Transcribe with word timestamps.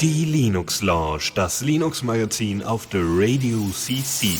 Die 0.00 0.24
Linux 0.24 0.80
Lounge, 0.80 1.32
das 1.34 1.60
Linux 1.60 2.02
Magazin 2.02 2.62
auf 2.62 2.86
der 2.86 3.02
Radio 3.02 3.58
CC. 3.70 4.38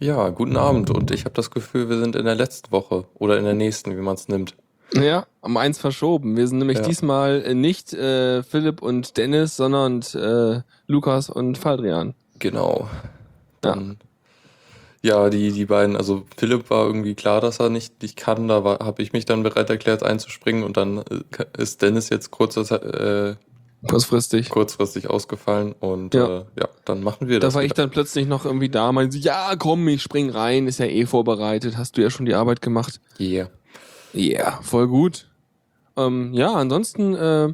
Ja, 0.00 0.28
guten 0.28 0.56
Abend 0.56 0.90
und 0.90 1.10
ich 1.10 1.24
habe 1.24 1.34
das 1.34 1.50
Gefühl, 1.50 1.88
wir 1.88 1.98
sind 1.98 2.14
in 2.14 2.24
der 2.24 2.36
letzten 2.36 2.70
Woche 2.70 3.04
oder 3.14 3.36
in 3.36 3.44
der 3.44 3.54
nächsten, 3.54 3.96
wie 3.96 4.00
man 4.00 4.14
es 4.14 4.28
nimmt. 4.28 4.54
Ja, 4.94 5.26
um 5.40 5.56
eins 5.56 5.78
verschoben. 5.78 6.36
Wir 6.36 6.46
sind 6.46 6.58
nämlich 6.58 6.78
Ja. 6.78 6.84
diesmal 6.84 7.42
äh, 7.44 7.54
nicht 7.54 7.92
äh, 7.92 8.42
Philipp 8.42 8.80
und 8.80 9.16
Dennis, 9.16 9.56
sondern 9.56 10.00
äh, 10.14 10.62
Lukas 10.86 11.28
und 11.28 11.58
Faldrian. 11.58 12.14
Genau. 12.38 12.88
Dann, 13.60 13.98
ja, 15.02 15.30
die, 15.30 15.52
die 15.52 15.64
beiden, 15.66 15.96
also 15.96 16.24
Philipp 16.36 16.70
war 16.70 16.86
irgendwie 16.86 17.14
klar, 17.14 17.40
dass 17.40 17.60
er 17.60 17.70
nicht, 17.70 18.02
nicht 18.02 18.16
kann, 18.16 18.48
da 18.48 18.62
habe 18.64 19.02
ich 19.02 19.12
mich 19.12 19.24
dann 19.24 19.42
bereit 19.42 19.70
erklärt 19.70 20.02
einzuspringen 20.02 20.64
und 20.64 20.76
dann 20.76 20.98
äh, 20.98 21.44
ist 21.56 21.82
Dennis 21.82 22.08
jetzt 22.10 22.30
kurz, 22.30 22.56
äh, 22.56 23.36
Kurzfristig. 23.86 24.48
kurzfristig 24.50 25.08
ausgefallen 25.08 25.72
und 25.78 26.14
Ja. 26.14 26.40
Äh, 26.40 26.44
ja, 26.58 26.68
dann 26.84 27.02
machen 27.04 27.28
wir 27.28 27.38
Da 27.38 27.46
das. 27.46 27.54
war 27.54 27.62
ich 27.62 27.72
dann 27.74 27.90
plötzlich 27.90 28.26
noch 28.26 28.44
irgendwie 28.44 28.68
da, 28.68 28.90
meinte 28.90 29.12
sie, 29.12 29.20
ja 29.20 29.54
komm, 29.56 29.86
ich 29.86 30.02
spring 30.02 30.30
rein, 30.30 30.66
ist 30.66 30.78
ja 30.80 30.86
eh 30.86 31.06
vorbereitet, 31.06 31.76
hast 31.76 31.96
du 31.96 32.02
ja 32.02 32.10
schon 32.10 32.26
die 32.26 32.34
Arbeit 32.34 32.60
gemacht. 32.60 33.00
Yeah. 33.20 33.50
Ja, 34.12 34.20
yeah, 34.40 34.60
voll 34.62 34.88
gut. 34.88 35.28
Ähm, 35.96 36.32
ja, 36.32 36.52
ansonsten, 36.54 37.14
äh, 37.14 37.52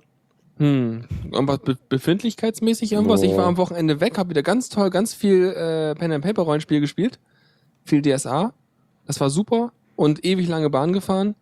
hm, 0.59 1.05
irgendwas 1.33 1.59
be 1.59 1.77
befindlichkeitsmäßig 1.89 2.93
irgendwas. 2.93 3.23
Ich 3.23 3.37
war 3.37 3.47
am 3.47 3.57
Wochenende 3.57 4.01
weg, 4.01 4.19
habe 4.19 4.31
wieder 4.31 4.43
ganz 4.43 4.69
toll, 4.69 4.91
ganz 4.91 5.13
viel 5.15 5.47
äh, 5.49 5.95
Pen 5.95 6.13
and 6.13 6.25
Paper 6.25 6.43
Rollenspiel 6.43 6.81
gespielt, 6.81 7.19
viel 7.85 8.03
DSA. 8.03 8.53
Das 9.07 9.21
war 9.21 9.31
super 9.31 9.73
und 9.97 10.25
ewig 10.25 10.49
lange 10.49 10.71
Bahn 10.71 10.93
gefahren. 10.93 11.35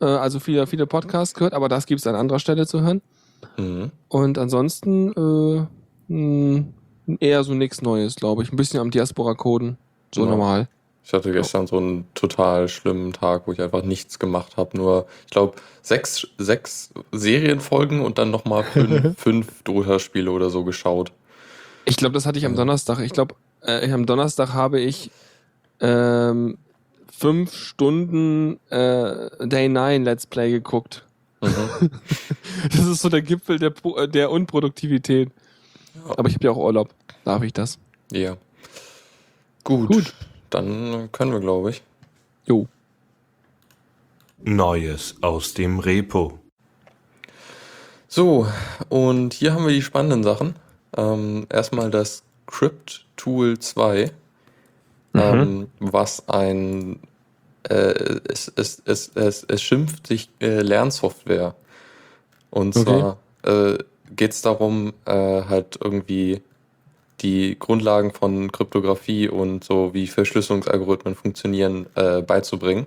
Äh, 0.00 0.06
also 0.06 0.40
viele, 0.40 0.66
viele 0.66 0.86
Podcasts 0.86 1.34
gehört, 1.34 1.54
aber 1.54 1.68
das 1.68 1.86
gibt's 1.86 2.06
an 2.06 2.14
anderer 2.16 2.38
Stelle 2.40 2.66
zu 2.66 2.80
hören. 2.82 3.02
Mhm. 3.56 3.92
Und 4.08 4.36
ansonsten 4.38 5.12
äh, 6.08 6.12
mh, 6.12 6.64
eher 7.20 7.44
so 7.44 7.54
nichts 7.54 7.82
Neues, 7.82 8.16
glaube 8.16 8.42
ich. 8.42 8.52
Ein 8.52 8.56
bisschen 8.56 8.80
am 8.80 8.90
Diaspora-Coden. 8.90 9.78
So 10.14 10.24
Ja. 10.24 10.30
normal. 10.30 10.68
Ich 11.04 11.12
hatte 11.12 11.32
gestern 11.32 11.66
so 11.66 11.78
einen 11.78 12.06
total 12.14 12.68
schlimmen 12.68 13.12
Tag, 13.12 13.46
wo 13.46 13.52
ich 13.52 13.60
einfach 13.60 13.82
nichts 13.82 14.18
gemacht 14.18 14.56
habe. 14.56 14.76
Nur, 14.76 15.06
ich 15.24 15.30
glaube, 15.30 15.56
sechs, 15.82 16.28
sechs 16.38 16.90
Serienfolgen 17.10 18.00
und 18.02 18.18
dann 18.18 18.30
nochmal 18.30 18.62
fünf, 18.64 19.18
fünf 19.18 19.62
Dota-Spiele 19.64 20.30
oder 20.30 20.50
so 20.50 20.62
geschaut. 20.64 21.12
Ich 21.84 21.96
glaube, 21.96 22.12
das 22.14 22.26
hatte 22.26 22.38
ich 22.38 22.46
am. 22.46 22.54
Donnerstag. 22.54 23.00
Ich 23.00 23.12
glaube, 23.12 23.34
äh, 23.62 23.90
am 23.90 24.06
Donnerstag 24.06 24.52
habe 24.52 24.78
ich 24.78 25.10
ähm, 25.80 26.58
fünf 27.10 27.54
Stunden 27.54 28.60
äh, 28.70 29.46
Day 29.46 29.68
9 29.68 30.04
Let's 30.04 30.26
Play 30.26 30.50
geguckt. 30.50 31.04
Mhm. 31.40 31.90
Das 32.72 32.86
ist 32.86 33.00
so 33.00 33.08
der 33.08 33.22
Gipfel 33.22 33.58
der, 33.58 33.72
äh, 33.96 34.06
der 34.06 34.30
Unproduktivität. 34.30 35.30
Ja. 35.94 36.18
Aber 36.18 36.28
ich 36.28 36.34
habe 36.34 36.44
ja 36.44 36.50
auch 36.50 36.58
Urlaub. 36.58 36.90
Darf 37.24 37.42
ich 37.42 37.54
das? 37.54 37.78
Ja. 38.12 38.36
Gut. 39.64 39.88
Gut. 39.88 40.14
Dann 40.50 41.10
können 41.12 41.32
wir, 41.32 41.40
glaube 41.40 41.70
ich. 41.70 41.82
Jo. 42.46 42.66
Neues 44.44 45.14
aus 45.22 45.54
dem 45.54 45.78
Repo. 45.78 46.40
So, 48.08 48.46
und 48.88 49.34
hier 49.34 49.54
haben 49.54 49.66
wir 49.66 49.72
die 49.72 49.82
spannenden 49.82 50.22
Sachen. 50.24 50.54
Ähm, 50.96 51.46
erstmal 51.50 51.90
das 51.90 52.24
Crypt 52.46 53.06
Tool 53.16 53.58
2, 53.58 54.10
Mhm. 55.12 55.22
ähm, 55.22 55.68
was 55.78 56.28
ein 56.28 57.00
äh, 57.68 58.20
es, 58.28 58.52
es, 58.56 58.82
es, 58.86 59.08
es, 59.14 59.44
es 59.44 59.62
schimpft 59.62 60.06
sich 60.06 60.30
äh, 60.40 60.60
Lernsoftware. 60.62 61.54
Und 62.50 62.74
Okay. 62.74 62.76
zwar 62.76 63.18
äh, 63.44 63.78
geht 64.16 64.32
es 64.32 64.42
darum, 64.42 64.94
äh, 65.06 65.12
halt 65.44 65.78
irgendwie 65.82 66.42
die 67.22 67.58
Grundlagen 67.58 68.12
von 68.12 68.50
Kryptographie 68.52 69.28
und 69.28 69.64
so 69.64 69.92
wie 69.94 70.06
Verschlüsselungsalgorithmen 70.06 71.14
funktionieren 71.14 71.86
äh, 71.94 72.22
beizubringen. 72.22 72.86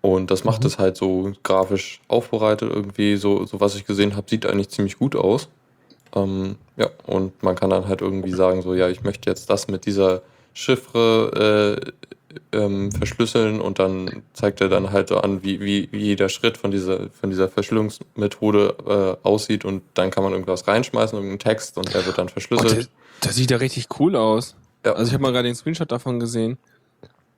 Und 0.00 0.30
das 0.30 0.44
macht 0.44 0.62
Mhm. 0.62 0.66
es 0.68 0.78
halt 0.78 0.96
so 0.96 1.32
grafisch 1.42 2.00
aufbereitet 2.08 2.70
irgendwie, 2.72 3.16
so, 3.16 3.44
so 3.44 3.60
was 3.60 3.74
ich 3.74 3.86
gesehen 3.86 4.16
habe, 4.16 4.28
sieht 4.28 4.46
eigentlich 4.46 4.68
ziemlich 4.68 4.98
gut 4.98 5.16
aus. 5.16 5.48
Ähm, 6.14 6.56
ja, 6.76 6.88
und 7.06 7.42
man 7.42 7.56
kann 7.56 7.70
dann 7.70 7.88
halt 7.88 8.00
irgendwie 8.00 8.32
sagen, 8.32 8.62
so, 8.62 8.74
ja, 8.74 8.88
ich 8.88 9.02
möchte 9.02 9.28
jetzt 9.28 9.50
das 9.50 9.68
mit 9.68 9.84
dieser 9.86 10.22
Chiffre 10.54 11.82
äh, 11.82 12.56
ähm, 12.56 12.92
verschlüsseln 12.92 13.60
und 13.60 13.78
dann 13.78 14.22
zeigt 14.32 14.60
er 14.60 14.68
dann 14.68 14.92
halt 14.92 15.08
so 15.08 15.18
an, 15.18 15.42
wie, 15.42 15.60
wie, 15.60 15.88
wie 15.90 15.98
jeder 16.04 16.28
Schritt 16.28 16.56
von 16.56 16.70
dieser, 16.70 17.10
von 17.10 17.30
dieser 17.30 17.48
Verschlüsselungsmethode 17.48 19.18
äh, 19.22 19.26
aussieht 19.26 19.64
und 19.64 19.82
dann 19.94 20.10
kann 20.10 20.22
man 20.22 20.32
irgendwas 20.32 20.68
reinschmeißen, 20.68 21.16
irgendeinen 21.16 21.38
Text 21.38 21.78
und 21.78 21.92
der 21.92 22.04
wird 22.06 22.18
dann 22.18 22.28
verschlüsselt. 22.28 22.88
Das, 23.20 23.34
sieht 23.36 23.50
ja 23.50 23.56
richtig 23.58 23.88
cool 24.00 24.16
aus. 24.16 24.54
Ja. 24.84 24.92
Also 24.92 25.08
ich 25.08 25.12
habe 25.14 25.22
mal 25.22 25.32
gerade 25.32 25.48
den 25.48 25.54
Screenshot 25.54 25.90
davon 25.90 26.20
gesehen. 26.20 26.58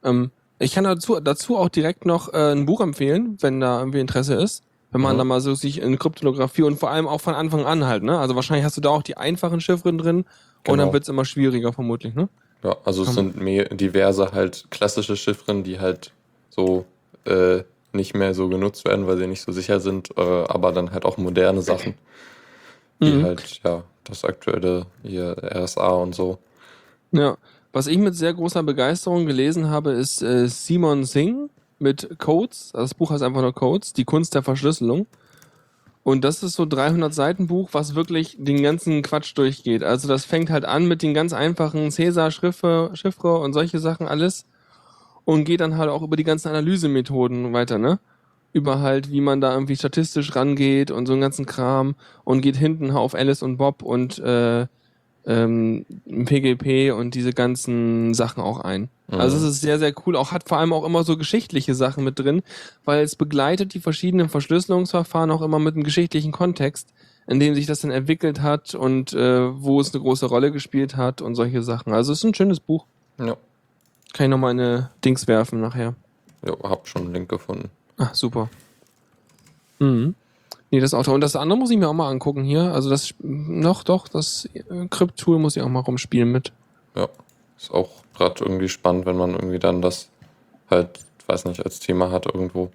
Ähm, 0.04 0.30
ich 0.58 0.72
kann 0.74 0.84
dazu, 0.84 1.20
dazu 1.20 1.56
auch 1.56 1.68
direkt 1.68 2.04
noch 2.04 2.32
äh, 2.34 2.52
ein 2.52 2.66
Buch 2.66 2.80
empfehlen, 2.80 3.36
wenn 3.40 3.60
da 3.60 3.78
irgendwie 3.78 4.00
Interesse 4.00 4.34
ist. 4.34 4.62
Wenn 4.90 5.00
man 5.02 5.14
Mhm. 5.16 5.18
da 5.18 5.24
mal 5.24 5.40
so 5.40 5.54
sich 5.54 5.80
in 5.82 5.98
Kryptographie 5.98 6.62
und 6.62 6.78
vor 6.80 6.90
allem 6.90 7.06
auch 7.06 7.20
von 7.20 7.34
Anfang 7.34 7.64
an 7.66 7.84
halt, 7.86 8.02
ne? 8.02 8.18
Also 8.18 8.34
wahrscheinlich 8.34 8.64
hast 8.64 8.76
du 8.76 8.80
da 8.80 8.88
auch 8.88 9.02
die 9.02 9.16
einfachen 9.18 9.60
Chiffren 9.60 9.98
drin 9.98 10.16
und 10.18 10.26
Genau. 10.64 10.76
dann 10.84 10.92
wird's 10.92 11.08
immer 11.08 11.24
schwieriger 11.26 11.72
vermutlich, 11.72 12.14
ne? 12.14 12.28
Ja, 12.64 12.76
also 12.84 13.02
es 13.04 13.14
sind 13.14 13.36
mehr 13.36 13.66
diverse 13.68 14.32
halt 14.32 14.66
klassische 14.70 15.14
Chiffren, 15.16 15.62
die 15.62 15.78
halt 15.78 16.12
so 16.50 16.86
äh, 17.24 17.62
nicht 17.92 18.14
mehr 18.14 18.34
so 18.34 18.48
genutzt 18.48 18.84
werden, 18.86 19.06
weil 19.06 19.18
sie 19.18 19.26
nicht 19.26 19.42
so 19.42 19.52
sicher 19.52 19.78
sind, 19.80 20.10
äh, 20.16 20.20
aber 20.22 20.72
dann 20.72 20.90
halt 20.90 21.04
auch 21.04 21.18
moderne 21.18 21.60
Sachen, 21.62 21.94
die 23.00 23.10
Mhm. 23.12 23.22
halt, 23.24 23.60
ja, 23.64 23.84
das 24.08 24.24
aktuelle 24.24 24.86
hier 25.02 25.36
RSA 25.42 25.88
und 25.88 26.14
so. 26.14 26.38
Ja. 27.12 27.36
Was 27.72 27.86
ich 27.86 27.98
mit 27.98 28.16
sehr 28.16 28.32
großer 28.32 28.62
Begeisterung 28.62 29.26
gelesen 29.26 29.68
habe, 29.68 29.92
ist 29.92 30.22
äh, 30.22 30.48
Simon 30.48 31.04
Singh 31.04 31.50
mit 31.78 32.18
Codes. 32.18 32.70
Das 32.72 32.94
Buch 32.94 33.10
heißt 33.10 33.22
einfach 33.22 33.42
nur 33.42 33.54
Codes, 33.54 33.92
die 33.92 34.04
Kunst 34.04 34.34
der 34.34 34.42
Verschlüsselung. 34.42 35.06
Und 36.02 36.24
das 36.24 36.42
ist 36.42 36.54
so 36.54 36.64
300 36.64 37.12
Seiten 37.12 37.46
Buch, 37.48 37.68
was 37.72 37.94
wirklich 37.94 38.36
den 38.38 38.62
ganzen 38.62 39.02
Quatsch 39.02 39.36
durchgeht. 39.36 39.82
Also 39.82 40.08
das 40.08 40.24
fängt 40.24 40.48
halt 40.48 40.64
an 40.64 40.88
mit 40.88 41.02
den 41.02 41.12
ganz 41.12 41.34
einfachen 41.34 41.90
Cäsar-Chiffre 41.90 42.92
Chiffre 42.94 43.38
und 43.38 43.52
solche 43.52 43.78
Sachen 43.78 44.08
alles 44.08 44.46
und 45.26 45.44
geht 45.44 45.60
dann 45.60 45.76
halt 45.76 45.90
auch 45.90 46.00
über 46.00 46.16
die 46.16 46.24
ganzen 46.24 46.48
Analysemethoden 46.48 47.52
weiter, 47.52 47.76
ne? 47.76 48.00
Über 48.58 48.80
halt, 48.80 49.10
wie 49.10 49.20
man 49.20 49.40
da 49.40 49.52
irgendwie 49.54 49.76
statistisch 49.76 50.34
rangeht 50.34 50.90
und 50.90 51.06
so 51.06 51.12
einen 51.12 51.22
ganzen 51.22 51.46
Kram 51.46 51.94
und 52.24 52.40
geht 52.40 52.56
hinten 52.56 52.90
auf 52.90 53.14
Alice 53.14 53.42
und 53.42 53.56
Bob 53.56 53.82
und 53.82 54.18
äh, 54.18 54.66
ähm, 55.26 55.84
PGP 56.06 56.92
und 56.92 57.14
diese 57.14 57.32
ganzen 57.32 58.14
Sachen 58.14 58.42
auch 58.42 58.60
ein. 58.60 58.88
Mhm. 59.08 59.20
Also 59.20 59.36
es 59.36 59.42
ist 59.42 59.60
sehr, 59.60 59.78
sehr 59.78 59.92
cool. 60.06 60.16
Auch 60.16 60.32
hat 60.32 60.48
vor 60.48 60.58
allem 60.58 60.72
auch 60.72 60.84
immer 60.84 61.04
so 61.04 61.16
geschichtliche 61.16 61.74
Sachen 61.74 62.02
mit 62.02 62.18
drin, 62.18 62.42
weil 62.84 63.02
es 63.04 63.14
begleitet 63.14 63.74
die 63.74 63.80
verschiedenen 63.80 64.28
Verschlüsselungsverfahren 64.28 65.30
auch 65.30 65.42
immer 65.42 65.58
mit 65.58 65.74
einem 65.74 65.84
geschichtlichen 65.84 66.32
Kontext, 66.32 66.88
in 67.26 67.40
dem 67.40 67.54
sich 67.54 67.66
das 67.66 67.80
dann 67.80 67.90
entwickelt 67.90 68.40
hat 68.40 68.74
und 68.74 69.12
äh, 69.12 69.62
wo 69.62 69.80
es 69.80 69.92
eine 69.94 70.02
große 70.02 70.26
Rolle 70.26 70.50
gespielt 70.50 70.96
hat 70.96 71.20
und 71.20 71.34
solche 71.34 71.62
Sachen. 71.62 71.92
Also 71.92 72.12
es 72.12 72.20
ist 72.20 72.24
ein 72.24 72.34
schönes 72.34 72.60
Buch. 72.60 72.86
Ja, 73.18 73.36
Kann 74.14 74.24
ich 74.24 74.30
noch 74.30 74.38
mal 74.38 74.50
eine 74.50 74.90
Dings 75.04 75.28
werfen 75.28 75.60
nachher. 75.60 75.94
ja 76.44 76.54
hab 76.62 76.88
schon 76.88 77.02
einen 77.02 77.12
Link 77.14 77.28
gefunden. 77.28 77.70
Ah, 77.98 78.10
super. 78.12 78.48
Mhm. 79.78 80.14
Nee, 80.70 80.80
das 80.80 80.92
Auto. 80.94 81.12
Und 81.12 81.20
das 81.22 81.34
andere 81.36 81.58
muss 81.58 81.70
ich 81.70 81.78
mir 81.78 81.88
auch 81.88 81.94
mal 81.94 82.10
angucken 82.10 82.44
hier. 82.44 82.72
Also 82.74 82.90
das 82.90 83.14
noch 83.20 83.82
doch, 83.84 84.08
das 84.08 84.48
äh, 84.54 84.86
Crypt-Tool 84.88 85.38
muss 85.38 85.56
ich 85.56 85.62
auch 85.62 85.68
mal 85.68 85.80
rumspielen 85.80 86.30
mit. 86.30 86.52
Ja, 86.94 87.08
ist 87.56 87.72
auch 87.72 87.90
gerade 88.16 88.44
irgendwie 88.44 88.68
spannend, 88.68 89.06
wenn 89.06 89.16
man 89.16 89.30
irgendwie 89.34 89.58
dann 89.58 89.80
das 89.82 90.08
halt, 90.70 91.00
weiß 91.26 91.46
nicht, 91.46 91.64
als 91.64 91.80
Thema 91.80 92.10
hat 92.10 92.26
irgendwo. 92.26 92.70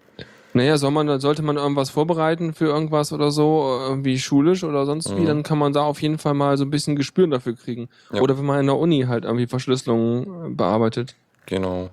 Naja, 0.55 0.77
soll 0.77 0.91
man, 0.91 1.19
sollte 1.19 1.41
man 1.41 1.57
irgendwas 1.57 1.89
vorbereiten 1.89 2.53
für 2.53 2.65
irgendwas 2.65 3.11
oder 3.11 3.31
so, 3.31 3.63
irgendwie 3.87 4.19
schulisch 4.19 4.63
oder 4.63 4.85
sonst 4.85 5.09
wie, 5.15 5.21
Mhm. 5.21 5.25
dann 5.25 5.43
kann 5.43 5.57
man 5.57 5.73
da 5.73 5.83
auf 5.83 6.01
jeden 6.01 6.19
Fall 6.19 6.35
mal 6.35 6.57
so 6.57 6.63
ein 6.63 6.69
bisschen 6.69 6.95
Gespür 6.95 7.25
dafür 7.27 7.55
kriegen. 7.55 7.89
Ja. 8.11 8.21
Oder 8.21 8.37
wenn 8.37 8.45
man 8.45 8.59
in 8.59 8.67
der 8.67 8.77
Uni 8.77 9.03
halt 9.07 9.23
irgendwie 9.25 9.47
Verschlüsselung 9.47 10.45
äh, 10.45 10.49
bearbeitet. 10.49 11.15
Genau. 11.47 11.89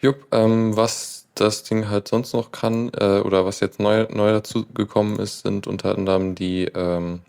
Jupp, 0.00 0.26
ähm, 0.32 0.76
was 0.76 1.21
das 1.42 1.64
Ding 1.64 1.88
halt 1.90 2.08
sonst 2.08 2.32
noch 2.34 2.52
kann, 2.52 2.90
äh, 2.94 3.20
oder 3.20 3.44
was 3.44 3.60
jetzt 3.60 3.80
neu, 3.80 4.06
neu 4.10 4.32
dazu 4.32 4.66
gekommen 4.74 5.18
ist, 5.18 5.42
sind 5.42 5.66
unter 5.66 5.96
anderem 5.96 6.34
die 6.34 6.64
ähm, 6.66 7.20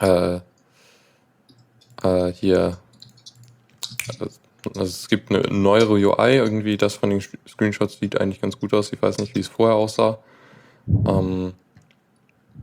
äh, 0.00 0.40
äh, 2.02 2.32
hier, 2.32 2.78
also 4.76 4.82
es 4.82 5.08
gibt 5.08 5.30
eine 5.30 5.42
neuere 5.50 5.94
UI, 5.94 6.36
irgendwie 6.36 6.76
das 6.76 6.94
von 6.94 7.10
den 7.10 7.20
Screenshots 7.48 7.98
sieht 7.98 8.20
eigentlich 8.20 8.40
ganz 8.40 8.58
gut 8.58 8.72
aus. 8.74 8.92
Ich 8.92 9.02
weiß 9.02 9.18
nicht, 9.18 9.34
wie 9.34 9.40
es 9.40 9.48
vorher 9.48 9.76
aussah. 9.76 10.18
Ähm, 11.06 11.54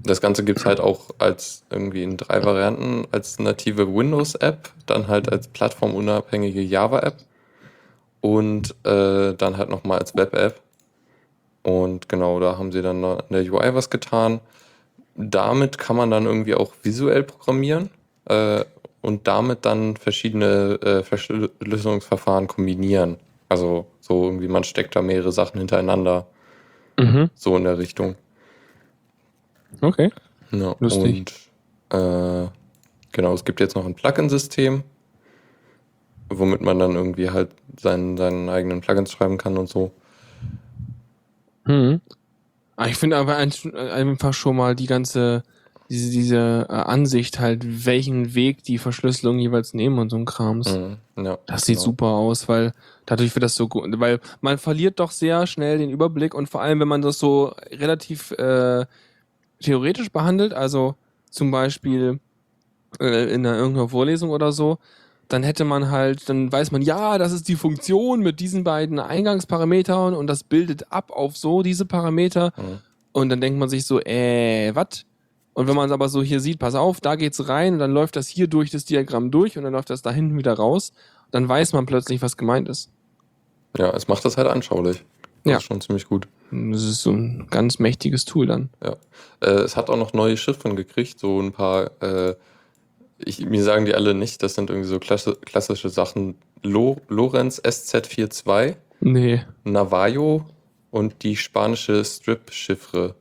Das 0.03 0.21
Ganze 0.21 0.43
gibt 0.43 0.59
es 0.59 0.65
halt 0.65 0.79
auch 0.79 1.09
als 1.19 1.63
irgendwie 1.69 2.03
in 2.03 2.17
drei 2.17 2.43
Varianten, 2.43 3.07
als 3.11 3.39
native 3.39 3.87
Windows-App, 3.93 4.69
dann 4.85 5.07
halt 5.07 5.31
als 5.31 5.47
plattformunabhängige 5.49 6.61
Java-App 6.61 7.17
und 8.21 8.75
äh, 8.85 9.33
dann 9.33 9.57
halt 9.57 9.69
nochmal 9.69 9.99
als 9.99 10.15
Web-App. 10.15 10.61
Und 11.63 12.09
genau, 12.09 12.39
da 12.39 12.57
haben 12.57 12.71
sie 12.71 12.81
dann 12.81 13.03
in 13.03 13.23
der 13.29 13.51
UI 13.51 13.73
was 13.75 13.89
getan. 13.89 14.39
Damit 15.15 15.77
kann 15.77 15.95
man 15.95 16.09
dann 16.09 16.25
irgendwie 16.25 16.55
auch 16.55 16.73
visuell 16.81 17.23
programmieren 17.23 17.89
äh, 18.25 18.63
und 19.01 19.27
damit 19.27 19.65
dann 19.65 19.97
verschiedene 19.97 20.79
äh, 20.81 21.03
Verschlüsselungsverfahren 21.03 22.47
kombinieren. 22.47 23.17
Also 23.49 23.87
so 23.99 24.23
irgendwie, 24.23 24.47
man 24.47 24.63
steckt 24.63 24.95
da 24.95 25.01
mehrere 25.01 25.31
Sachen 25.31 25.57
hintereinander. 25.59 26.27
Mhm. 26.97 27.29
So 27.35 27.57
in 27.57 27.65
der 27.65 27.77
Richtung. 27.77 28.15
Okay. 29.81 30.11
Ja, 30.51 30.75
Lustig. 30.79 31.49
Und 31.89 31.99
äh, 31.99 32.47
genau, 33.11 33.33
es 33.33 33.43
gibt 33.43 33.59
jetzt 33.59 33.75
noch 33.75 33.85
ein 33.85 33.95
Plugin-System, 33.95 34.83
womit 36.31 36.61
man 36.61 36.79
dann 36.79 36.95
irgendwie 36.95 37.29
halt 37.29 37.51
seinen, 37.79 38.17
seinen 38.17 38.49
eigenen 38.49 38.81
Plugins 38.81 39.11
schreiben 39.11 39.37
kann 39.37 39.57
und 39.57 39.69
so. 39.69 39.91
Mhm. 41.65 42.01
Ah, 42.75 42.87
Ich 42.87 42.95
finde 42.95 43.17
aber 43.17 43.35
ein- 43.37 43.51
einfach 43.75 44.33
schon 44.33 44.55
mal 44.55 44.75
die 44.75 44.87
ganze, 44.87 45.43
diese, 45.89 46.09
diese 46.11 46.65
äh, 46.69 46.73
Ansicht 46.73 47.39
halt, 47.39 47.85
welchen 47.85 48.33
Weg 48.33 48.63
die 48.63 48.77
Verschlüsselung 48.77 49.39
jeweils 49.39 49.73
nehmen 49.73 49.99
und 49.99 50.09
so 50.09 50.17
ein 50.17 50.25
Krams. 50.25 50.69
Mhm, 50.69 50.97
ja, 51.23 51.37
Das 51.45 51.65
sieht 51.65 51.75
genau. 51.77 51.85
super 51.85 52.07
aus, 52.07 52.47
weil 52.47 52.71
dadurch 53.05 53.35
wird 53.35 53.43
das 53.43 53.55
so 53.55 53.67
gut, 53.67 53.87
weil 53.99 54.19
man 54.39 54.57
verliert 54.57 54.99
doch 54.99 55.11
sehr 55.11 55.45
schnell 55.47 55.77
den 55.77 55.89
Überblick 55.91 56.33
und 56.33 56.49
vor 56.49 56.61
allem, 56.61 56.79
wenn 56.79 56.87
man 56.87 57.01
das 57.01 57.19
so 57.19 57.53
relativ 57.71 58.31
äh, 58.31 58.85
theoretisch 59.61 60.11
behandelt, 60.11 60.53
also 60.53 60.95
zum 61.29 61.51
Beispiel 61.51 62.19
äh, 62.99 63.33
in 63.33 63.45
einer, 63.45 63.57
irgendeiner 63.57 63.89
Vorlesung 63.89 64.31
oder 64.31 64.51
so, 64.51 64.79
dann 65.31 65.43
hätte 65.43 65.63
man 65.65 65.89
halt, 65.91 66.27
dann 66.29 66.51
weiß 66.51 66.71
man, 66.71 66.81
ja, 66.81 67.17
das 67.17 67.31
ist 67.31 67.47
die 67.47 67.55
Funktion 67.55 68.21
mit 68.21 68.39
diesen 68.39 68.63
beiden 68.63 68.99
Eingangsparametern 68.99 70.13
und 70.13 70.27
das 70.27 70.43
bildet 70.43 70.91
ab 70.91 71.11
auf 71.11 71.37
so 71.37 71.61
diese 71.63 71.85
Parameter 71.85 72.53
Mhm. 72.57 72.79
und 73.13 73.29
dann 73.29 73.41
denkt 73.41 73.59
man 73.59 73.69
sich 73.69 73.85
so, 73.85 73.99
äh, 74.01 74.71
was? 74.75 75.05
Und 75.53 75.67
wenn 75.67 75.75
man 75.75 75.87
es 75.87 75.91
aber 75.91 76.07
so 76.09 76.21
hier 76.23 76.39
sieht, 76.39 76.59
pass 76.59 76.75
auf, 76.75 77.01
da 77.01 77.15
geht's 77.15 77.47
rein 77.49 77.73
und 77.73 77.79
dann 77.79 77.91
läuft 77.91 78.15
das 78.15 78.27
hier 78.27 78.47
durch 78.47 78.71
das 78.71 78.85
Diagramm 78.85 79.31
durch 79.31 79.57
und 79.57 79.63
dann 79.63 79.73
läuft 79.73 79.89
das 79.89 80.01
da 80.01 80.11
hinten 80.11 80.37
wieder 80.37 80.53
raus, 80.53 80.93
dann 81.31 81.47
weiß 81.47 81.73
man 81.73 81.85
plötzlich, 81.85 82.21
was 82.21 82.37
gemeint 82.37 82.69
ist. 82.69 82.89
Ja, 83.77 83.89
es 83.91 84.07
macht 84.07 84.23
das 84.25 84.37
halt 84.37 84.47
anschaulich. 84.47 85.03
Das 85.43 85.51
Ja. 85.51 85.57
ist 85.57 85.63
schon 85.63 85.81
ziemlich 85.81 86.07
gut. 86.07 86.27
Das 86.51 86.83
ist 86.83 87.01
so 87.01 87.11
ein 87.11 87.47
ganz 87.49 87.79
mächtiges 87.79 88.25
Tool 88.25 88.45
dann. 88.47 88.69
Ja. 88.83 88.95
Äh, 89.41 89.61
es 89.61 89.75
hat 89.77 89.89
auch 89.89 89.97
noch 89.97 90.13
neue 90.13 90.37
Chiffren 90.37 90.75
gekriegt, 90.75 91.19
so 91.19 91.39
ein 91.41 91.51
paar, 91.51 91.91
äh, 92.01 92.35
ich, 93.25 93.45
mir 93.45 93.63
sagen 93.63 93.85
die 93.85 93.93
alle 93.95 94.13
nicht, 94.13 94.41
das 94.43 94.55
sind 94.55 94.69
irgendwie 94.69 94.87
so 94.89 94.99
klasse, 94.99 95.35
klassische 95.45 95.89
Sachen. 95.89 96.35
Lo, 96.63 96.97
Lorenz 97.07 97.59
SZ42, 97.59 98.75
Nee. 98.99 99.41
Navajo 99.63 100.45
und 100.91 101.23
die 101.23 101.35
spanische 101.35 102.03
Strip-Chiffre. 102.05 103.15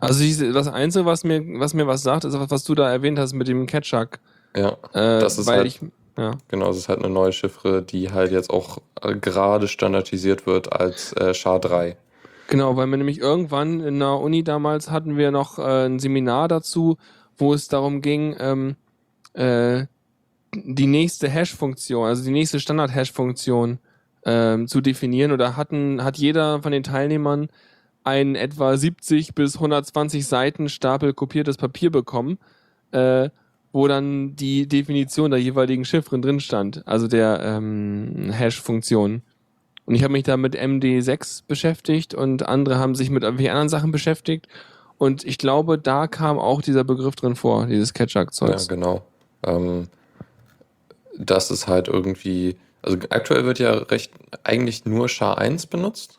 Also 0.00 0.24
das 0.52 0.66
Einzige, 0.68 1.04
was 1.04 1.22
mir, 1.22 1.42
was 1.60 1.74
mir 1.74 1.86
was 1.86 2.02
sagt, 2.02 2.24
ist, 2.24 2.34
was 2.50 2.64
du 2.64 2.74
da 2.74 2.90
erwähnt 2.90 3.18
hast 3.18 3.34
mit 3.34 3.46
dem 3.46 3.66
Ketchup. 3.66 4.18
Ja, 4.56 4.70
Äh, 4.94 5.20
Das 5.20 5.38
ist 5.38 5.48
halt- 5.48 5.66
ich, 5.66 5.80
ja. 6.18 6.32
genau, 6.48 6.66
das 6.68 6.78
ist 6.78 6.88
halt 6.88 7.04
eine 7.04 7.12
neue 7.12 7.32
Chiffre, 7.32 7.82
die 7.82 8.10
halt 8.10 8.32
jetzt 8.32 8.50
auch 8.50 8.78
gerade 9.20 9.68
standardisiert 9.68 10.46
wird 10.46 10.72
als 10.72 11.12
äh, 11.12 11.32
SHA-3. 11.34 11.94
Genau, 12.48 12.76
weil 12.76 12.86
wir 12.88 12.96
nämlich 12.96 13.18
irgendwann 13.20 13.80
in 13.80 13.98
der 14.00 14.18
Uni 14.18 14.42
damals 14.42 14.90
hatten 14.90 15.16
wir 15.16 15.30
noch 15.30 15.58
äh, 15.58 15.86
ein 15.86 15.98
Seminar 16.00 16.48
dazu, 16.48 16.96
wo 17.36 17.52
es 17.54 17.68
darum 17.68 18.00
ging, 18.02 18.34
ähm, 18.40 18.76
äh, 19.36 19.86
die 20.54 20.86
nächste 20.86 21.28
Hash-Funktion, 21.28 22.06
also 22.06 22.24
die 22.24 22.30
nächste 22.30 22.60
Standard-Hash-Funktion 22.60 23.78
ähm, 24.24 24.66
zu 24.68 24.80
definieren. 24.80 25.32
Oder 25.32 25.56
hatten, 25.56 26.02
hat 26.02 26.16
jeder 26.16 26.62
von 26.62 26.72
den 26.72 26.82
Teilnehmern 26.82 27.48
einen 28.04 28.36
etwa 28.36 28.76
70 28.76 29.34
bis 29.34 29.56
120 29.56 30.26
Seiten 30.26 30.68
Stapel 30.68 31.12
kopiertes 31.12 31.56
Papier 31.56 31.90
bekommen, 31.90 32.38
äh, 32.92 33.30
wo 33.72 33.88
dann 33.88 34.36
die 34.36 34.66
Definition 34.68 35.30
der 35.30 35.40
jeweiligen 35.40 35.84
Chiffren 35.84 36.22
drin 36.22 36.40
stand, 36.40 36.86
also 36.86 37.08
der 37.08 37.40
ähm, 37.42 38.30
Hash-Funktion. 38.32 39.22
Und 39.84 39.94
ich 39.94 40.02
habe 40.02 40.12
mich 40.12 40.24
da 40.24 40.36
mit 40.36 40.56
MD6 40.56 41.42
beschäftigt 41.46 42.14
und 42.14 42.48
andere 42.48 42.78
haben 42.78 42.94
sich 42.94 43.10
mit 43.10 43.22
irgendwelchen 43.22 43.52
anderen 43.52 43.68
Sachen 43.68 43.92
beschäftigt. 43.92 44.48
Und 44.98 45.24
ich 45.24 45.36
glaube, 45.38 45.78
da 45.78 46.06
kam 46.06 46.38
auch 46.38 46.62
dieser 46.62 46.82
Begriff 46.84 47.16
drin 47.16 47.36
vor, 47.36 47.66
dieses 47.66 47.90
Ja, 47.90 47.94
Ketchup-Zeugs. 47.94 48.66
genau. 48.68 49.02
Ähm, 49.42 49.88
das 51.18 51.50
ist 51.50 51.66
halt 51.66 51.88
irgendwie, 51.88 52.56
also 52.82 52.98
aktuell 53.10 53.44
wird 53.44 53.58
ja 53.58 53.72
recht 53.72 54.12
eigentlich 54.44 54.84
nur 54.84 55.06
SHA-1 55.08 55.68
benutzt. 55.70 56.18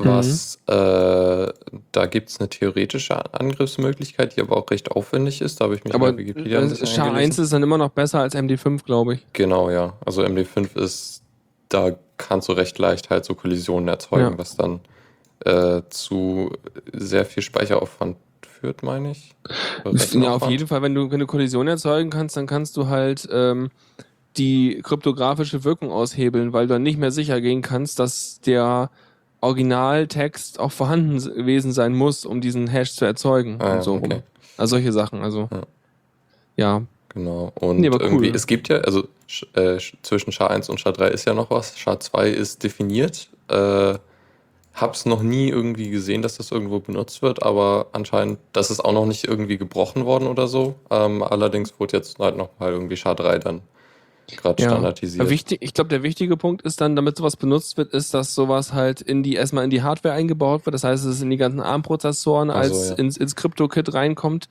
Was, 0.00 0.60
äh, 0.68 1.52
da 1.90 2.06
gibt 2.06 2.28
es 2.28 2.38
eine 2.38 2.48
theoretische 2.48 3.34
Angriffsmöglichkeit, 3.34 4.36
die 4.36 4.40
aber 4.40 4.56
auch 4.56 4.70
recht 4.70 4.92
aufwendig 4.92 5.40
ist. 5.40 5.60
Da 5.60 5.64
habe 5.64 5.74
ich 5.74 5.82
mich 5.82 5.92
Aber 5.92 6.12
bei 6.12 6.18
Wikipedia 6.18 6.60
ein 6.60 6.66
äh, 6.66 6.68
bisschen 6.68 6.86
SHA-1 6.86 7.02
eingelesen. 7.16 7.44
ist 7.44 7.52
dann 7.52 7.62
immer 7.64 7.78
noch 7.78 7.88
besser 7.90 8.20
als 8.20 8.36
MD5, 8.36 8.84
glaube 8.84 9.14
ich. 9.14 9.26
Genau, 9.32 9.70
ja. 9.70 9.94
Also 10.06 10.22
MD5 10.22 10.76
ist, 10.78 11.22
da 11.68 11.96
kannst 12.16 12.48
du 12.48 12.52
recht 12.52 12.78
leicht 12.78 13.10
halt 13.10 13.24
so 13.24 13.34
Kollisionen 13.34 13.88
erzeugen, 13.88 14.32
Ja. 14.32 14.38
was 14.38 14.56
dann 14.56 14.78
äh, 15.44 15.82
zu 15.90 16.52
sehr 16.92 17.24
viel 17.24 17.42
Speicheraufwand 17.42 18.18
führt, 18.60 18.82
meine 18.82 19.12
ich. 19.12 19.34
Ja, 20.14 20.34
auf 20.34 20.48
jeden 20.50 20.66
Fall, 20.66 20.82
wenn 20.82 20.94
du, 20.94 21.10
wenn 21.10 21.20
du 21.20 21.26
Kollision 21.26 21.68
erzeugen 21.68 22.10
kannst, 22.10 22.36
dann 22.36 22.46
kannst 22.46 22.76
du 22.76 22.88
halt 22.88 23.28
ähm, 23.32 23.70
die 24.36 24.80
kryptografische 24.82 25.64
Wirkung 25.64 25.90
aushebeln, 25.90 26.52
weil 26.52 26.66
du 26.66 26.74
dann 26.74 26.82
nicht 26.82 26.98
mehr 26.98 27.10
sicher 27.10 27.40
gehen 27.40 27.62
kannst, 27.62 27.98
dass 27.98 28.40
der 28.40 28.90
Originaltext 29.40 30.58
auch 30.60 30.72
vorhanden 30.72 31.18
gewesen 31.34 31.72
sein 31.72 31.94
muss, 31.94 32.24
um 32.24 32.40
diesen 32.40 32.66
Hash 32.68 32.94
zu 32.94 33.04
erzeugen. 33.04 33.56
Ah, 33.60 33.74
und 33.76 33.82
so 33.84 33.94
okay. 33.94 34.22
Also 34.56 34.76
solche 34.76 34.92
Sachen. 34.92 35.22
Also 35.22 35.48
Ja. 35.52 35.62
ja. 36.56 36.82
Genau. 37.10 37.52
Und 37.54 37.80
Nee, 37.80 37.88
cool. 37.88 37.98
irgendwie, 38.00 38.28
es 38.30 38.46
gibt 38.46 38.68
ja, 38.68 38.78
also 38.78 39.08
äh, 39.54 39.76
sch- 39.76 39.94
zwischen 40.02 40.30
SHA-1 40.30 40.70
und 40.70 40.78
SHA-3 40.78 41.06
ist 41.08 41.24
ja 41.26 41.32
noch 41.34 41.50
was. 41.50 41.74
SHA-2 41.76 42.26
ist 42.26 42.62
definiert. 42.62 43.28
Äh, 43.48 43.94
hab's 44.80 45.06
noch 45.06 45.22
nie 45.22 45.48
irgendwie 45.48 45.90
gesehen, 45.90 46.22
dass 46.22 46.36
das 46.36 46.50
irgendwo 46.50 46.80
benutzt 46.80 47.22
wird, 47.22 47.42
aber 47.42 47.86
anscheinend, 47.92 48.38
das 48.52 48.70
ist 48.70 48.80
auch 48.80 48.92
noch 48.92 49.06
nicht 49.06 49.24
irgendwie 49.24 49.58
gebrochen 49.58 50.04
worden 50.04 50.26
oder 50.28 50.48
so. 50.48 50.74
Ähm, 50.90 51.22
allerdings 51.22 51.78
wurde 51.78 51.96
jetzt 51.96 52.18
halt 52.18 52.36
noch 52.36 52.50
mal 52.58 52.70
irgendwie 52.70 52.96
SHA-3 52.96 53.38
dann 53.38 53.62
gerade 54.36 54.62
Ja. 54.62 54.70
standardisiert. 54.70 55.28
Wichtig, 55.28 55.58
ich 55.62 55.74
glaube, 55.74 55.88
der 55.88 56.02
wichtige 56.02 56.36
Punkt 56.36 56.62
ist 56.62 56.80
dann, 56.80 56.96
damit 56.96 57.16
sowas 57.16 57.36
benutzt 57.36 57.76
wird, 57.76 57.92
ist, 57.94 58.12
dass 58.14 58.34
sowas 58.34 58.72
halt 58.72 59.00
in 59.00 59.22
die 59.22 59.34
erstmal 59.34 59.64
in 59.64 59.70
die 59.70 59.82
Hardware 59.82 60.14
eingebaut 60.14 60.66
wird. 60.66 60.74
Das 60.74 60.84
heißt, 60.84 61.04
es 61.06 61.22
in 61.22 61.30
die 61.30 61.36
ganzen 61.36 61.60
ARM-Prozessoren 61.60 62.50
als 62.50 62.90
ja. 62.90 62.94
ins, 62.96 63.16
ins 63.16 63.36
Crypto-Kit 63.36 63.94
reinkommt 63.94 64.48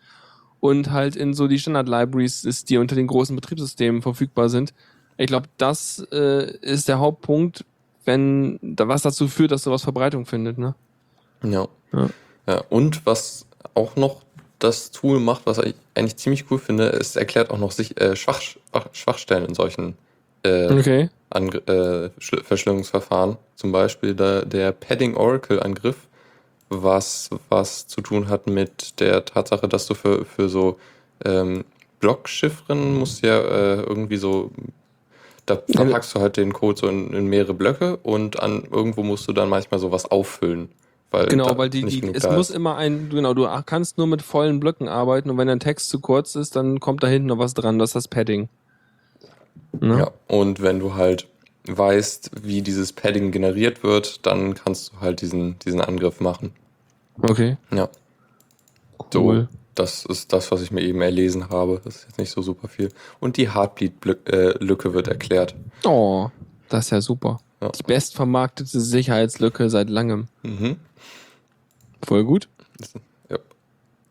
und 0.60 0.92
halt 0.92 1.16
in 1.16 1.34
so 1.34 1.48
die 1.48 1.60
Standard-Libraries 1.60 2.44
ist, 2.44 2.70
die 2.70 2.78
unter 2.78 2.96
den 2.96 3.08
großen 3.08 3.36
Betriebssystemen 3.36 4.02
verfügbar 4.02 4.50
sind. 4.50 4.74
Ich 5.18 5.28
glaube, 5.28 5.48
das 5.58 6.06
äh, 6.12 6.58
ist 6.62 6.88
der 6.88 7.00
Hauptpunkt, 7.00 7.66
wenn 8.08 8.60
da 8.62 8.88
was 8.88 9.04
dazu 9.04 9.28
führt, 9.28 9.52
dass 9.52 9.64
sowas 9.64 9.84
Verbreitung 9.84 10.26
findet. 10.26 10.58
Ne? 10.58 10.74
Ja. 11.44 11.68
Ja. 11.94 12.10
ja. 12.48 12.64
Und 12.70 13.06
was 13.06 13.46
auch 13.74 13.96
noch 13.96 14.24
das 14.60 14.90
Tool 14.92 15.20
macht, 15.20 15.46
was 15.46 15.60
ich 15.60 15.76
eigentlich 15.94 16.18
ziemlich 16.18 16.46
cool 16.50 16.58
finde, 16.58 16.90
es 16.90 17.16
erklärt 17.16 17.52
auch 17.52 17.60
noch 17.60 17.72
sich, 17.72 18.00
äh, 18.02 18.16
Schwach, 18.16 18.42
Schwach, 18.42 18.88
Schwachstellen 18.94 19.46
in 19.46 19.54
solchen 19.54 19.96
äh, 20.44 20.72
Okay. 20.72 21.10
Äh, 21.36 21.40
Schl- 21.40 22.44
Verschlüsselungsverfahren. 22.44 23.38
Zum 23.56 23.72
Beispiel 23.72 24.16
der, 24.16 24.46
der 24.46 24.72
Padding 24.72 25.16
Oracle 25.16 25.62
Angriff, 25.62 26.08
was, 26.70 27.30
was 27.50 27.88
zu 27.88 28.02
tun 28.02 28.30
hat 28.30 28.48
mit 28.48 29.00
der 29.00 29.26
Tatsache, 29.26 29.68
dass 29.68 29.88
du 29.88 29.94
für, 29.94 30.26
für 30.26 30.50
so 30.50 30.80
ähm, 31.26 31.66
Blockchiffren 32.00 32.96
musst 32.98 33.24
ja 33.24 33.40
äh, 33.40 33.82
irgendwie 33.82 34.18
so, 34.18 34.52
da 35.48 35.62
verpackst 35.68 36.14
du 36.14 36.20
halt 36.20 36.38
den 36.38 36.54
Code 36.54 36.80
so 36.80 36.88
in, 36.88 37.12
in 37.14 37.26
mehrere 37.28 37.54
Blöcke 37.54 37.98
und 37.98 38.40
an 38.40 38.68
irgendwo 38.70 39.02
musst 39.02 39.28
du 39.28 39.34
dann 39.34 39.50
manchmal 39.50 39.80
sowas 39.80 40.06
auffüllen. 40.06 40.70
Weil 41.10 41.28
Genau, 41.28 41.58
weil 41.58 41.70
die, 41.70 41.86
die, 41.86 42.14
es 42.14 42.30
muss 42.30 42.50
ist. 42.50 42.56
immer 42.56 42.76
ein, 42.76 43.10
genau, 43.10 43.34
du 43.34 43.48
kannst 43.66 43.98
nur 43.98 44.08
mit 44.08 44.22
vollen 44.22 44.60
Blöcken 44.60 44.90
arbeiten 44.90 45.30
und 45.30 45.38
wenn 45.38 45.48
dein 45.48 45.62
Text 45.62 45.90
zu 45.90 46.00
kurz 46.02 46.36
ist, 46.36 46.56
dann 46.58 46.82
kommt 46.82 47.02
da 47.02 47.08
hinten 47.08 47.30
noch 47.30 47.40
was 47.40 47.54
dran, 47.54 47.80
das 47.80 47.92
ist 47.92 47.96
das 47.96 48.08
Padding. 48.10 48.50
Ne? 49.80 50.00
Ja, 50.00 50.12
und 50.28 50.62
wenn 50.62 50.80
du 50.80 50.96
halt 50.96 51.28
weißt, 51.66 52.32
wie 52.44 52.62
dieses 52.62 52.92
Padding 52.92 53.32
generiert 53.32 53.84
wird, 53.84 54.26
dann 54.26 54.54
kannst 54.54 54.92
du 54.92 55.00
halt 55.00 55.22
diesen, 55.22 55.60
diesen 55.60 55.80
Angriff 55.80 56.20
machen. 56.20 56.52
Okay. 57.22 57.58
Ja. 57.72 57.90
Cool. 59.14 59.48
Das 59.78 60.06
ist 60.06 60.34
das, 60.34 60.52
was 60.52 60.62
ich 60.62 60.72
mir 60.72 60.82
eben 60.82 61.02
erlesen 61.02 61.50
habe. 61.50 61.80
Das 61.84 61.98
ist 61.98 62.04
jetzt 62.06 62.18
nicht 62.18 62.32
so 62.32 62.42
super 62.42 62.68
viel. 62.68 62.90
Und 63.20 63.38
die 63.38 63.54
Heartbeat-Lücke 63.54 64.94
wird 64.94 65.08
erklärt. 65.08 65.56
Oh, 65.86 66.30
das 66.70 66.86
ist 66.86 66.92
ja 66.92 67.02
super. 67.02 67.40
Ja. 67.62 67.70
Die 67.70 67.84
bestvermarktete 67.84 68.80
Sicherheitslücke 68.80 69.70
seit 69.70 69.90
langem. 69.90 70.28
Mhm. 70.44 70.78
Voll 72.04 72.24
gut. 72.24 72.48
Ja. 73.30 73.38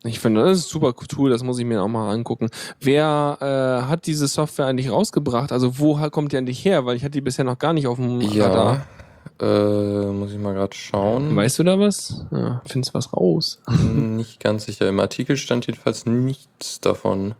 Ich 0.04 0.20
finde, 0.20 0.44
das 0.44 0.58
ist 0.58 0.68
super 0.68 0.94
cool, 1.16 1.30
das 1.30 1.42
muss 1.42 1.58
ich 1.58 1.64
mir 1.64 1.82
auch 1.82 1.88
mal 1.88 2.12
angucken. 2.12 2.48
Wer 2.80 3.38
äh, 3.40 3.88
hat 3.88 4.06
diese 4.06 4.26
Software 4.28 4.66
eigentlich 4.66 4.90
rausgebracht? 4.90 5.52
Also 5.52 5.78
wo 5.78 5.98
ha- 5.98 6.10
kommt 6.10 6.32
die 6.32 6.36
eigentlich 6.36 6.64
her? 6.64 6.86
Weil 6.86 6.96
ich 6.96 7.02
hatte 7.02 7.12
die 7.12 7.20
bisher 7.20 7.44
noch 7.44 7.58
gar 7.58 7.72
nicht 7.72 7.86
auf 7.86 7.96
dem 7.98 8.20
Radar. 8.20 8.86
Äh, 9.40 10.06
muss 10.12 10.32
ich 10.32 10.38
mal 10.38 10.54
gerade 10.54 10.74
schauen. 10.74 11.36
Weißt 11.36 11.58
du 11.58 11.62
da 11.64 11.78
was? 11.78 12.24
Ja, 12.30 12.62
findest 12.66 12.94
was 12.94 13.12
raus. 13.12 13.60
Nicht 13.94 14.40
ganz 14.40 14.64
sicher. 14.64 14.88
Im 14.88 14.98
Artikel 15.00 15.36
stand 15.36 15.66
jedenfalls 15.66 16.06
nichts 16.06 16.80
davon. 16.80 17.34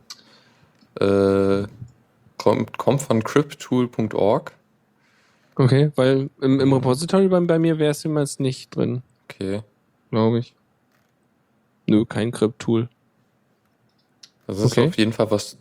Äh, 1.01 1.65
kommt, 2.37 2.77
kommt 2.79 3.01
von 3.03 3.23
cryptool.org. 3.25 4.53
Okay, 5.55 5.91
weil 5.97 6.29
im, 6.43 6.61
im 6.61 6.73
Repository 6.73 7.29
bei, 7.29 7.41
bei 7.41 7.59
mir 7.59 7.79
wäre 7.79 7.93
es 7.93 8.03
jemals 8.03 8.39
nicht 8.39 8.77
drin, 8.77 9.03
Okay. 9.31 9.63
glaube 10.11 10.39
ich. 10.41 10.55
Nö, 11.87 12.05
kein 12.05 12.31
Crypt-Tool. 12.31 12.91
Das 14.47 14.59
ist 14.59 14.73
Okay. 14.73 14.89
auf 14.89 14.99
jeden 14.99 15.15
Fall 15.15 15.31
was 15.31 15.57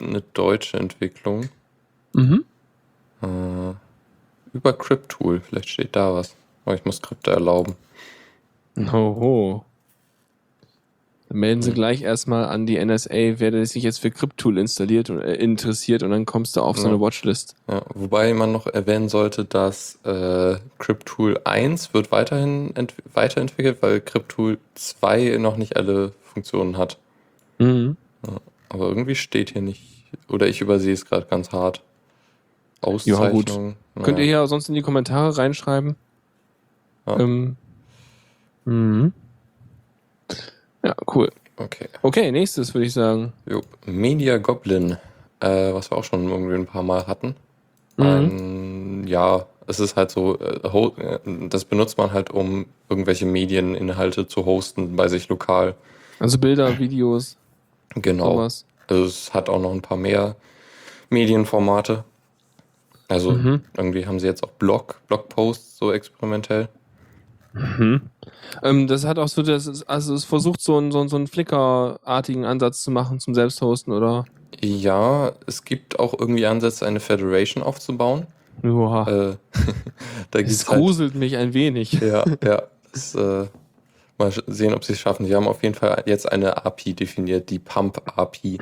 eine 0.00 0.20
deutsche 0.34 0.76
Entwicklung. 0.76 1.48
Mhm. 2.12 2.44
Äh, 3.22 3.74
über 4.52 4.72
Cryptool, 4.72 5.40
vielleicht 5.40 5.68
steht 5.68 5.96
da 5.96 6.14
was. 6.14 6.34
Aber 6.64 6.74
ich 6.74 6.84
muss 6.84 7.00
Krypto 7.02 7.30
erlauben. 7.30 7.74
Hoho. 8.92 9.64
Dann 11.28 11.38
melden 11.38 11.62
Sie 11.62 11.70
Hm. 11.70 11.74
gleich 11.74 12.02
erstmal 12.02 12.44
an 12.46 12.64
die 12.66 12.76
NSA, 12.82 13.38
wer 13.38 13.66
sich 13.66 13.82
jetzt 13.82 13.98
für 13.98 14.10
Cryptool 14.10 14.56
installiert 14.58 15.10
und 15.10 15.20
äh, 15.20 15.34
interessiert 15.34 16.02
und 16.02 16.10
dann 16.10 16.24
kommst 16.26 16.56
du 16.56 16.62
auf 16.62 16.78
so 16.78 16.84
Ja. 16.84 16.88
eine 16.90 17.00
Watchlist. 17.00 17.54
Ja, 17.68 17.82
wobei 17.94 18.32
man 18.34 18.52
noch 18.52 18.66
erwähnen 18.66 19.08
sollte, 19.08 19.44
dass 19.44 19.98
äh, 20.04 20.56
Cryptool 20.78 21.40
1 21.44 21.92
wird 21.92 22.12
weiterhin 22.12 22.74
ent 22.76 22.94
weiterentwickelt, 23.12 23.78
weil 23.82 24.00
Cryptool 24.00 24.58
2 24.74 25.36
noch 25.38 25.56
nicht 25.56 25.76
alle 25.76 26.12
Funktionen 26.22 26.78
hat. 26.78 26.96
Mhm. 27.58 27.96
Aber 28.70 28.88
irgendwie 28.88 29.14
steht 29.14 29.50
hier 29.50 29.62
nicht, 29.62 29.82
oder 30.28 30.46
ich 30.46 30.60
übersehe 30.60 30.92
es 30.94 31.04
gerade 31.06 31.26
ganz 31.26 31.52
hart. 31.52 31.82
Auszeichnung. 32.80 33.76
Könnt 34.02 34.18
ihr 34.18 34.26
ja 34.26 34.46
sonst 34.46 34.68
in 34.68 34.74
die 34.74 34.82
Kommentare 34.82 35.36
reinschreiben. 35.36 35.96
Ja. 37.06 37.18
Ähm, 37.18 37.56
mhm. 38.64 39.12
Ja, 40.84 40.94
cool. 41.14 41.30
Okay. 41.56 41.88
Okay, 42.02 42.30
nächstes 42.30 42.74
würde 42.74 42.86
ich 42.86 42.92
sagen. 42.92 43.32
Jo. 43.46 43.62
Media 43.86 44.38
Goblin, 44.38 44.96
äh, 45.40 45.72
was 45.72 45.90
wir 45.90 45.98
auch 45.98 46.04
schon 46.04 46.28
irgendwie 46.28 46.54
ein 46.54 46.66
paar 46.66 46.84
Mal 46.84 47.06
hatten. 47.06 47.34
Mhm. 47.96 48.06
Ein, 48.06 49.06
ja, 49.08 49.46
es 49.66 49.80
ist 49.80 49.96
halt 49.96 50.10
so, 50.10 50.38
äh, 50.38 50.60
äh, 50.64 51.48
das 51.48 51.64
benutzt 51.64 51.98
man 51.98 52.12
halt, 52.12 52.30
um 52.30 52.66
irgendwelche 52.88 53.26
Medieninhalte 53.26 54.28
zu 54.28 54.46
hosten 54.46 54.94
bei 54.96 55.08
sich 55.08 55.28
lokal. 55.28 55.74
Also 56.20 56.38
Bilder, 56.38 56.78
Videos, 56.78 57.36
Genau. 57.94 58.32
sowas. 58.32 58.64
Also 58.86 59.04
es 59.04 59.34
hat 59.34 59.48
auch 59.48 59.60
noch 59.60 59.72
ein 59.72 59.82
paar 59.82 59.98
mehr 59.98 60.36
Medienformate. 61.10 62.04
Also 63.08 63.32
Mhm. 63.32 63.62
irgendwie 63.76 64.06
haben 64.06 64.20
sie 64.20 64.26
jetzt 64.26 64.44
auch 64.44 64.50
Blog, 64.52 65.00
Blogposts 65.08 65.78
so 65.78 65.92
experimentell. 65.92 66.68
Mhm. 67.54 68.02
Ähm, 68.62 68.86
das 68.86 69.04
hat 69.06 69.18
auch 69.18 69.28
so, 69.28 69.42
das 69.42 69.66
ist, 69.66 69.84
also 69.84 70.14
es 70.14 70.24
versucht 70.24 70.60
so 70.60 70.76
einen, 70.76 70.92
so, 70.92 71.00
einen- 71.00 71.08
so 71.08 71.16
einen 71.16 71.26
Flickr-artigen 71.26 72.44
Ansatz 72.44 72.82
zu 72.82 72.90
machen 72.90 73.18
zum 73.20 73.34
Selbsthosten, 73.34 73.92
oder? 73.92 74.26
Ja, 74.62 75.32
es 75.46 75.64
gibt 75.64 75.98
auch 75.98 76.14
irgendwie 76.18 76.46
Ansätze, 76.46 76.86
eine 76.86 77.00
Federation 77.00 77.62
aufzubauen. 77.62 78.26
Joa. 78.62 79.08
Äh, 79.30 79.36
da 80.30 80.38
es 80.40 80.68
halt, 80.68 80.78
gruselt 80.80 81.14
mich 81.14 81.36
ein 81.36 81.54
wenig. 81.54 81.92
ja, 81.92 82.24
ja. 82.44 82.62
Das, 82.92 83.14
äh, 83.14 83.46
mal 84.18 84.32
sehen, 84.46 84.74
ob 84.74 84.84
sie 84.84 84.94
es 84.94 85.00
schaffen. 85.00 85.26
Sie 85.26 85.34
haben 85.34 85.46
auf 85.46 85.62
jeden 85.62 85.74
Fall 85.74 86.02
jetzt 86.06 86.30
eine 86.30 86.64
API 86.66 86.92
definiert, 86.94 87.50
die 87.50 87.58
Pump-API. 87.58 88.58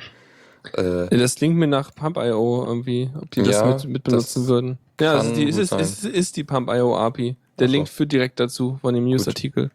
Äh, 0.75 1.09
Das 1.17 1.35
klingt 1.35 1.57
mir 1.57 1.67
nach 1.67 1.95
Pump.io 1.95 2.65
irgendwie, 2.67 3.11
ob 3.21 3.31
die 3.31 3.41
das 3.43 3.49
Ja, 3.57 3.67
mit, 3.67 3.85
mit 3.87 4.05
benutzen 4.05 4.43
das 4.43 4.49
würden. 4.49 4.79
Ja, 5.01 5.19
also 5.19 5.35
die, 5.35 5.45
ist, 5.45 5.71
sein. 5.71 5.81
ist, 5.81 6.05
ist 6.05 6.37
die 6.37 6.45
Pump.io 6.45 6.97
API. 6.97 7.37
Der. 7.59 7.69
Link 7.69 7.89
führt 7.89 8.13
direkt 8.13 8.39
dazu 8.41 8.79
von 8.83 8.95
dem 8.95 9.05
Newsartikel. 9.05 9.71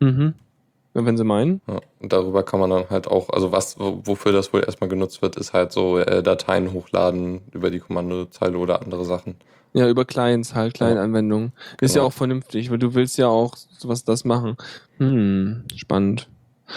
Mhm. 0.00 0.34
Ja, 0.94 1.04
Wenn 1.04 1.16
sie 1.16 1.24
meinen. 1.24 1.60
ja, 1.66 1.80
und 2.00 2.12
darüber 2.12 2.42
kann 2.42 2.60
man 2.60 2.70
dann 2.70 2.90
halt 2.90 3.06
auch, 3.08 3.30
also 3.30 3.52
was, 3.52 3.78
wo- 3.78 4.00
wofür 4.04 4.32
das 4.32 4.52
wohl 4.52 4.64
erstmal 4.64 4.88
genutzt 4.88 5.22
wird, 5.22 5.36
ist 5.36 5.52
halt 5.52 5.72
so 5.72 5.98
äh, 5.98 6.22
Dateien 6.22 6.72
hochladen 6.72 7.40
über 7.52 7.70
die 7.70 7.78
Kommandozeile 7.78 8.56
oder 8.58 8.82
andere 8.82 9.04
Sachen. 9.04 9.36
Ja, 9.74 9.88
über 9.88 10.04
Clients 10.06 10.54
halt, 10.54 10.74
Client-Anwendungen. 10.74 11.52
Ist 11.80 11.94
ja 11.94 12.00
Genau. 12.00 12.08
auch 12.08 12.12
vernünftig, 12.12 12.70
weil 12.70 12.78
du 12.78 12.94
willst 12.94 13.18
ja 13.18 13.28
auch 13.28 13.54
sowas 13.56 14.02
das 14.04 14.24
machen. 14.24 14.56
Hm, 14.96 15.64
spannend. 15.76 16.28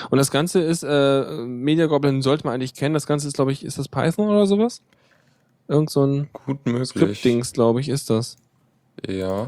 Und 0.10 0.18
das 0.18 0.32
Ganze 0.32 0.62
ist, 0.62 0.84
äh, 0.84 1.24
Media 1.46 1.88
Goblin 1.88 2.22
sollte 2.22 2.46
man 2.46 2.54
eigentlich 2.54 2.74
kennen. 2.74 2.94
Das 2.94 3.08
Ganze 3.08 3.28
ist, 3.28 3.36
glaube 3.36 3.52
ich, 3.52 3.66
ist 3.66 3.78
das 3.78 3.88
Python 3.88 4.30
oder 4.30 4.46
sowas? 4.46 4.82
Irgend 5.68 5.90
so 5.90 6.06
ein 6.06 6.30
Gut 6.34 6.66
möglich. 6.66 6.90
Script-Dings, 6.90 7.54
glaube 7.54 7.82
ich, 7.82 7.90
ist 7.90 8.10
das. 8.10 8.38
Ja, 9.08 9.46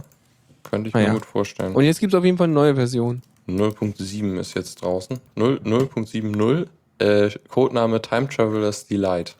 könnte 0.64 0.90
ich 0.90 0.96
Ah 0.96 1.00
mir 1.00 1.06
ja. 1.06 1.14
gut 1.14 1.26
vorstellen. 1.26 1.74
Und 1.76 1.84
jetzt 1.84 2.00
gibt 2.00 2.14
es 2.14 2.18
auf 2.18 2.26
jeden 2.26 2.38
Fall 2.38 2.46
eine 2.46 2.54
neue 2.54 2.76
Version. 2.76 3.22
0.7 3.48 4.40
ist 4.40 4.54
jetzt 4.54 4.82
draußen. 4.82 5.20
0 5.36 5.60
0.70, 5.66 6.68
äh, 7.00 7.30
Codename 7.50 8.02
Time 8.02 8.30
Traveler's 8.30 8.88
Delight. 8.88 9.36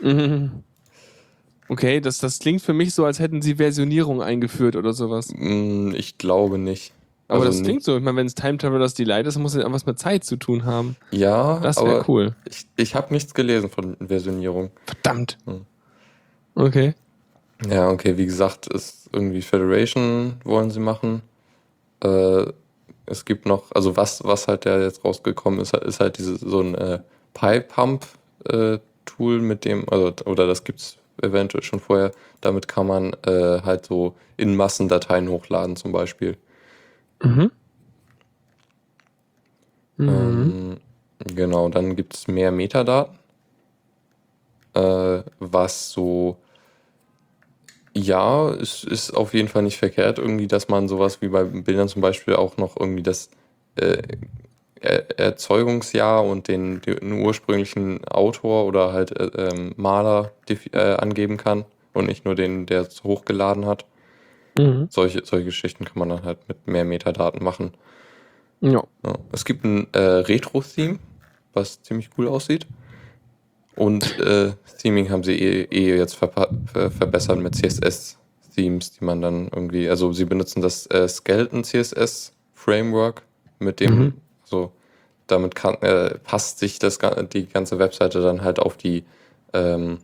Mhm. 0.00 0.50
Okay, 1.68 2.00
das, 2.00 2.18
das 2.18 2.38
klingt 2.38 2.62
für 2.62 2.72
mich 2.72 2.94
so, 2.94 3.04
als 3.04 3.18
hätten 3.18 3.42
sie 3.42 3.56
Versionierung 3.56 4.22
eingeführt 4.22 4.76
oder 4.76 4.92
sowas. 4.92 5.30
Hm, 5.36 5.92
ich 5.96 6.16
glaube 6.16 6.58
nicht. 6.58 6.92
Aber 7.28 7.44
Also 7.44 7.58
das 7.58 7.62
klingt 7.62 7.82
so. 7.82 7.96
Ich 7.96 8.02
meine, 8.02 8.16
wenn 8.18 8.26
es 8.26 8.34
Time 8.34 8.56
Travelers 8.56 8.94
Delight 8.94 9.26
ist, 9.26 9.36
muss 9.38 9.54
es 9.54 9.62
ja 9.62 9.72
was 9.72 9.84
mit 9.86 9.98
Zeit 9.98 10.24
zu 10.24 10.36
tun 10.36 10.64
haben. 10.64 10.96
Ja, 11.10 11.58
Das 11.60 11.76
wäre 11.82 12.04
cool. 12.08 12.34
ich, 12.48 12.66
ich 12.76 12.94
habe 12.94 13.12
nichts 13.12 13.34
gelesen 13.34 13.68
von 13.68 13.96
Versionierung. 14.00 14.70
Verdammt. 14.86 15.36
Hm. 15.46 15.66
Okay. 16.54 16.94
Ja, 17.68 17.90
okay, 17.90 18.16
wie 18.16 18.26
gesagt, 18.26 18.66
ist 18.68 19.08
irgendwie 19.12 19.42
Federation 19.42 20.34
wollen 20.44 20.70
sie 20.70 20.80
machen. 20.80 21.22
Äh, 22.02 22.46
es 23.06 23.24
gibt 23.24 23.46
noch, 23.46 23.64
also 23.72 23.96
was, 23.96 24.22
was 24.24 24.48
halt 24.48 24.66
da 24.66 24.80
jetzt 24.80 25.04
rausgekommen 25.04 25.60
ist, 25.60 25.74
ist 25.74 26.00
halt 26.00 26.18
diese, 26.18 26.36
so 26.36 26.60
ein 26.60 26.74
äh, 26.74 27.00
Pi-Pump-Tool, 27.34 29.40
mit 29.40 29.64
dem, 29.64 29.88
also, 29.88 30.12
oder 30.26 30.46
das 30.46 30.64
gibt's 30.64 30.96
eventuell 31.22 31.62
schon 31.62 31.80
vorher, 31.80 32.12
damit 32.40 32.68
kann 32.68 32.86
man 32.86 33.12
äh, 33.26 33.62
halt 33.62 33.86
so 33.86 34.14
in 34.36 34.56
Massendateien 34.56 35.28
hochladen 35.28 35.76
zum 35.76 35.92
Beispiel. 35.92 36.36
Mhm. 37.24 37.50
Mhm. 39.98 40.08
Ähm, 40.08 41.34
genau, 41.34 41.68
dann 41.68 41.96
gibt 41.96 42.14
es 42.14 42.28
mehr 42.28 42.50
Metadaten, 42.52 43.18
äh, 44.74 45.22
was 45.38 45.90
so, 45.90 46.36
ja, 47.94 48.50
es 48.50 48.84
ist 48.84 49.10
auf 49.12 49.32
jeden 49.34 49.48
Fall 49.48 49.62
nicht 49.62 49.78
verkehrt, 49.78 50.18
irgendwie, 50.18 50.46
dass 50.46 50.68
man 50.68 50.88
sowas 50.88 51.22
wie 51.22 51.28
bei 51.28 51.44
Bildern 51.44 51.88
zum 51.88 52.02
Beispiel 52.02 52.36
auch 52.36 52.56
noch 52.58 52.76
irgendwie 52.78 53.02
das 53.02 53.30
äh, 53.76 54.02
Er- 54.80 55.18
Erzeugungsjahr 55.20 56.24
und 56.24 56.48
den, 56.48 56.82
den 56.82 57.12
ursprünglichen 57.24 58.04
Autor 58.08 58.66
oder 58.66 58.92
halt 58.92 59.12
äh, 59.18 59.26
ähm, 59.50 59.74
Maler 59.76 60.32
äh, 60.72 60.78
angeben 60.96 61.36
kann 61.38 61.64
und 61.94 62.06
nicht 62.06 62.24
nur 62.26 62.34
den, 62.36 62.66
der 62.66 62.82
es 62.82 63.04
hochgeladen 63.04 63.66
hat. 63.66 63.86
Mhm. 64.58 64.88
Solche, 64.90 65.24
solche 65.24 65.46
Geschichten 65.46 65.84
kann 65.84 65.98
man 65.98 66.08
dann 66.08 66.24
halt 66.24 66.38
mit 66.48 66.66
mehr 66.66 66.84
Metadaten 66.84 67.42
machen. 67.42 67.72
Ja. 68.60 68.82
Ja. 69.04 69.14
Es 69.32 69.44
gibt 69.44 69.64
ein 69.64 69.86
äh, 69.92 69.98
Retro-Theme, 69.98 70.98
was 71.52 71.82
ziemlich 71.82 72.10
cool 72.16 72.28
aussieht. 72.28 72.66
Und 73.74 74.18
äh, 74.20 74.52
Theming 74.78 75.10
haben 75.10 75.22
sie 75.22 75.38
eh, 75.38 75.62
eh 75.70 75.96
jetzt 75.98 76.14
ver 76.14 76.30
verbessert 76.72 77.38
mit 77.38 77.54
CSS-Themes, 77.54 78.92
die 78.92 79.04
man 79.04 79.20
dann 79.20 79.48
irgendwie, 79.48 79.88
also 79.90 80.12
sie 80.12 80.24
benutzen 80.24 80.62
das 80.62 80.86
äh, 80.86 81.06
Skeleton 81.06 81.62
CSS-Framework, 81.62 83.22
mit 83.58 83.80
dem, 83.80 83.98
Mhm. 83.98 84.14
so, 84.44 84.72
damit 85.26 85.54
kann, 85.54 85.74
äh, 85.82 86.18
passt 86.18 86.58
sich 86.58 86.78
das, 86.78 86.98
die 87.32 87.46
ganze 87.46 87.78
Webseite 87.78 88.22
dann 88.22 88.42
halt 88.42 88.58
auf 88.58 88.78
die, 88.78 89.04
ähm, 89.52 89.98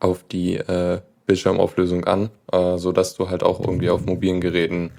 auf 0.00 0.24
die 0.24 0.56
äh, 0.56 1.00
Bildschirmauflösung 1.32 2.04
an, 2.04 2.28
äh, 2.52 2.76
sodass 2.76 3.14
du 3.14 3.30
halt 3.30 3.42
auch 3.42 3.58
irgendwie 3.60 3.88
auf 3.88 4.04
mobilen 4.04 4.40
Geräten 4.42 4.90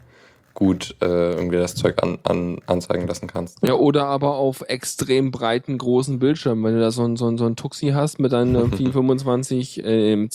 gut 0.56 0.96
äh, 1.02 1.06
irgendwie 1.34 1.58
das 1.58 1.76
Zeug 1.76 2.02
an, 2.02 2.18
an, 2.24 2.60
anzeigen 2.66 3.08
lassen 3.08 3.28
kannst. 3.28 3.58
Ja, 3.64 3.74
oder 3.74 4.06
aber 4.06 4.36
auf 4.36 4.62
extrem 4.68 5.30
breiten, 5.32 5.78
großen 5.78 6.20
Bildschirmen. 6.20 6.64
Wenn 6.64 6.74
du 6.76 6.80
da 6.80 6.92
so 6.92 7.04
ein, 7.04 7.18
so 7.18 7.28
ein, 7.28 7.38
so 7.38 7.46
ein 7.46 7.56
Tuxi 7.56 7.90
hast 7.90 8.20
mit 8.20 8.32
deinen 8.34 8.56
irgendwie 8.56 8.92
25, 8.92 9.84
äh, 9.84 10.14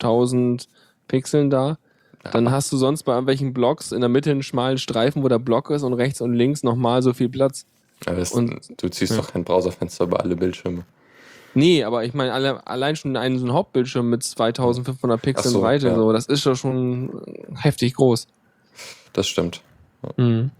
2,5000 0.00 0.66
Pixeln 1.08 1.50
da, 1.50 1.78
dann 2.32 2.50
hast 2.50 2.70
du 2.72 2.76
sonst 2.76 3.04
bei 3.04 3.12
irgendwelchen 3.12 3.52
Blocks 3.52 3.92
in 3.92 4.00
der 4.00 4.08
Mitte 4.10 4.30
einen 4.30 4.42
schmalen 4.42 4.78
Streifen, 4.78 5.22
wo 5.22 5.28
der 5.28 5.38
Block 5.38 5.70
ist 5.70 5.82
und 5.84 5.94
rechts 5.94 6.20
und 6.20 6.34
links 6.34 6.62
nochmal 6.62 7.02
so 7.02 7.12
viel 7.12 7.28
Platz. 7.28 7.66
Aber 8.06 8.16
das, 8.16 8.32
Und- 8.32 8.60
du 8.76 8.88
ziehst 8.88 9.12
ja. 9.12 9.18
doch 9.18 9.32
kein 9.32 9.44
Browserfenster 9.44 10.04
über 10.04 10.20
alle 10.20 10.36
Bildschirme. 10.36 10.84
Nee, 11.54 11.82
aber 11.84 12.04
ich 12.04 12.14
meine, 12.14 12.32
alle, 12.32 12.66
allein 12.66 12.96
schon 12.96 13.16
einen 13.16 13.38
so 13.38 13.46
ein 13.46 13.52
Hauptbildschirm 13.52 14.08
mit 14.08 14.22
2500 14.22 15.20
Pixeln 15.20 15.52
so, 15.52 15.60
Breite, 15.60 15.88
ja. 15.88 15.94
so, 15.94 16.12
das 16.12 16.26
ist 16.26 16.46
doch 16.46 16.54
schon 16.54 17.22
heftig 17.56 17.94
groß. 17.94 18.28
Das 19.12 19.26
stimmt. 19.26 19.60
Mhm. 20.16 20.50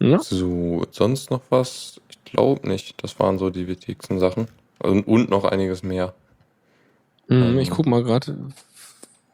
Ja. 0.00 0.20
So, 0.20 0.84
sonst 0.90 1.30
noch 1.30 1.42
was? 1.50 2.00
Ich 2.08 2.24
glaube 2.24 2.68
nicht. 2.68 3.02
Das 3.02 3.18
waren 3.18 3.38
so 3.38 3.50
die 3.50 3.66
wichtigsten 3.66 4.18
Sachen. 4.18 4.46
Und, 4.78 5.06
und 5.08 5.30
noch 5.30 5.44
einiges 5.44 5.82
mehr. 5.82 6.14
Hm, 7.28 7.42
Ähm. 7.42 7.58
ich 7.58 7.70
guck 7.70 7.86
mal 7.86 8.04
gerade, 8.04 8.38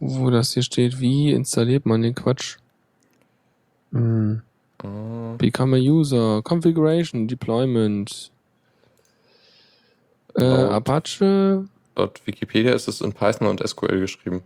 wo 0.00 0.31
das 0.31 0.54
hier 0.54 0.62
steht. 0.62 1.00
Wie 1.00 1.33
installiert 1.33 1.85
man 1.85 2.00
den 2.00 2.14
Quatsch? 2.14 2.57
Hm. 3.93 4.40
Äh, 4.83 5.37
Become 5.37 5.76
a 5.76 5.81
User, 5.81 6.43
Configuration, 6.43 7.28
Deployment. 7.28 8.31
Äh, 10.37 10.45
Apache. 10.45 11.64
Laut 11.97 12.21
Wikipedia 12.26 12.73
ist 12.73 12.88
es 12.88 13.00
in 13.00 13.12
Python 13.12 13.47
und 13.47 13.67
SQL 13.67 14.00
geschrieben. 14.00 14.43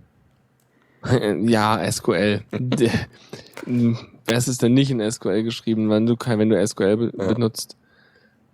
ja, 1.48 1.90
SQL. 1.90 2.42
Wer 3.66 4.36
ist 4.36 4.48
es 4.48 4.58
denn 4.58 4.74
nicht 4.74 4.90
in 4.90 5.10
SQL 5.10 5.42
geschrieben, 5.42 5.88
wenn 5.90 6.06
du 6.06 6.16
wenn 6.18 6.50
du 6.50 6.66
SQL 6.66 6.96
be 6.96 7.12
Ja. 7.16 7.32
benutzt? 7.32 7.76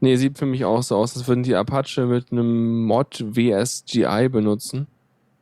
Nee, 0.01 0.17
sieht 0.17 0.39
für 0.39 0.47
mich 0.47 0.65
auch 0.65 0.83
so 0.83 0.97
aus, 0.97 1.17
als 1.17 1.27
würden 1.27 1.43
die 1.43 1.55
Apache 1.55 2.05
mit 2.07 2.31
einem 2.31 2.85
Mod 2.85 3.25
WSGI 3.27 4.29
benutzen. 4.29 4.87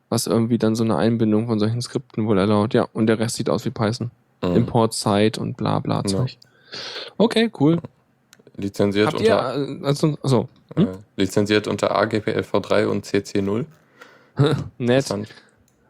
Was 0.09 0.27
irgendwie 0.27 0.59
dann 0.59 0.75
so 0.75 0.85
eine 0.85 0.97
Einbindung 0.97 1.47
von 1.47 1.59
solchen 1.59 1.81
Skripten 1.83 2.27
wohl 2.27 2.39
erlaubt. 2.39 2.75
Ja, 2.75 2.87
und 2.93 3.07
der 3.07 3.19
Rest 3.19 3.37
sieht 3.37 3.49
aus 3.51 3.65
wie 3.65 3.71
Python. 3.71 4.11
Mhm. 4.43 4.57
Import 4.57 4.95
Site 4.95 5.41
und 5.41 5.57
bla 5.57 5.81
bla 5.81 5.97
Ja. 5.97 6.05
Zeug. 6.05 6.39
Okay, 7.19 7.51
cool. 7.59 7.81
Lizenziert 8.57 9.09
Habt 9.09 9.21
ihr, 9.21 9.35
unter, 9.35 9.83
äh, 9.83 9.87
also, 9.87 10.49
achso, 10.75 10.91
äh, 10.91 10.97
lizenziert 11.17 11.69
unter 11.69 11.97
AGPLv3 11.97 12.87
und 12.87 13.07
CC0. 13.07 13.67
nett. 14.79 15.14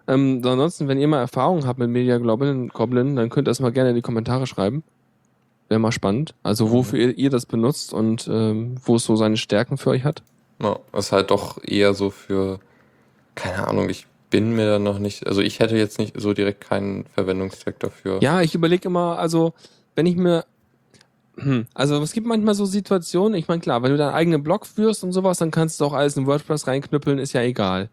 Ähm, 0.08 0.42
ansonsten, 0.44 0.88
wenn 0.88 0.98
ihr 0.98 1.08
mal 1.08 1.20
Erfahrungen 1.20 1.66
habt 1.66 1.78
mit 1.78 1.88
Media 1.88 2.18
Goblin, 2.18 2.68
Goblin 2.68 3.16
dann 3.16 3.30
könnt 3.30 3.46
ihr 3.46 3.50
das 3.50 3.60
mal 3.60 3.72
gerne 3.72 3.90
in 3.90 3.96
die 3.96 4.02
Kommentare 4.02 4.46
schreiben. 4.46 4.82
Wäre 5.68 5.78
mal 5.78 5.92
spannend. 5.92 6.34
Also, 6.42 6.70
wofür 6.70 6.98
ihr, 6.98 7.18
ihr 7.18 7.30
das 7.30 7.46
benutzt 7.46 7.92
und 7.92 8.28
ähm, 8.30 8.76
wo 8.84 8.96
es 8.96 9.04
so 9.04 9.16
seine 9.16 9.36
Stärken 9.36 9.78
für 9.78 9.90
euch 9.90 10.04
hat. 10.04 10.22
Ja, 10.60 10.78
ist 10.96 11.12
halt 11.12 11.30
doch 11.30 11.62
eher 11.64 11.94
so 11.94 12.10
für, 12.10 12.60
keine 13.34 13.66
Ahnung, 13.66 13.88
ich 13.88 14.06
bin 14.30 14.54
mir 14.54 14.66
da 14.66 14.78
noch 14.78 14.98
nicht, 14.98 15.26
also 15.26 15.40
ich 15.40 15.60
hätte 15.60 15.76
jetzt 15.76 15.98
nicht 15.98 16.18
so 16.18 16.32
direkt 16.32 16.62
keinen 16.62 17.04
Verwendungszweck 17.06 17.78
dafür. 17.78 18.18
Ja, 18.22 18.40
ich 18.40 18.54
überlege 18.54 18.88
immer, 18.88 19.18
also, 19.18 19.54
wenn 19.94 20.06
ich 20.06 20.16
mir. 20.16 20.44
Hm, 21.36 21.66
also, 21.74 22.02
es 22.02 22.12
gibt 22.12 22.26
manchmal 22.26 22.54
so 22.54 22.66
Situationen, 22.66 23.38
ich 23.38 23.48
meine, 23.48 23.60
klar, 23.60 23.82
wenn 23.82 23.90
du 23.90 23.96
deinen 23.96 24.14
eigenen 24.14 24.42
Blog 24.42 24.66
führst 24.66 25.02
und 25.02 25.12
sowas, 25.12 25.38
dann 25.38 25.50
kannst 25.50 25.80
du 25.80 25.84
auch 25.86 25.94
alles 25.94 26.16
in 26.16 26.26
WordPress 26.26 26.66
reinknüppeln, 26.66 27.18
ist 27.18 27.32
ja 27.32 27.42
egal. 27.42 27.88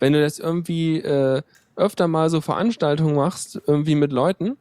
Wenn 0.00 0.12
du 0.12 0.20
das 0.20 0.38
irgendwie 0.38 0.98
äh, 0.98 1.42
öfter 1.76 2.08
mal 2.08 2.28
so 2.30 2.40
Veranstaltungen 2.40 3.16
machst, 3.16 3.60
irgendwie 3.66 3.94
mit 3.94 4.12
Leuten, 4.12 4.56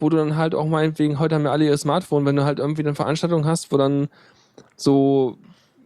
wo 0.00 0.08
du 0.08 0.16
dann 0.16 0.36
halt 0.36 0.54
auch 0.54 0.66
meinetwegen, 0.66 1.18
heute 1.18 1.36
haben 1.36 1.44
ja 1.44 1.52
alle 1.52 1.66
ihr 1.66 1.76
Smartphone, 1.76 2.24
wenn 2.26 2.36
du 2.36 2.44
halt 2.44 2.58
irgendwie 2.58 2.82
eine 2.82 2.94
Veranstaltung 2.94 3.44
hast, 3.44 3.72
wo 3.72 3.76
dann 3.76 4.08
so 4.76 5.38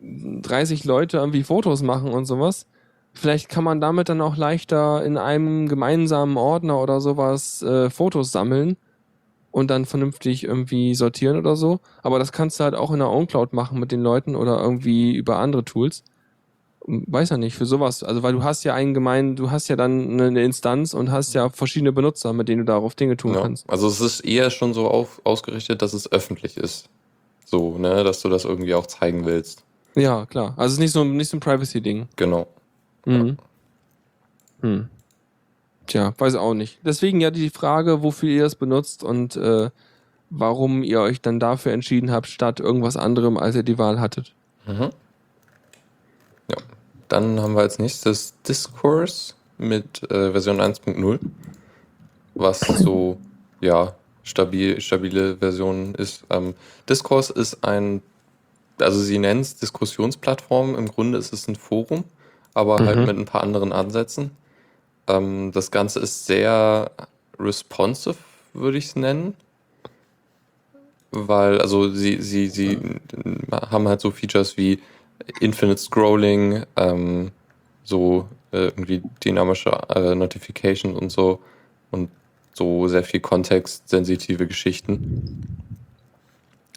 30 0.03 0.85
Leute 0.85 1.19
irgendwie 1.19 1.43
Fotos 1.43 1.83
machen 1.83 2.11
und 2.11 2.25
sowas, 2.25 2.67
vielleicht 3.13 3.49
kann 3.49 3.65
man 3.65 3.81
damit 3.81 4.09
dann 4.09 4.21
auch 4.21 4.37
leichter 4.37 5.05
in 5.05 5.19
einem 5.19 5.69
gemeinsamen 5.69 6.37
Ordner 6.37 6.81
oder 6.81 7.01
sowas 7.01 7.63
äh, 7.63 7.91
Fotos 7.91 8.33
sammeln 8.33 8.77
und 9.53 9.71
dann 9.71 9.85
vernünftig 9.85 10.43
irgendwie 10.45 10.95
sortieren 10.97 11.37
oder 11.37 11.55
so. 11.55 11.79
Aber 12.03 12.19
das 12.19 12.33
kannst 12.33 12.59
du 12.59 12.65
halt 12.65 12.75
auch 12.75 12.91
in 12.91 12.99
der 12.99 13.11
OwnCloud 13.11 13.53
machen 13.53 13.79
mit 13.79 13.93
den 13.93 14.01
Leuten 14.03 14.35
oder 14.35 14.61
irgendwie 14.61 15.15
über 15.15 15.39
andere 15.39 15.65
Tools. 15.65 16.03
Weiß 16.85 17.29
ja 17.31 17.37
nicht, 17.37 17.55
für 17.55 17.65
sowas. 17.67 18.03
Also, 18.03 18.25
weil 18.25 18.33
du 18.33 18.43
hast 18.43 18.65
ja 18.65 18.75
einen 18.75 18.93
gemeinen, 18.93 19.37
du 19.37 19.53
hast 19.53 19.69
ja 19.69 19.77
dann 19.77 20.21
eine 20.21 20.43
Instanz 20.43 20.95
und 20.95 21.13
hast 21.13 21.33
ja 21.33 21.49
verschiedene 21.49 21.93
Benutzer, 21.93 22.33
mit 22.33 22.49
denen 22.49 22.61
du 22.61 22.65
darauf 22.73 22.97
Dinge 22.97 23.17
tun 23.17 23.35
Ja, 23.35 23.43
kannst. 23.43 23.71
also 23.71 23.87
es 23.87 24.01
ist 24.01 24.21
eher 24.23 24.51
schon 24.51 24.75
so 24.75 24.89
auf, 24.89 25.21
ausgerichtet, 25.23 25.81
dass 25.81 25.93
es 25.93 26.11
öffentlich 26.11 26.57
ist. 26.57 26.89
So, 27.45 27.79
ne, 27.79 28.03
dass 28.03 28.21
du 28.23 28.29
das 28.29 28.45
irgendwie 28.45 28.75
auch 28.75 28.87
zeigen 28.87 29.27
willst. 29.27 29.63
Ja, 29.95 30.27
klar. 30.27 30.55
Also, 30.57 30.67
es 30.69 30.73
ist 30.73 30.79
nicht 30.81 30.93
so, 30.93 31.05
nicht 31.05 31.29
so 31.29 31.37
ein 31.37 31.41
Privacy-Ding. 31.41 32.09
Genau. 32.17 32.49
Mhm. 33.05 33.37
Hm. 34.63 34.89
Tja, 35.93 36.15
weiß 36.17 36.37
auch 36.37 36.55
nicht. 36.55 36.79
Deswegen 36.83 37.21
ja 37.21 37.31
die 37.31 37.51
Frage, 37.51 38.03
wofür 38.03 38.31
ihr 38.31 38.47
es 38.47 38.55
benutzt 38.55 39.05
und 39.05 39.37
äh, 39.37 39.69
warum 40.31 40.83
ihr 40.83 41.03
euch 41.03 41.21
dann 41.21 41.39
dafür 41.39 41.73
entschieden 41.73 42.11
habt, 42.11 42.29
statt 42.29 42.61
irgendwas 42.61 42.97
anderem, 42.97 43.37
als 43.37 43.57
ihr 43.57 43.63
die 43.63 43.77
Wahl 43.77 44.01
hattet. 44.01 44.33
Mhm. 44.67 44.89
Ja. 46.49 46.57
Dann 47.09 47.41
haben 47.43 47.55
wir 47.55 47.61
als 47.61 47.79
nächstes 47.79 48.33
Discourse 48.49 49.35
mit 49.59 50.11
äh, 50.11 50.33
Version 50.33 50.63
1.0, 50.63 51.19
was 52.37 52.61
so, 52.61 53.19
ja, 53.61 53.95
stabil, 54.23 54.81
stabile 54.81 55.37
Version 55.37 55.95
ist. 55.95 56.25
Ähm, 56.31 56.55
Discourse 56.89 57.31
ist 57.35 57.65
ein, 57.65 58.01
also 58.81 58.99
sie 58.99 59.19
nennen 59.19 59.43
es 59.43 59.57
Diskussionsplattform, 59.57 60.75
im 60.75 60.89
Grunde 60.89 61.19
ist 61.19 61.35
es 61.35 61.49
ein 61.49 61.57
Forum, 61.57 62.05
aber 62.55 62.79
halt 62.79 63.01
Mhm. 63.01 63.05
mit 63.05 63.19
ein 63.19 63.25
paar 63.27 63.43
anderen 63.43 63.75
Ansätzen. 63.75 64.31
Ähm, 65.07 65.53
das 65.53 65.71
Ganze 65.71 66.01
ist 66.01 66.27
sehr 66.27 66.91
responsive, 67.39 68.17
würde 68.55 68.79
ich 68.79 68.87
es 68.87 68.97
nennen. 68.97 69.35
Weil, 71.11 71.61
also 71.61 71.91
sie, 71.91 72.23
sie, 72.23 72.49
sie 72.49 72.79
haben 73.53 73.87
halt 73.87 74.01
so 74.01 74.11
Features 74.11 74.57
wie 74.57 74.81
Infinite 75.41 75.79
Scrolling, 75.79 76.65
ähm, 76.77 77.33
so 77.85 78.29
äh, 78.53 78.69
irgendwie 78.69 79.03
dynamische 79.25 79.71
äh, 79.91 80.15
Notification 80.15 80.95
und 80.95 81.11
so 81.11 81.41
und 81.91 82.11
so 82.55 82.89
sehr 82.89 83.05
viel 83.05 83.21
kontextsensitive 83.21 84.47
Geschichten. 84.47 85.47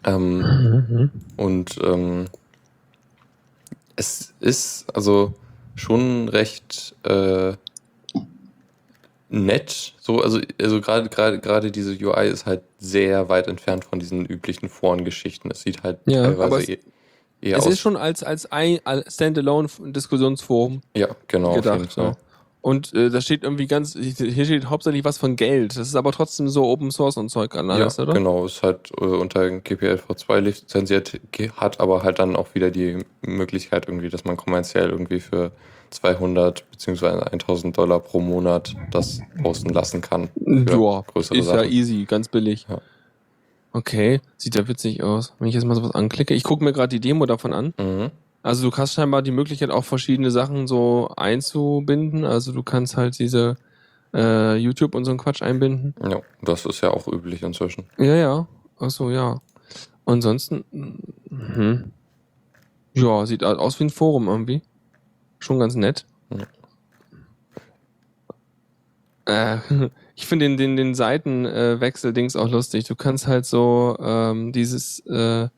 Ähm, 0.04 1.10
und 1.36 1.78
ähm, 1.82 2.26
es 3.96 4.34
ist 4.40 4.86
also 4.94 5.34
schon 5.74 6.28
recht 6.28 6.94
äh, 7.04 7.54
nett. 9.44 9.94
So, 10.00 10.20
also, 10.20 10.40
also 10.60 10.80
gerade 10.80 11.08
gerade 11.08 11.38
gerade 11.40 11.70
diese 11.70 11.92
UI 11.92 12.28
ist 12.28 12.46
halt 12.46 12.62
sehr 12.78 13.28
weit 13.28 13.46
entfernt 13.48 13.84
von 13.84 13.98
diesen 13.98 14.24
üblichen 14.26 14.68
Forengeschichten. 14.68 15.50
Es 15.50 15.62
sieht 15.62 15.82
halt 15.82 15.98
Ja, 16.06 16.24
aber 16.24 16.36
teilweise 16.36 16.62
es- 16.62 16.68
eh- 16.68 16.78
eher 17.42 17.58
es 17.58 17.66
aus. 17.66 17.72
ist 17.74 17.80
schon 17.80 17.96
als, 17.96 18.22
als 18.22 18.50
ein 18.50 18.78
als 18.84 19.14
Standalone-Diskussionsforum 19.14 20.80
ja, 20.96 21.08
genau. 21.28 21.54
gedacht. 21.54 21.90
So. 21.92 22.12
Und 22.62 22.92
äh, 22.94 23.10
da 23.10 23.20
steht 23.20 23.44
irgendwie 23.44 23.68
ganz, 23.68 23.96
hier 23.96 24.44
steht 24.44 24.68
hauptsächlich 24.68 25.04
was 25.04 25.18
von 25.18 25.36
Geld. 25.36 25.76
Das 25.76 25.86
ist 25.86 25.94
aber 25.94 26.10
trotzdem 26.10 26.48
so 26.48 26.64
Open 26.64 26.90
Source 26.90 27.16
und 27.16 27.28
Zeug 27.28 27.54
alles, 27.54 27.96
ja, 27.96 28.02
oder? 28.02 28.12
genau. 28.14 28.44
Ist 28.46 28.62
halt 28.64 28.90
äh, 29.00 29.04
unter 29.04 29.42
GPLv2 29.42 30.40
lizenziert, 30.40 31.20
ge- 31.30 31.50
hat 31.50 31.78
aber 31.78 32.02
halt 32.02 32.18
dann 32.18 32.34
auch 32.34 32.54
wieder 32.56 32.70
die 32.72 33.04
Möglichkeit 33.24 33.86
irgendwie, 33.86 34.08
dass 34.08 34.24
man 34.24 34.36
kommerziell 34.36 34.90
irgendwie 34.90 35.20
für 35.20 35.52
200 35.90 36.70
beziehungsweise 36.70 37.32
1000 37.32 37.76
Dollar 37.76 38.00
pro 38.00 38.20
Monat 38.20 38.74
das 38.90 39.20
posten 39.42 39.70
lassen 39.70 40.00
kann. 40.00 40.28
Ja, 40.44 41.02
größere 41.02 41.38
ist 41.38 41.46
ja 41.46 41.58
Sachen. 41.58 41.70
easy, 41.72 42.04
ganz 42.04 42.28
billig. 42.28 42.66
Ja. 42.68 42.80
Okay, 43.72 44.20
sieht 44.36 44.54
ja 44.54 44.66
witzig 44.68 45.02
aus. 45.02 45.34
Wenn 45.38 45.48
ich 45.48 45.54
jetzt 45.54 45.64
mal 45.64 45.74
sowas 45.74 45.94
anklicke, 45.94 46.34
ich 46.34 46.44
gucke 46.44 46.64
mir 46.64 46.72
gerade 46.72 46.88
die 46.88 47.00
Demo 47.00 47.26
davon 47.26 47.52
an. 47.52 47.74
Mhm. 47.78 48.10
Also 48.42 48.70
du 48.70 48.76
hast 48.76 48.94
scheinbar 48.94 49.22
die 49.22 49.32
Möglichkeit, 49.32 49.70
auch 49.70 49.84
verschiedene 49.84 50.30
Sachen 50.30 50.66
so 50.66 51.10
einzubinden. 51.16 52.24
Also 52.24 52.52
du 52.52 52.62
kannst 52.62 52.96
halt 52.96 53.18
diese 53.18 53.56
äh, 54.14 54.56
YouTube 54.56 54.94
und 54.94 55.04
so 55.04 55.10
einen 55.10 55.18
Quatsch 55.18 55.42
einbinden. 55.42 55.94
Ja, 56.02 56.20
das 56.42 56.64
ist 56.64 56.80
ja 56.80 56.90
auch 56.90 57.06
üblich 57.08 57.42
inzwischen. 57.42 57.84
Ja, 57.98 58.14
ja. 58.14 58.48
Achso, 58.78 59.10
ja. 59.10 59.40
Ansonsten, 60.04 60.64
mhm. 61.28 61.90
ja, 62.94 63.26
sieht 63.26 63.42
aus 63.42 63.80
wie 63.80 63.84
ein 63.84 63.90
Forum 63.90 64.28
irgendwie. 64.28 64.62
Schon 65.38 65.58
ganz 65.58 65.74
nett. 65.74 66.06
Äh, 69.26 69.58
ich 70.14 70.26
finde 70.26 70.46
den, 70.46 70.56
den, 70.56 70.76
den 70.76 70.94
Seitenwechsel-Dings 70.94 72.36
auch 72.36 72.48
lustig. 72.48 72.84
Du 72.84 72.94
kannst 72.94 73.26
halt 73.26 73.44
so 73.44 73.96
ähm, 74.00 74.52
dieses, 74.52 75.00
äh, 75.06 75.48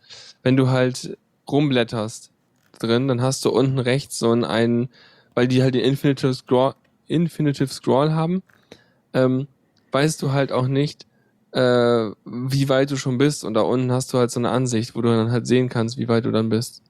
wenn 0.43 0.57
du 0.57 0.69
halt 0.69 1.17
rumblätterst 1.51 2.33
drin, 2.79 3.09
dann 3.09 3.23
hast 3.23 3.45
du 3.45 3.51
unten 3.51 3.79
rechts 3.79 4.19
so 4.19 4.31
einen, 4.33 4.89
weil 5.35 5.49
die 5.49 5.63
halt 5.63 5.75
den 5.75 5.85
Infinitive 5.85 6.35
Scroll, 6.35 6.75
Infinitive 7.07 7.69
Scroll 7.69 8.13
haben, 8.13 8.43
ähm, 9.15 9.47
weißt 9.93 10.21
du 10.23 10.33
halt 10.33 10.53
auch 10.53 10.67
nicht, 10.67 11.07
äh, 11.53 12.11
wie 12.25 12.69
weit 12.69 12.91
du 12.91 12.97
schon 12.97 13.19
bist. 13.19 13.45
Und 13.45 13.55
da 13.55 13.63
unten 13.63 13.93
hast 13.93 14.13
du 14.13 14.19
halt 14.19 14.31
so 14.31 14.41
eine 14.41 14.51
Ansicht, 14.51 14.95
wo 14.95 15.01
du 15.01 15.09
dann 15.09 15.31
halt 15.31 15.47
sehen 15.47 15.69
kannst, 15.69 15.97
wie 15.99 16.09
weit 16.09 16.25
du 16.25 16.31
dann 16.31 16.49
bist. 16.49 16.83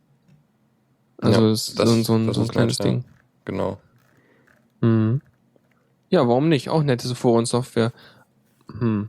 Also 1.21 1.41
Ja, 1.43 1.53
ist 1.53 1.79
das- 1.79 1.89
so, 1.89 1.95
ein- 1.95 2.05
so 2.05 2.15
ein, 2.15 2.33
so 2.33 2.41
ein 2.41 2.47
ist 2.47 2.53
kleines 2.53 2.79
nett, 2.79 2.87
ja. 2.87 2.93
Ding. 2.93 3.05
Genau. 3.45 3.79
Mhm. 4.81 5.21
Ja, 6.11 6.27
warum 6.29 6.49
nicht? 6.49 6.69
Auch 6.69 6.83
nette 6.83 7.13
Forensoftware. 7.15 7.93
Hm. 8.79 9.09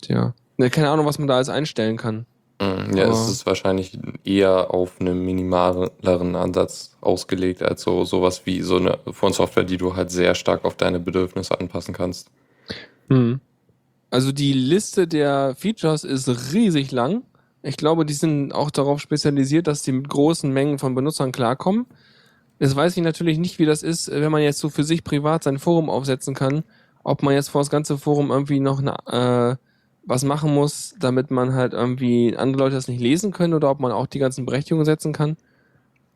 Tja. 0.00 0.34
Ne, 0.58 0.70
keine 0.70 0.90
Ahnung, 0.90 1.06
was 1.06 1.18
man 1.18 1.28
da 1.28 1.36
alles 1.36 1.48
einstellen 1.48 1.96
kann. 1.96 2.26
Mhm. 2.60 2.96
Ja, 2.96 3.08
es 3.08 3.28
ist 3.30 3.46
wahrscheinlich 3.46 3.98
eher 4.24 4.74
auf 4.74 5.00
einen 5.00 5.24
minimaleren 5.24 6.34
Ansatz 6.36 6.96
ausgelegt, 7.00 7.62
als 7.62 7.82
so 7.82 8.04
sowas 8.04 8.42
wie 8.46 8.62
so 8.62 8.76
eine 8.76 8.98
von 9.12 9.32
Software, 9.32 9.64
die 9.64 9.76
du 9.76 9.94
halt 9.94 10.10
sehr 10.10 10.34
stark 10.34 10.64
auf 10.64 10.74
deine 10.76 10.98
Bedürfnisse 11.00 11.58
anpassen 11.58 11.94
kannst. 11.94 12.28
Hm. 13.08 13.40
Also 14.10 14.32
die 14.32 14.52
Liste 14.52 15.06
der 15.06 15.54
Features 15.56 16.02
ist 16.04 16.52
riesig 16.52 16.90
lang. 16.90 17.22
Ich 17.62 17.76
glaube, 17.76 18.06
die 18.06 18.14
sind 18.14 18.52
auch 18.54 18.70
darauf 18.70 19.00
spezialisiert, 19.00 19.66
dass 19.66 19.82
die 19.82 19.92
mit 19.92 20.08
großen 20.08 20.50
Mengen 20.52 20.78
von 20.78 20.94
Benutzern 20.94 21.32
klarkommen. 21.32 21.86
Jetzt 22.60 22.76
weiß 22.76 22.96
ich 22.96 23.02
natürlich 23.02 23.38
nicht, 23.38 23.58
wie 23.58 23.66
das 23.66 23.82
ist, 23.82 24.10
wenn 24.10 24.32
man 24.32 24.42
jetzt 24.42 24.58
so 24.58 24.68
für 24.68 24.84
sich 24.84 25.04
privat 25.04 25.44
sein 25.44 25.58
Forum 25.58 25.90
aufsetzen 25.90 26.34
kann, 26.34 26.64
ob 27.04 27.22
man 27.22 27.34
jetzt 27.34 27.48
vor 27.50 27.60
das 27.60 27.70
ganze 27.70 27.98
Forum 27.98 28.30
irgendwie 28.30 28.60
noch 28.60 28.80
eine, 28.80 29.52
äh, 29.52 29.56
was 30.04 30.24
machen 30.24 30.54
muss, 30.54 30.94
damit 30.98 31.30
man 31.30 31.54
halt 31.54 31.72
irgendwie 31.72 32.36
andere 32.36 32.64
Leute 32.64 32.74
das 32.76 32.88
nicht 32.88 33.00
lesen 33.00 33.32
können 33.32 33.54
oder 33.54 33.70
ob 33.70 33.80
man 33.80 33.92
auch 33.92 34.06
die 34.06 34.18
ganzen 34.18 34.46
Berechtigungen 34.46 34.84
setzen 34.86 35.12
kann. 35.12 35.36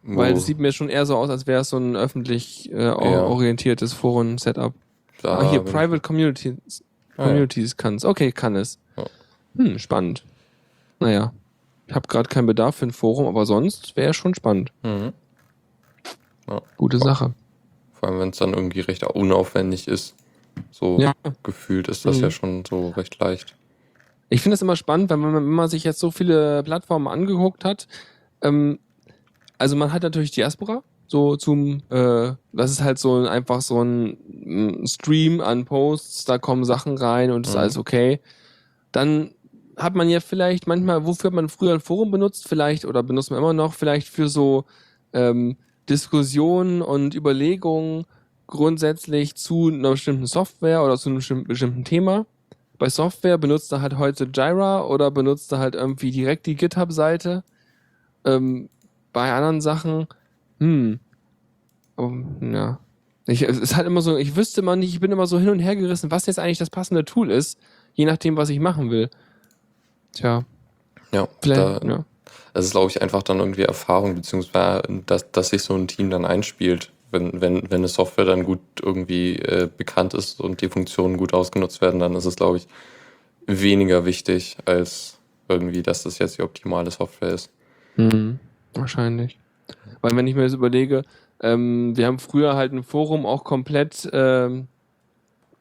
Weil 0.03 0.31
Wo- 0.33 0.35
das 0.37 0.47
sieht 0.47 0.59
mir 0.59 0.73
schon 0.73 0.89
eher 0.89 1.07
so 1.07 1.17
aus, 1.17 1.31
als 1.31 1.47
wäre 1.47 1.61
es 1.61 1.69
so 1.69 1.77
ein 1.77 1.95
öffentlich 1.95 2.71
äh, 2.73 2.89
orientiertes 2.89 3.93
Forum-Setup. 3.93 4.75
Ah, 5.23 5.49
hier, 5.51 5.61
Private 5.61 6.01
Communities, 6.01 6.83
Ah, 7.17 7.23
ja. 7.23 7.25
Communities 7.29 7.77
kann 7.77 7.95
es. 7.97 8.05
Okay, 8.05 8.33
kann 8.33 8.57
es. 8.57 8.79
Hm, 9.57 9.79
spannend. 9.79 10.25
Naja, 11.03 11.33
ich 11.87 11.95
habe 11.95 12.09
gerade 12.09 12.29
keinen 12.29 12.47
Bedarf 12.47 12.77
für 12.77 12.87
ein 12.87 12.93
Forum, 12.93 13.27
aber 13.27 13.45
sonst 13.47 13.97
wäre 13.97 14.15
schon 14.15 14.35
spannend. 14.35 14.73
Mhm. 14.83 15.13
Gute 16.77 16.99
Sache. 16.99 17.35
Vor 17.95 18.09
allem, 18.09 18.19
wenn 18.19 18.31
es 18.31 18.39
dann 18.39 18.53
irgendwie 18.55 18.81
recht 18.81 19.05
unaufwendig 19.05 19.87
ist. 19.89 20.15
So 20.71 20.99
Ja. 20.99 21.13
gefühlt 21.43 21.89
ist 21.89 22.05
das 22.05 22.17
Mhm. 22.17 22.23
ja 22.23 22.31
schon 22.31 22.65
so 22.69 22.91
recht 22.91 23.19
leicht. 23.21 23.55
Ich 24.29 24.43
finde 24.43 24.55
es 24.55 24.63
immer 24.63 24.77
spannend, 24.77 25.11
weil 25.11 25.17
man, 25.19 25.35
wenn 25.35 25.45
man 25.45 25.69
sich 25.69 25.85
jetzt 25.85 25.99
so 26.01 26.11
viele 26.11 26.63
Plattformen 26.63 27.07
angeguckt 27.07 27.65
hat, 27.65 27.87
ähm, 28.43 28.79
also 29.59 29.77
man 29.77 29.93
hat 29.93 30.03
natürlich 30.03 30.31
Diaspora, 30.33 30.83
so 31.07 31.37
zum, 31.37 31.83
äh, 31.91 32.33
das 32.53 32.71
ist 32.71 32.83
halt 32.83 32.99
so 32.99 33.19
ein, 33.21 33.27
einfach 33.27 33.61
so 33.61 33.83
ein, 33.83 34.17
mm, 34.81 34.87
Stream 34.87 35.41
an 35.41 35.65
Posts, 35.65 36.25
da 36.25 36.39
kommen 36.39 36.65
Sachen 36.65 36.97
rein 36.99 37.31
und 37.31 37.47
ist 37.47 37.53
Mhm. 37.55 37.59
alles 37.61 37.77
okay. 37.79 38.21
Dann 38.91 39.33
hat 39.77 39.95
man 39.95 40.09
ja 40.09 40.21
vielleicht 40.21 40.67
manchmal, 40.67 41.07
wofür 41.07 41.29
hat 41.29 41.35
man 41.35 41.49
früher 41.49 41.75
ein 41.75 41.81
Forum 41.81 42.11
benutzt, 42.11 42.49
vielleicht, 42.49 42.85
oder 42.85 43.03
benutzt 43.03 43.31
man 43.31 43.39
immer 43.39 43.53
noch, 43.53 43.75
vielleicht 43.75 44.09
für 44.09 44.29
so 44.29 44.65
ähm, 45.13 45.57
Diskussionen 45.89 46.83
und 46.83 47.15
Überlegungen 47.15 48.05
grundsätzlich 48.47 49.35
zu 49.35 49.69
einer 49.69 49.93
bestimmten 49.93 50.27
Software 50.27 50.83
oder 50.85 50.97
zu 50.99 51.09
einem 51.09 51.45
bestimmten- 51.45 51.85
Thema. 51.85 52.27
Bei 52.79 52.89
Software 52.89 53.39
benutzt 53.39 53.73
er 53.73 53.81
halt 53.81 53.97
heute 53.97 54.25
Jira 54.25 54.85
oder 54.85 55.11
benutzt 55.11 55.53
er 55.53 55.59
halt 55.59 55.75
irgendwie 55.75 56.11
direkt 56.11 56.47
die 56.47 56.57
GitHub-Seite. 56.57 57.45
Ähm, 58.25 58.69
bei 59.13 59.33
anderen 59.33 59.61
Sachen, 59.61 60.07
hm, 60.59 61.01
um, 61.97 62.53
ja. 62.55 62.79
Ich, 63.27 63.43
es 63.43 63.59
ist 63.59 63.77
halt 63.77 63.87
immer 63.87 64.03
so, 64.03 64.17
ich 64.17 64.35
wüsste 64.35 64.61
immer 64.63 64.75
nicht, 64.75 64.93
ich 64.95 65.01
bin 65.01 65.13
immer 65.13 65.27
so 65.27 65.39
hin 65.39 65.51
und 65.51 65.61
her 65.61 65.77
gerissen, 65.77 66.11
was 66.11 66.27
jetzt 66.27 66.41
eigentlich 66.41 66.59
das 66.59 66.71
passende 66.71 67.05
Tool 67.05 67.31
ist, 67.31 67.59
je 67.95 68.05
nachdem, 68.05 68.37
was 68.37 68.49
ich 68.51 68.59
machen 68.59 68.91
will. 68.91 69.11
Tja, 70.13 70.45
Ja, 71.13 71.29
vielleicht, 71.41 71.61
da, 71.61 71.81
ja. 71.87 72.05
das 72.55 72.67
ist, 72.67 72.71
glaube 72.73 72.91
ich, 72.91 73.03
einfach 73.03 73.23
dann 73.23 73.39
irgendwie 73.39 73.63
Erfahrung, 73.63 74.15
beziehungsweise, 74.15 74.83
dass, 75.07 75.31
dass 75.31 75.49
sich 75.49 75.63
so 75.63 75.75
ein 75.75 75.89
Team 75.89 76.11
dann 76.11 76.25
einspielt. 76.25 76.93
Wenn, 77.11 77.41
wenn, 77.41 77.71
wenn 77.71 77.81
eine 77.81 77.89
Software 77.89 78.25
dann 78.25 78.45
gut 78.45 78.61
irgendwie 78.81 79.37
äh, 79.37 79.69
bekannt 79.75 80.15
ist 80.15 80.41
und 80.41 80.63
die 80.63 80.69
Funktionen 80.69 81.19
gut 81.19 81.35
ausgenutzt 81.35 81.83
werden, 81.83 82.01
dann 82.01 82.15
ist 82.15 82.25
es, 82.25 82.37
glaube 82.37 82.57
ich, 82.57 82.67
weniger 83.47 84.07
wichtig, 84.07 84.57
als 84.65 85.19
irgendwie, 85.49 85.83
dass 85.83 86.05
das 86.05 86.19
jetzt 86.19 86.39
die 86.39 86.43
optimale 86.43 86.91
Software 86.91 87.35
ist. 87.35 87.51
Mhm, 87.97 88.39
wahrscheinlich. 88.75 89.39
Weil 90.01 90.17
wenn 90.17 90.27
ich 90.27 90.35
mir 90.35 90.43
das 90.43 90.55
überlege, 90.55 91.05
ähm, 91.43 91.97
wir 91.97 92.07
haben 92.07 92.19
früher 92.19 92.57
halt 92.57 92.73
ein 92.73 92.83
Forum 92.83 93.27
auch 93.27 93.45
komplett, 93.45 94.09
ähm, 94.13 94.69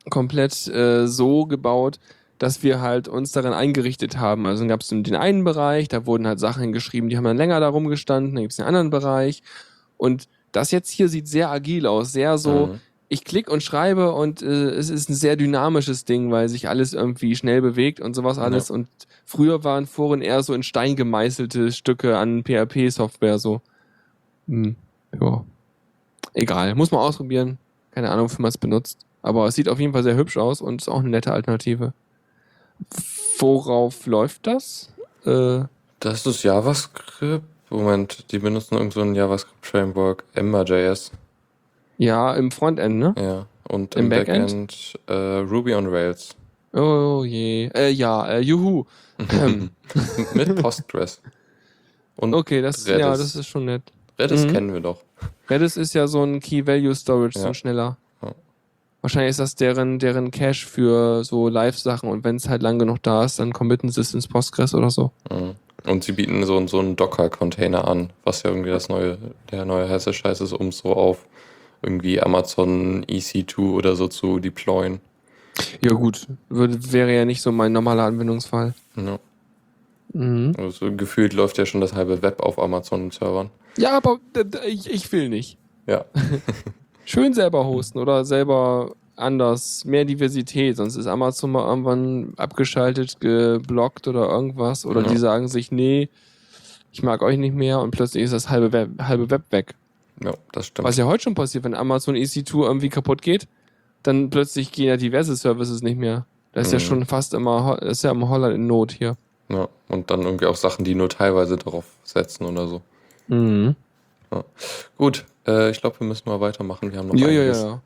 komplett 0.10 0.68
äh, 0.68 1.08
so 1.08 1.46
gebaut, 1.46 2.00
dass 2.42 2.64
wir 2.64 2.82
halt 2.82 3.08
uns 3.08 3.32
darin 3.34 3.54
eingerichtet 3.54 4.18
haben. 4.18 4.48
Also 4.48 4.64
dann 4.64 4.68
gab 4.68 4.82
es 4.82 4.88
den 4.88 5.16
einen 5.16 5.44
Bereich, 5.44 5.90
da 5.90 6.08
wurden 6.08 6.26
halt 6.26 6.40
Sachen 6.40 6.64
hingeschrieben, 6.64 7.08
die 7.08 7.16
haben 7.16 7.24
dann 7.24 7.38
länger 7.38 7.60
darum 7.60 7.88
gestanden, 7.88 8.34
dann 8.34 8.42
gibt 8.42 8.54
es 8.54 8.58
den 8.58 8.66
anderen 8.66 8.90
Bereich. 8.90 9.44
Und 9.98 10.28
das 10.52 10.72
jetzt 10.72 10.90
hier 10.90 11.08
sieht 11.08 11.28
sehr 11.28 11.52
agil 11.52 11.86
aus, 11.86 12.12
sehr 12.12 12.40
so, 12.40 12.66
Mhm. 12.66 12.80
ich 13.10 13.26
klicke 13.26 13.52
und 13.52 13.62
schreibe 13.62 14.14
und 14.14 14.42
äh, 14.42 14.72
es 14.72 14.90
ist 14.90 15.08
ein 15.08 15.14
sehr 15.14 15.36
dynamisches 15.36 16.04
Ding, 16.04 16.32
weil 16.32 16.50
sich 16.50 16.68
alles 16.68 16.94
irgendwie 16.94 17.36
schnell 17.36 17.62
bewegt 17.62 18.00
und 18.00 18.16
sowas 18.16 18.40
alles. 18.40 18.72
Und 18.72 18.88
früher 19.24 19.64
waren 19.64 19.86
Foren 19.86 20.24
eher 20.24 20.42
so 20.42 20.56
in 20.56 20.64
Stein 20.64 20.96
gemeißelte 20.96 21.72
Stücke 21.72 22.18
an 22.18 22.44
PHP-Software 22.44 23.38
so. 23.38 23.62
Hm, 24.48 24.76
ja. 25.22 25.46
Egal, 26.34 26.74
muss 26.74 26.90
man 26.90 27.02
ausprobieren. 27.02 27.60
Keine 27.92 28.10
Ahnung, 28.10 28.26
wofür 28.26 28.42
man 28.42 28.50
es 28.50 28.58
benutzt. 28.58 28.98
Aber 29.22 29.46
es 29.46 29.54
sieht 29.54 29.70
auf 29.70 29.80
jeden 29.80 29.94
Fall 29.94 30.02
sehr 30.02 30.16
hübsch 30.16 30.38
aus 30.38 30.60
und 30.60 30.82
ist 30.82 30.88
auch 30.88 31.02
eine 31.02 31.10
nette 31.10 31.32
Alternative. 31.34 31.94
Worauf 33.40 34.06
läuft 34.06 34.48
das? 34.48 34.92
Äh, 35.26 35.64
Das 36.00 36.26
ist 36.26 36.44
JavaScript. 36.44 37.46
Moment, 37.70 38.32
die 38.32 38.40
benutzen 38.40 38.76
irgend 38.76 38.94
so 38.94 39.02
ein 39.02 39.16
JavaScript-Framework, 39.16 40.26
Emma.js. 40.34 41.12
ja, 41.98 42.34
im 42.34 42.52
Frontend, 42.52 42.98
ne? 42.98 43.16
Ja. 43.18 43.46
Und 43.68 43.96
Im 43.96 44.06
im, 44.06 44.10
Backend? 44.10 44.46
Backend, 44.46 45.00
äh, 45.08 45.14
Ruby 45.14 45.74
on 45.76 45.88
Rails. 45.88 46.36
Oh 46.74 47.24
je. 47.26 47.70
Äh, 47.74 47.90
ja, 47.92 48.28
äh, 48.28 48.40
juhu. 48.42 48.84
Mit 50.34 50.56
Postgres. 50.62 51.22
Und 52.18 52.34
Okay, 52.34 52.62
das, 52.62 52.86
Redis. 52.88 53.00
ja, 53.00 53.10
das 53.12 53.36
ist 53.36 53.48
schon 53.48 53.66
nett. 53.66 53.84
Redis 54.20 54.46
Mhm. 54.46 54.52
kennen 54.52 54.74
wir 54.74 54.82
doch. 54.82 55.02
Redis 55.50 55.78
ist 55.78 55.94
ja 55.94 56.08
so 56.08 56.24
ein 56.24 56.40
Key 56.42 56.66
Value 56.68 56.94
Storage, 56.96 57.38
so 57.40 57.44
Ja. 57.44 57.48
ein 57.50 57.54
schneller. 57.54 57.98
Wahrscheinlich 59.02 59.32
ist 59.32 59.40
das 59.40 59.56
deren, 59.56 59.98
deren 59.98 60.30
Cache 60.30 60.66
für 60.68 61.24
so 61.24 61.50
Live-Sachen 61.50 62.08
und 62.08 62.24
wenn 62.24 62.36
es 62.36 62.48
halt 62.48 62.62
lang 62.62 62.78
genug 62.78 63.02
da 63.02 63.26
ist, 63.26 63.40
dann 63.40 63.52
committen 63.52 63.90
sie 63.90 64.02
es 64.02 64.14
ins 64.14 64.28
Postgres 64.28 64.76
oder 64.76 64.92
so. 64.92 65.12
Mhm. 65.32 65.56
Und 65.88 66.04
sie 66.04 66.12
bieten 66.12 66.46
so, 66.46 66.66
so 66.68 66.80
einen 66.80 66.96
Docker-Container 66.96 67.88
an, 67.88 68.12
was 68.24 68.44
ja 68.44 68.52
irgendwie 68.52 68.70
das 68.70 68.90
neue, 68.90 69.18
der 69.50 69.66
neue 69.66 69.90
heiße 69.90 70.14
Scheiß 70.14 70.42
ist, 70.42 70.54
um 70.54 70.72
so 70.72 70.94
auf 70.94 71.26
irgendwie 71.82 72.22
Amazon 72.22 73.04
EC2 73.06 73.58
oder 73.72 73.96
so 73.96 74.08
zu 74.08 74.40
deployen. 74.40 75.00
Ja, 75.82 75.94
gut. 75.94 76.28
Würde, 76.50 76.92
wäre 76.92 77.16
ja 77.16 77.26
nicht 77.26 77.42
so 77.42 77.52
mein 77.52 77.72
normaler 77.72 78.04
Anwendungsfall. 78.04 78.76
Ja. 78.96 79.20
Mhm. 80.14 80.54
Also 80.58 80.96
gefühlt 80.96 81.34
läuft 81.34 81.58
ja 81.58 81.66
schon 81.66 81.82
das 81.82 81.94
halbe 81.94 82.22
Web 82.22 82.42
auf 82.42 82.60
Amazon-Servern. 82.60 83.50
Ja, 83.78 83.98
aber 83.98 84.20
ich, 84.68 84.92
ich 84.92 85.12
will 85.12 85.30
nicht. 85.30 85.58
Ja. 85.88 86.06
Schön 87.06 87.34
selber 87.34 87.66
hosten 87.66 88.00
oder 88.00 88.26
selber 88.26 88.94
anders, 89.16 89.86
mehr 89.86 90.06
Diversität, 90.06 90.78
sonst 90.78 90.96
ist 90.96 91.08
Amazon 91.08 91.52
mal 91.52 91.68
irgendwann 91.68 92.34
abgeschaltet, 92.38 93.20
geblockt 93.20 94.08
oder 94.08 94.30
irgendwas. 94.30 94.86
Oder 94.86 95.02
Ja. 95.02 95.08
die 95.10 95.18
sagen 95.18 95.48
sich, 95.48 95.72
nee, 95.72 96.10
ich 96.92 97.04
mag 97.04 97.22
euch 97.22 97.38
nicht 97.38 97.54
mehr 97.56 97.80
und 97.80 97.92
plötzlich 97.92 98.24
ist 98.24 98.34
das 98.34 98.50
halbe 98.50 98.72
Web, 98.72 98.90
halbe 99.02 99.30
Web 99.30 99.44
weg. 99.52 99.76
Ja, 100.24 100.34
das 100.52 100.68
stimmt. 100.68 100.88
Was 100.88 100.98
ja 100.98 101.06
heute 101.06 101.24
schon 101.24 101.36
passiert, 101.36 101.64
wenn 101.64 101.74
Amazon 101.76 102.16
EC2 102.16 102.64
irgendwie 102.66 102.90
kaputt 102.90 103.22
geht, 103.22 103.48
dann 104.04 104.30
plötzlich 104.30 104.72
gehen 104.72 104.88
ja 104.88 104.98
diverse 104.98 105.36
Services 105.36 105.82
nicht 105.82 105.98
mehr. 105.98 106.26
Das 106.54 106.68
ist 106.68 106.74
ja 106.74 106.80
Mhm. 106.80 106.84
schon 106.84 107.06
fast 107.06 107.34
immer, 107.34 107.82
ist 107.82 108.04
ja 108.04 108.12
immer 108.12 108.30
Holland 108.30 108.56
in 108.56 108.68
Not 108.68 108.92
hier. 108.92 109.16
Ja. 109.50 109.68
Und 109.88 110.10
dann 110.12 110.22
irgendwie 110.24 110.46
auch 110.46 110.56
Sachen, 110.56 110.86
die 110.86 110.96
nur 110.96 111.10
teilweise 111.10 111.58
darauf 111.58 111.86
setzen 112.04 112.46
oder 112.46 112.68
so. 112.68 112.82
Mhm. 113.28 113.76
Gut, 114.98 115.26
äh, 115.48 115.70
ich 115.72 115.82
glaube, 115.82 116.00
wir 116.00 116.08
müssen 116.08 116.28
mal 116.30 116.40
weitermachen. 116.40 116.92
Wir 116.92 117.00
haben 117.00 117.08
noch 117.10 117.16
Ja, 117.16 117.30
ja, 117.30 117.42
einiges. 117.42 117.62
ja. 117.64 117.82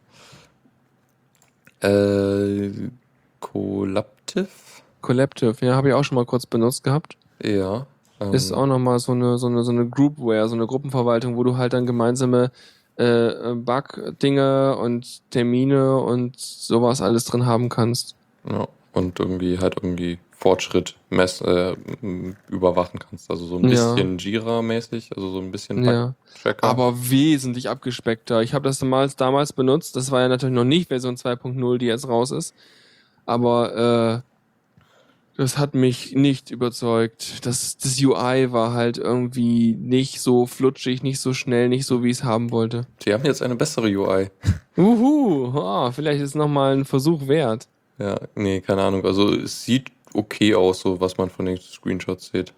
Äh, 1.90 2.72
Collaptive? 3.40 4.48
Collective, 5.02 5.56
ja, 5.66 5.76
habe 5.76 5.90
ich 5.90 5.94
auch 5.94 6.04
schon 6.04 6.16
mal 6.16 6.26
kurz 6.26 6.46
benutzt 6.46 6.84
gehabt. 6.84 7.16
Ja. 7.44 7.86
ähm, 8.20 8.34
Ist 8.34 8.52
auch 8.52 8.66
nochmal 8.66 8.98
so 9.00 9.12
eine, 9.12 9.38
so 9.38 9.48
eine, 9.48 9.64
so 9.64 9.72
eine 9.72 9.88
Groupware, 9.88 10.48
so 10.50 10.56
eine 10.56 10.66
Gruppenverwaltung, 10.66 11.38
wo 11.38 11.44
du 11.44 11.58
halt 11.58 11.74
dann 11.74 11.86
gemeinsame 11.86 12.52
äh, 12.96 13.54
Bug-Dinge 13.54 14.78
und 14.78 15.22
Termine 15.30 15.98
und 15.98 16.40
sowas 16.40 17.02
alles 17.02 17.26
drin 17.26 17.46
haben 17.46 17.70
kannst. 17.70 18.16
Ja, 18.50 18.68
und 18.94 19.20
irgendwie 19.20 19.60
halt 19.60 19.76
irgendwie 19.76 20.18
Fortschritt 20.38 20.96
mess, 21.10 21.42
äh, 21.42 21.76
überwachen 22.50 23.00
kannst. 23.00 23.30
Also 23.32 23.46
so 23.46 23.58
ein 23.58 23.64
Ja. 23.70 23.94
bisschen 23.94 24.18
Jira-mäßig, 24.20 25.16
also 25.16 25.32
so 25.32 25.40
ein 25.40 25.52
bisschen 25.52 25.84
Ja. 25.84 26.14
Tracker. 26.42 26.68
Aber 26.68 27.10
wesentlich 27.10 27.70
abgespeckter. 27.70 28.42
Ich 28.42 28.54
habe 28.54 28.68
das 28.68 28.80
damals, 28.80 29.16
damals 29.16 29.54
benutzt. 29.54 29.96
Das 29.96 30.12
war 30.12 30.22
ja 30.22 30.28
natürlich 30.28 30.56
noch 30.56 30.64
nicht 30.66 30.90
Version 30.90 31.16
2.0, 31.16 31.78
die 31.78 31.86
jetzt 31.88 32.08
raus 32.08 32.32
ist. 32.32 32.54
Aber 33.26 34.24
äh, 34.24 34.32
das 35.38 35.58
hat 35.58 35.74
mich 35.74 36.14
nicht 36.14 36.52
überzeugt. 36.52 37.46
Das, 37.46 37.78
das 37.78 38.00
UI 38.02 38.52
war 38.52 38.74
halt 38.74 38.98
irgendwie 38.98 39.74
nicht 39.74 40.22
so 40.22 40.46
flutschig, 40.46 41.02
nicht 41.04 41.20
so 41.20 41.34
schnell, 41.34 41.70
nicht 41.70 41.86
so, 41.86 42.04
wie 42.04 42.10
ich 42.12 42.18
es 42.20 42.24
haben 42.24 42.52
wollte. 42.52 42.88
Die 43.06 43.14
haben 43.14 43.26
jetzt 43.26 43.42
eine 43.42 43.56
bessere 43.56 43.88
UI. 43.88 44.30
Uhu, 44.78 45.58
ah, 45.60 45.92
vielleicht 45.92 46.22
ist 46.22 46.36
nochmal 46.36 46.78
ein 46.78 46.86
Versuch 46.86 47.28
wert. 47.28 47.68
Ja, 47.98 48.16
nee, 48.36 48.60
keine 48.62 48.84
Ahnung. 48.84 49.06
Also 49.06 49.34
es 49.34 49.64
sieht 49.64 49.92
okay 50.16 50.56
aus, 50.56 50.82
so 50.82 51.00
was 51.00 51.18
man 51.18 51.30
von 51.30 51.46
den 51.46 51.58
Screenshots 51.58 52.32
sieht. 52.34 52.54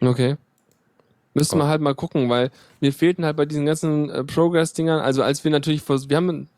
Okay. 0.00 0.36
Man 1.34 1.46
Ja. 1.50 1.66
halt 1.66 1.80
mal 1.80 1.94
gucken, 1.94 2.28
weil 2.28 2.50
mir 2.80 2.92
fehlten 2.92 3.24
halt 3.24 3.36
bei 3.38 3.46
diesen 3.46 3.64
ganzen 3.64 4.10
äh, 4.10 4.22
Progress-Dingern, 4.22 5.00
also 5.00 5.22
als 5.22 5.42
wir 5.44 5.50
natürlich, 5.50 5.82
wir 5.88 6.16
haben 6.16 6.48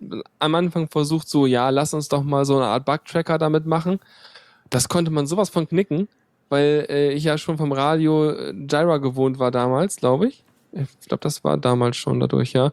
am 0.40 0.54
Anfang 0.56 0.88
versucht 0.88 1.28
so, 1.28 1.46
ja, 1.46 1.68
lass 1.70 1.94
uns 1.94 2.08
doch 2.08 2.24
mal 2.24 2.44
so 2.44 2.56
eine 2.56 2.66
Art 2.66 2.84
Bug-Tracker 2.84 3.38
damit 3.38 3.66
machen. 3.66 4.00
Das 4.70 4.88
konnte 4.88 5.12
man 5.12 5.26
sowas 5.26 5.48
von 5.50 5.68
knicken. 5.68 6.08
weil 6.50 6.86
äh, 6.90 7.12
ich 7.12 7.24
ja 7.24 7.38
schon 7.38 7.56
vom 7.56 7.72
Radio 7.72 8.30
äh, 8.30 8.50
Jira 8.52 8.98
gewohnt 8.98 9.38
war 9.38 9.50
damals, 9.50 9.96
glaube 9.96 10.28
ich. 10.28 10.44
Ich 10.72 11.08
glaube, 11.08 11.22
das 11.22 11.42
war 11.44 11.56
damals 11.56 11.96
schon 11.96 12.20
dadurch, 12.20 12.52
ja. 12.52 12.70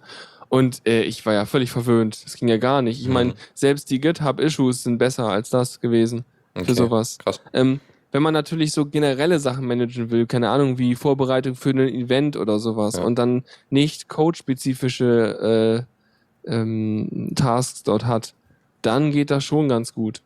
Und 0.50 0.82
äh, 0.88 1.04
ich 1.04 1.26
war 1.26 1.34
ja 1.34 1.46
völlig 1.46 1.72
verwöhnt. 1.72 2.26
Das 2.26 2.36
ging 2.36 2.48
ja 2.50 2.58
gar 2.58 2.82
nicht. 2.82 3.00
Ich 3.00 3.08
Mhm. 3.08 3.14
meine, 3.14 3.34
selbst 3.54 3.90
die 3.90 4.02
GitHub-Issues 4.02 4.84
sind 4.84 4.98
besser 4.98 5.30
als 5.30 5.50
das 5.52 5.80
gewesen 5.80 6.26
für 6.56 6.62
Okay, 6.62 6.74
sowas. 6.74 7.18
Krass. 7.20 7.40
Ähm, 7.54 7.80
wenn 8.12 8.24
man 8.24 8.34
natürlich 8.34 8.74
so 8.74 8.86
generelle 8.86 9.40
Sachen 9.40 9.66
managen 9.66 10.12
will, 10.12 10.26
keine 10.28 10.50
Ahnung, 10.50 10.78
wie 10.78 10.96
Vorbereitung 10.96 11.56
für 11.56 11.70
ein 11.70 11.80
Event 11.80 12.36
oder 12.36 12.60
sowas 12.60 12.96
Ja. 12.98 13.04
und 13.04 13.18
dann 13.18 13.44
nicht 13.70 14.10
code-spezifische 14.10 15.86
äh, 16.46 16.52
ähm, 16.52 17.32
Tasks 17.36 17.84
dort 17.84 18.06
hat, 18.06 18.34
dann 18.82 19.12
geht 19.12 19.32
das 19.32 19.44
schon 19.44 19.70
ganz 19.70 19.94
gut. 19.94 20.22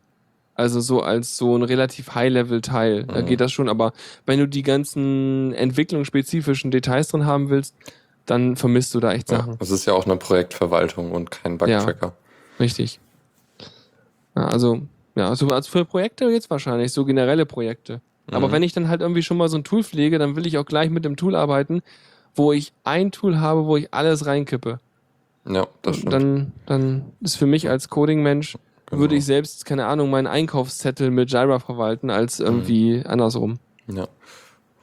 Also 0.54 0.80
so 0.80 1.02
als 1.02 1.36
so 1.36 1.54
ein 1.56 1.62
relativ 1.62 2.14
High-Level-Teil, 2.14 3.04
da 3.04 3.20
Mhm. 3.22 3.26
geht 3.26 3.40
das 3.40 3.52
schon. 3.52 3.68
Aber 3.68 3.92
wenn 4.24 4.38
du 4.40 4.48
die 4.48 4.62
ganzen 4.62 5.52
entwicklungsspezifischen 5.52 6.70
Details 6.70 7.08
drin 7.08 7.26
haben 7.26 7.50
willst, 7.50 7.74
dann 8.24 8.56
vermisst 8.56 8.94
du 8.94 9.00
da 9.00 9.12
echt 9.12 9.30
Ja, 9.30 9.38
Sachen. 9.38 9.56
es 9.60 9.70
ist 9.70 9.84
ja 9.84 9.92
auch 9.92 10.06
eine 10.06 10.16
Projektverwaltung 10.16 11.12
und 11.12 11.30
kein 11.30 11.58
Bugtracker. 11.58 12.14
Richtig. 12.58 12.98
Ja, 14.34 14.46
also, 14.48 14.80
ja, 15.16 15.28
also, 15.28 15.48
also 15.48 15.68
für 15.70 15.84
Projekte 15.84 16.26
jetzt 16.26 16.48
wahrscheinlich, 16.50 16.92
so 16.92 17.04
generelle 17.04 17.46
Projekte. 17.46 18.00
Aber 18.30 18.48
Mhm. 18.48 18.52
wenn 18.52 18.62
ich 18.62 18.72
dann 18.72 18.88
halt 18.88 19.00
irgendwie 19.00 19.22
schon 19.22 19.36
mal 19.36 19.48
so 19.48 19.56
ein 19.56 19.64
Tool 19.64 19.82
pflege, 19.82 20.18
dann 20.18 20.36
will 20.36 20.46
ich 20.46 20.58
auch 20.58 20.64
gleich 20.66 20.90
mit 20.90 21.04
dem 21.04 21.16
Tool 21.16 21.34
arbeiten, 21.34 21.82
wo 22.34 22.52
ich 22.52 22.72
ein 22.84 23.10
Tool 23.12 23.38
habe, 23.38 23.66
wo 23.66 23.76
ich 23.76 23.92
alles 23.94 24.26
reinkippe. 24.26 24.80
Ja, 25.48 25.66
das 25.82 25.96
stimmt. 25.96 26.12
Dann, 26.12 26.52
dann 26.66 27.12
ist 27.20 27.36
für 27.36 27.46
mich 27.46 27.68
als 27.68 27.88
Coding-Mensch, 27.88 28.56
Genau. 28.88 29.00
würde 29.02 29.16
ich 29.16 29.24
selbst, 29.24 29.64
keine 29.64 29.86
Ahnung, 29.86 30.10
meinen 30.10 30.28
Einkaufszettel 30.28 31.10
mit 31.10 31.32
Jira 31.32 31.58
verwalten, 31.58 32.08
als 32.08 32.38
irgendwie 32.38 33.02
andersrum. 33.04 33.58
Ja. 33.88 34.06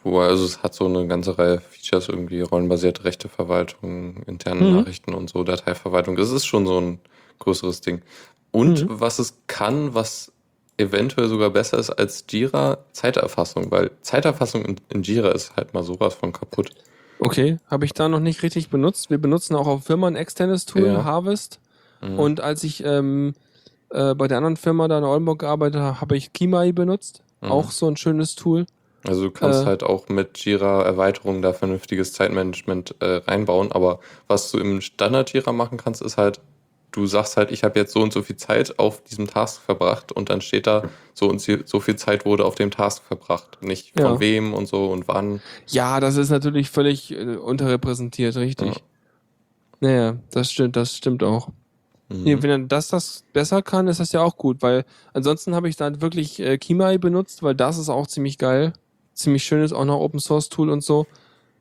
Wobei, 0.03 0.27
also 0.27 0.43
es 0.43 0.61
hat 0.61 0.73
so 0.73 0.85
eine 0.87 1.07
ganze 1.07 1.37
Reihe 1.37 1.61
Features, 1.61 2.09
irgendwie 2.09 2.41
rollenbasierte 2.41 3.05
Rechteverwaltung, 3.05 4.23
interne 4.25 4.65
Mhm. 4.65 4.71
Nachrichten 4.77 5.13
und 5.13 5.29
so, 5.29 5.43
Dateiverwaltung. 5.45 6.17
Es 6.17 6.31
ist 6.31 6.45
schon 6.45 6.65
so 6.65 6.79
ein 6.81 6.99
größeres 7.39 7.79
Ding. 7.79 8.01
Und 8.53 8.83
Mhm. 8.87 8.99
was 9.01 9.19
es 9.19 9.33
kann, 9.47 9.93
was 9.93 10.31
eventuell 10.77 11.27
sogar 11.27 11.49
besser 11.49 11.77
ist 11.77 11.89
als 11.89 12.23
Jira, 12.29 12.77
Zeiterfassung, 12.93 13.69
weil 13.71 13.91
Zeiterfassung 14.01 14.63
in, 14.63 14.75
in 14.89 15.03
Jira 15.03 15.29
ist 15.31 15.55
halt 15.57 15.73
mal 15.73 15.83
sowas 15.83 16.13
von 16.13 16.31
kaputt. 16.31 16.69
Okay, 17.19 17.57
habe 17.69 17.85
ich 17.85 17.93
da 17.93 18.07
noch 18.09 18.19
nicht 18.19 18.41
richtig 18.43 18.69
benutzt. 18.69 19.09
Wir 19.09 19.17
benutzen 19.17 19.55
auch 19.55 19.67
auf 19.67 19.83
Firma 19.85 20.07
ein 20.07 20.15
externes 20.15 20.65
Tool, 20.65 20.85
Ja. 20.87 21.03
Harvest. 21.03 21.59
Mhm. 22.01 22.19
Und 22.19 22.41
als 22.41 22.63
ich 22.63 22.83
ähm, 22.85 23.33
äh, 23.91 24.13
bei 24.15 24.27
der 24.27 24.37
anderen 24.37 24.57
Firma 24.57 24.87
da 24.87 24.97
in 24.97 25.03
Oldenburg 25.03 25.39
gearbeitet 25.39 25.81
habe, 25.81 26.01
habe 26.01 26.17
ich 26.17 26.33
Kimai 26.33 26.71
benutzt. 26.71 27.23
Mhm. 27.41 27.51
Auch 27.51 27.71
so 27.71 27.87
ein 27.87 27.97
schönes 27.97 28.35
Tool. 28.35 28.65
Also 29.05 29.23
du 29.23 29.31
kannst 29.31 29.63
Äh. 29.63 29.65
halt 29.65 29.83
auch 29.83 30.07
mit 30.09 30.39
Jira 30.39 30.83
Erweiterungen 30.83 31.41
da 31.41 31.53
vernünftiges 31.53 32.13
Zeitmanagement 32.13 32.95
äh, 33.01 33.17
reinbauen, 33.27 33.71
aber 33.71 33.99
was 34.27 34.51
du 34.51 34.59
im 34.59 34.79
Standard 34.81 35.33
Jira 35.33 35.51
machen 35.51 35.77
kannst, 35.77 36.01
ist 36.01 36.17
halt, 36.17 36.39
du 36.93 37.05
sagst 37.05 37.35
halt, 37.37 37.51
ich 37.51 37.63
habe 37.63 37.77
jetzt 37.79 37.91
so 37.91 38.01
und 38.01 38.13
so 38.13 38.21
viel 38.21 38.37
Zeit 38.37 38.79
auf 38.79 39.03
diesem 39.03 39.27
Task 39.27 39.61
verbracht 39.61 40.11
und 40.11 40.29
dann 40.29 40.39
steht 40.41 40.67
da, 40.67 40.83
so 41.13 41.27
und 41.27 41.41
so 41.41 41.79
viel 41.79 41.95
Zeit 41.97 42.25
wurde 42.25 42.45
auf 42.45 42.55
dem 42.55 42.71
Task 42.71 43.03
verbracht. 43.03 43.57
Nicht 43.61 43.91
von 43.93 44.13
Ja. 44.13 44.19
wem 44.19 44.53
und 44.53 44.67
so 44.67 44.91
und 44.91 45.07
wann. 45.07 45.41
Ja, 45.67 45.99
das 45.99 46.15
ist 46.15 46.29
natürlich 46.29 46.69
völlig 46.69 47.11
äh, 47.11 47.35
unterrepräsentiert, 47.35 48.35
richtig. 48.37 48.83
Naja, 49.79 50.17
das 50.31 50.51
stimmt, 50.51 50.75
das 50.75 50.95
stimmt 50.95 51.23
auch. 51.23 51.49
Mhm. 52.09 52.23
Nee, 52.23 52.41
wenn 52.41 52.49
er 52.49 52.59
das, 52.67 52.87
das 52.87 53.23
besser 53.33 53.61
kann, 53.61 53.87
ist 53.87 53.99
das 53.99 54.11
ja 54.11 54.21
auch 54.21 54.37
gut, 54.37 54.61
weil 54.61 54.85
ansonsten 55.13 55.55
habe 55.55 55.67
ich 55.67 55.75
dann 55.75 56.01
wirklich 56.01 56.39
äh, 56.39 56.57
Kimai 56.57 56.97
benutzt, 56.97 57.43
weil 57.43 57.55
das 57.55 57.77
ist 57.77 57.89
auch 57.89 58.07
ziemlich 58.07 58.37
geil. 58.37 58.73
Ziemlich 59.13 59.43
schönes, 59.43 59.73
auch 59.73 59.85
noch 59.85 59.99
Open 59.99 60.19
Source 60.19 60.49
Tool 60.49 60.69
und 60.71 60.83
so, 60.83 61.05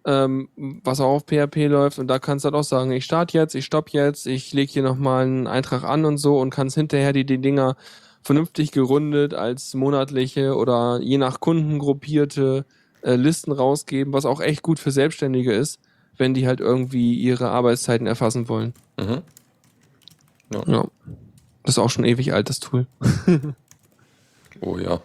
ähm, 0.05 0.49
was 0.85 1.01
auch 1.01 1.11
auf 1.11 1.25
PHP 1.27 1.69
läuft. 1.69 1.99
Und 1.99 2.09
da 2.09 2.19
kannst 2.19 2.45
du 2.45 2.47
halt 2.47 2.55
auch 2.57 2.65
sagen, 2.65 2.91
ich 2.93 3.05
starte 3.05 3.37
jetzt, 3.39 3.55
ich 3.55 3.65
stopp 3.65 3.91
jetzt, 3.91 4.27
ich 4.27 4.53
lege 4.53 4.73
hier 4.73 4.83
nochmal 4.83 5.25
einen 5.25 5.47
Eintrag 5.47 5.85
an 5.85 6.05
und 6.05 6.19
so 6.19 6.39
und 6.39 6.51
kannst 6.51 6.77
hinterher 6.77 7.13
die, 7.13 7.25
die 7.25 7.39
Dinger 7.39 7.77
vernünftig 8.23 8.71
gerundet 8.73 9.35
als 9.35 9.75
monatliche 9.75 10.55
oder 10.57 11.01
je 11.01 11.19
nach 11.19 11.41
Kunden 11.41 11.79
gruppierte 11.79 12.65
äh, 13.03 13.17
Listen 13.17 13.51
rausgeben, 13.53 14.13
was 14.13 14.25
auch 14.27 14.41
echt 14.41 14.63
gut 14.63 14.79
für 14.79 14.93
Selbstständige 14.93 15.53
ist, 15.53 15.81
wenn 16.19 16.35
die 16.35 16.47
halt 16.47 16.61
irgendwie 16.61 17.15
ihre 17.15 17.51
Arbeitszeiten 17.51 18.07
erfassen 18.07 18.49
wollen. 18.49 18.75
Mhm. 18.99 19.23
Ja. 20.67 20.85
Das 21.65 21.77
ist 21.77 21.79
auch 21.79 21.91
schon 21.91 22.05
ewig 22.05 22.33
alt, 22.33 22.49
das 22.49 22.61
Tool. 22.61 22.87
Oh 24.61 24.79
ja, 24.79 25.01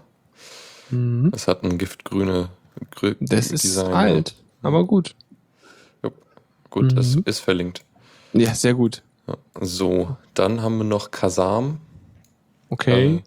Mhm. 0.92 1.32
es 1.34 1.48
hat 1.48 1.64
ein 1.64 1.78
giftgrüne 1.78 2.50
grü 2.92 3.16
Das 3.20 3.52
ist 3.52 3.64
Design. 3.64 3.94
alt, 3.94 4.36
aber 4.62 4.84
gut. 4.86 5.16
Gut, 6.70 6.98
das 6.98 7.16
Mhm. 7.16 7.24
ist 7.26 7.40
verlinkt. 7.40 7.86
Ja, 8.34 8.54
sehr 8.54 8.74
gut. 8.74 9.02
So, 9.62 10.18
dann 10.34 10.62
haben 10.62 10.78
wir 10.80 10.84
noch 10.84 11.12
Kasam. 11.12 11.80
Okay. 12.70 13.06
ähm, 13.06 13.24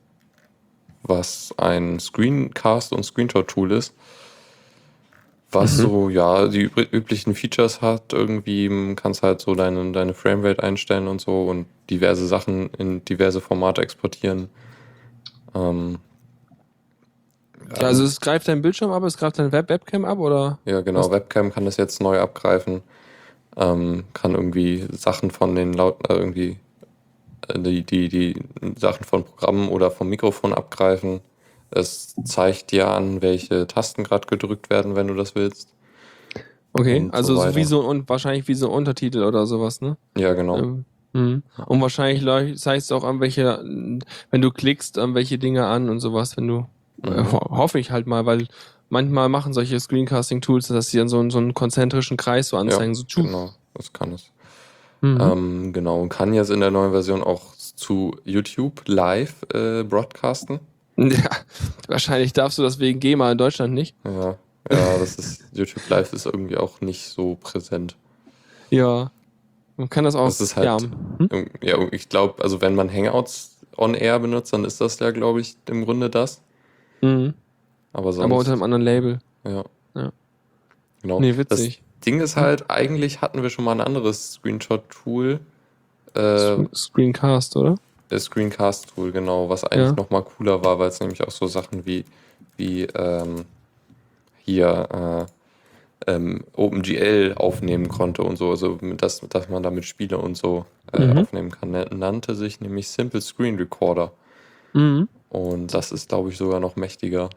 was 1.03 1.55
ein 1.57 1.99
Screencast- 1.99 2.93
und 2.93 3.03
Screenshot-Tool 3.05 3.73
ist, 3.73 3.95
was 5.51 5.79
Mhm. 5.79 5.83
so, 5.83 6.09
ja, 6.11 6.49
die 6.49 6.69
üb- 6.69 6.93
üblichen 6.93 7.35
Features 7.35 7.81
hat. 7.81 8.13
Irgendwie 8.13 8.95
kannst 8.95 9.23
halt 9.23 9.41
so 9.41 9.55
deine, 9.55 9.91
deine 9.93 10.13
Framerate 10.13 10.63
einstellen 10.63 11.09
und 11.09 11.23
so 11.23 11.45
und 11.49 11.67
diverse 11.89 12.27
Sachen 12.27 12.69
in 12.75 13.03
diverse 13.07 13.41
Formate 13.41 13.81
exportieren. 13.81 14.51
Ähm, 15.55 15.99
Ja, 17.77 17.87
also 17.87 18.05
es 18.05 18.21
greift 18.21 18.49
dein 18.49 18.63
Bildschirm 18.63 18.91
ab, 18.91 19.03
es 19.05 19.17
greift 19.17 19.39
dein 19.39 19.53
Web 19.53 19.69
Webcam 19.69 20.05
ab, 20.05 20.19
oder? 20.19 20.59
Ja, 20.65 20.81
genau. 20.81 21.01
Was- 21.01 21.11
Webcam 21.11 21.53
kann 21.53 21.65
das 21.65 21.77
jetzt 21.77 22.03
neu 22.03 22.19
abgreifen. 22.21 22.83
Ähm, 23.57 24.05
kann 24.13 24.35
irgendwie 24.35 24.87
Sachen 24.93 25.31
von 25.31 25.55
den 25.55 25.73
Lauten, 25.73 26.05
äh, 26.09 26.17
irgendwie 26.19 26.59
äh, 27.49 27.59
die, 27.59 27.83
die, 27.85 28.09
die 28.09 28.43
Sachen 28.79 29.05
von 29.05 29.25
Programmen 29.25 29.69
oder 29.69 29.91
vom 29.91 30.09
Mikrofon 30.09 30.53
abgreifen. 30.55 31.21
Es 31.71 32.15
zeigt 32.25 32.73
dir 32.73 32.89
an, 32.89 33.23
welche 33.23 33.67
Tasten 33.67 34.05
gerade 34.05 34.27
gedrückt 34.27 34.71
werden, 34.71 34.97
wenn 34.97 35.07
du 35.09 35.15
das 35.15 35.35
willst. 35.35 35.73
Okay, 36.73 36.99
Und 37.01 37.07
so 37.09 37.17
also 37.17 37.37
so 37.37 37.57
wie 37.57 37.65
so 37.65 37.81
und 37.81 38.09
wahrscheinlich 38.09 38.47
wie 38.49 38.55
so 38.55 38.71
Untertitel 38.71 39.25
oder 39.25 39.47
sowas, 39.47 39.81
ne? 39.81 39.97
Ja, 40.17 40.35
genau. 40.35 40.59
Ähm, 40.59 40.85
mhm. 41.13 41.43
Und 41.67 41.81
wahrscheinlich 41.81 42.25
zeigt 42.61 42.83
es 42.83 42.93
auch 42.93 43.03
an 43.05 43.19
welche, 43.21 43.59
wenn 44.31 44.41
du 44.41 44.51
klickst, 44.51 44.99
an 44.99 45.15
welche 45.15 45.39
Dinge 45.39 45.67
an 45.67 45.89
und 45.89 45.99
sowas, 46.01 46.37
wenn 46.37 46.47
du, 46.47 46.67
Mhm. 47.05 47.33
ho 47.33 47.41
hoffe 47.51 47.79
ich 47.79 47.91
halt 47.91 48.07
mal, 48.07 48.27
weil 48.27 48.47
manchmal 48.89 49.29
machen 49.29 49.53
solche 49.53 49.79
Screencasting-Tools, 49.79 50.69
dass 50.69 50.89
sie 50.89 50.99
dann 50.99 51.09
so, 51.09 51.29
so 51.31 51.39
einen 51.39 51.55
konzentrischen 51.55 52.17
Kreis 52.17 52.49
so 52.49 52.57
anzeigen, 52.57 52.95
so 52.95 53.05
tschuh. 53.05 53.23
Genau, 53.25 53.51
das 53.75 53.93
kann 53.93 54.13
es. 54.13 54.31
Mhm. 55.01 55.19
Ähm, 55.21 55.73
genau, 55.73 56.01
und 56.01 56.09
kann 56.11 56.35
jetzt 56.35 56.51
in 56.51 56.61
der 56.61 56.71
neuen 56.71 56.91
Version 56.93 57.23
auch 57.23 57.55
zu 57.57 58.17
YouTube 58.25 58.83
live 58.87 59.35
äh, 59.55 59.83
broadcasten. 59.85 60.61
Ja, 60.97 61.31
wahrscheinlich 61.89 62.35
darfst 62.35 62.59
du 62.59 62.63
das 62.63 62.79
wegen 62.79 63.01
GEMA 63.01 63.33
in 63.33 63.39
Deutschland 63.39 63.73
nicht. 63.73 63.97
Ja, 64.05 64.37
ja, 64.71 64.99
das 64.99 65.15
ist, 65.17 65.45
YouTube 65.55 65.89
live 65.89 66.13
ist 66.13 66.27
irgendwie 66.27 66.59
auch 66.59 66.83
nicht 66.83 67.09
so 67.09 67.37
präsent. 67.37 67.97
Ja. 68.69 69.11
Man 69.79 69.89
kann 69.89 70.05
das 70.05 70.15
auch. 70.15 70.27
Das 70.27 70.43
ist 70.43 70.57
halt- 70.57 70.67
ja. 70.67 70.77
Hm? 70.79 71.47
Ja, 71.63 71.79
ich 71.91 72.11
glaube, 72.11 72.43
also 72.43 72.61
wenn 72.61 72.75
man 72.75 72.93
Hangouts 72.93 73.57
on 73.79 73.95
Air 73.95 74.19
benutzt, 74.19 74.53
dann 74.53 74.67
ist 74.67 74.79
das 74.83 74.99
ja, 74.99 75.11
glaube 75.11 75.41
ich, 75.41 75.57
im 75.71 75.87
Grunde 75.87 76.11
das. 76.11 76.43
Mhm. 77.01 77.35
Aber 77.93 78.13
sonst. 78.13 78.25
Aber 78.25 78.37
unter 78.37 78.53
einem 78.53 78.63
anderen 78.63 78.83
Label. 78.83 79.19
ja. 79.45 79.65
Ja. 79.95 80.13
Genau. 81.03 81.19
Nee, 81.21 81.37
witzig. 81.37 81.83
Das 81.99 82.05
Ding 82.05 82.21
ist 82.21 82.37
halt, 82.37 82.71
eigentlich 82.71 83.21
hatten 83.23 83.43
wir 83.43 83.51
schon 83.51 83.65
mal 83.65 83.73
ein 83.73 83.81
anderes 83.81 84.35
Screenshot-Tool. 84.35 85.41
Äh, 86.15 86.19
Sc- 86.21 86.75
Screencast, 86.77 87.57
oder? 87.57 87.77
das 88.09 88.25
Screencast-Tool, 88.25 89.13
genau, 89.13 89.49
was 89.49 89.65
eigentlich 89.65 89.89
Ja. 89.91 89.93
noch 89.95 90.11
mal 90.11 90.23
cooler 90.23 90.65
war, 90.65 90.79
weil 90.79 90.89
es 90.89 90.99
nämlich 91.01 91.23
auch 91.23 91.31
so 91.31 91.47
Sachen 91.47 91.87
wie, 91.87 92.05
wie 92.57 92.83
ähm, 92.83 93.45
hier 94.45 95.27
äh, 96.07 96.11
ähm, 96.13 96.45
OpenGL 96.57 97.35
aufnehmen 97.37 97.89
konnte 97.89 98.23
und 98.23 98.37
so, 98.37 98.51
also 98.51 98.79
mit 98.81 99.03
das, 99.03 99.21
dass 99.29 99.49
man 99.49 99.63
damit 99.63 99.85
Spiele 99.85 100.19
und 100.19 100.37
so 100.37 100.65
äh, 100.93 101.07
Mhm. 101.07 101.19
aufnehmen 101.19 101.51
kann. 101.53 101.71
Nannte 101.71 102.35
sich 102.35 102.61
nämlich 102.61 102.89
Simple 102.89 103.21
Screen 103.21 103.57
Recorder. 103.57 104.11
Mhm. 104.73 105.09
Und 105.31 105.73
das 105.75 105.93
ist, 105.93 106.09
glaube 106.11 106.29
ich, 106.29 106.37
sogar 106.37 106.61
noch 106.61 106.77
mächtiger. 106.77 107.31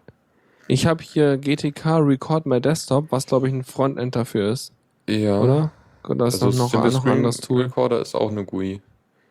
Ich 0.68 0.86
habe 0.88 1.04
hier 1.04 1.38
GTK 1.38 1.98
Record 2.00 2.46
My 2.46 2.60
Desktop, 2.60 3.12
was 3.12 3.26
glaube 3.26 3.48
ich 3.48 3.54
ein 3.54 3.64
Frontend 3.64 4.16
dafür 4.16 4.52
ist, 4.52 4.72
Ja. 5.10 5.40
oder? 5.40 5.72
Oder 6.08 6.26
ist 6.28 6.42
Also 6.44 6.58
noch, 6.58 6.70
Simple 6.72 6.92
noch 6.92 7.06
ein 7.06 7.12
anderes 7.12 7.38
Tool? 7.38 7.64
Recorder 7.64 8.02
ist 8.02 8.16
auch 8.16 8.30
eine 8.32 8.44
GUI. 8.46 8.82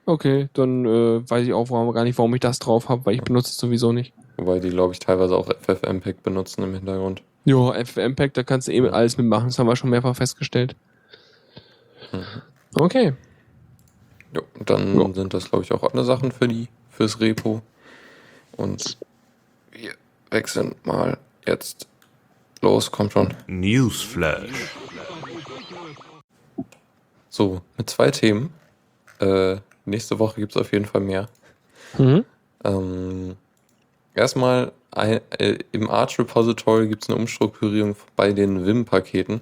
Okay, 0.07 0.49
dann 0.55 0.85
äh, 0.85 1.29
weiß 1.31 1.47
ich 1.47 1.53
auch 1.53 1.71
warum, 1.71 1.93
gar 1.93 2.05
nicht, 2.05 2.19
warum 2.19 2.35
ich 2.35 2.41
das 2.41 2.59
drauf 2.59 2.89
habe, 2.89 3.05
weil 3.07 3.15
ich 3.15 3.23
benutze 3.23 3.51
es 3.51 3.57
sowieso 3.57 3.93
nicht. 3.93 4.13
Wobei 4.37 4.59
die, 4.59 4.71
glaube 4.71 4.93
ich, 4.93 4.99
teilweise 4.99 5.37
auch 5.37 5.47
FFmpeg 5.49 6.23
benutzen 6.23 6.63
im 6.65 6.75
Hintergrund. 6.75 7.23
Jo, 7.45 7.73
FFmpeg, 7.73 8.35
da 8.35 8.43
kannst 8.43 8.69
du 8.69 8.73
eh 8.73 8.81
mit 8.81 8.93
alles 8.93 9.17
mitmachen, 9.19 9.49
das 9.49 9.59
haben 9.59 9.67
wir 9.67 9.77
schon 9.77 9.91
mehrfach 9.91 10.17
festgestellt. 10.17 10.77
Mhm. 12.13 12.25
Okay. 12.75 13.13
Jo, 14.35 14.43
dann 14.65 14.99
Ja. 15.01 15.15
sind 15.15 15.35
das, 15.35 15.51
glaube 15.51 15.65
ich, 15.65 15.73
auch 15.73 15.83
andere 15.83 16.05
Sachen 16.05 16.33
für 16.33 16.49
die, 16.49 16.69
fürs 16.91 17.21
Repo. 17.21 17.61
Und 18.57 18.99
wir 19.73 19.95
wechseln 20.31 20.75
mal 20.85 21.19
jetzt 21.47 21.89
Los, 22.63 22.93
kommt 22.93 23.13
schon. 23.13 23.35
Newsflash. 23.49 24.77
So, 27.29 27.61
mit 27.77 27.91
zwei 27.91 28.13
Themen. 28.13 28.55
Äh, 29.19 29.57
nächste 29.85 30.21
Woche 30.21 30.41
gibt 30.41 30.55
es 30.55 30.61
auf 30.61 30.73
jeden 30.73 30.85
Fall 30.85 31.01
mehr. 31.01 31.29
Mhm. 31.99 32.25
Ähm, 32.63 33.37
erstmal 34.15 34.71
ein, 34.93 35.21
äh, 35.39 35.59
im 35.73 35.91
Arch 35.91 36.21
Repository 36.21 36.87
gibt 36.87 37.03
es 37.03 37.09
eine 37.09 37.19
Umstrukturierung 37.19 37.97
bei 38.15 38.33
den 38.33 38.65
Vim-Paketen. 38.65 39.41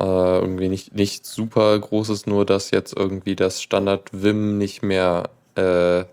Äh, 0.00 0.38
irgendwie 0.38 0.68
nicht, 0.70 0.94
nicht 0.94 1.26
super 1.26 1.78
großes, 1.78 2.24
nur 2.24 2.46
dass 2.46 2.70
jetzt 2.70 2.96
irgendwie 2.96 3.36
das 3.36 3.60
Standard 3.60 4.08
Vim 4.12 4.56
nicht 4.56 4.82
mehr 4.82 5.28
äh, 5.56 6.04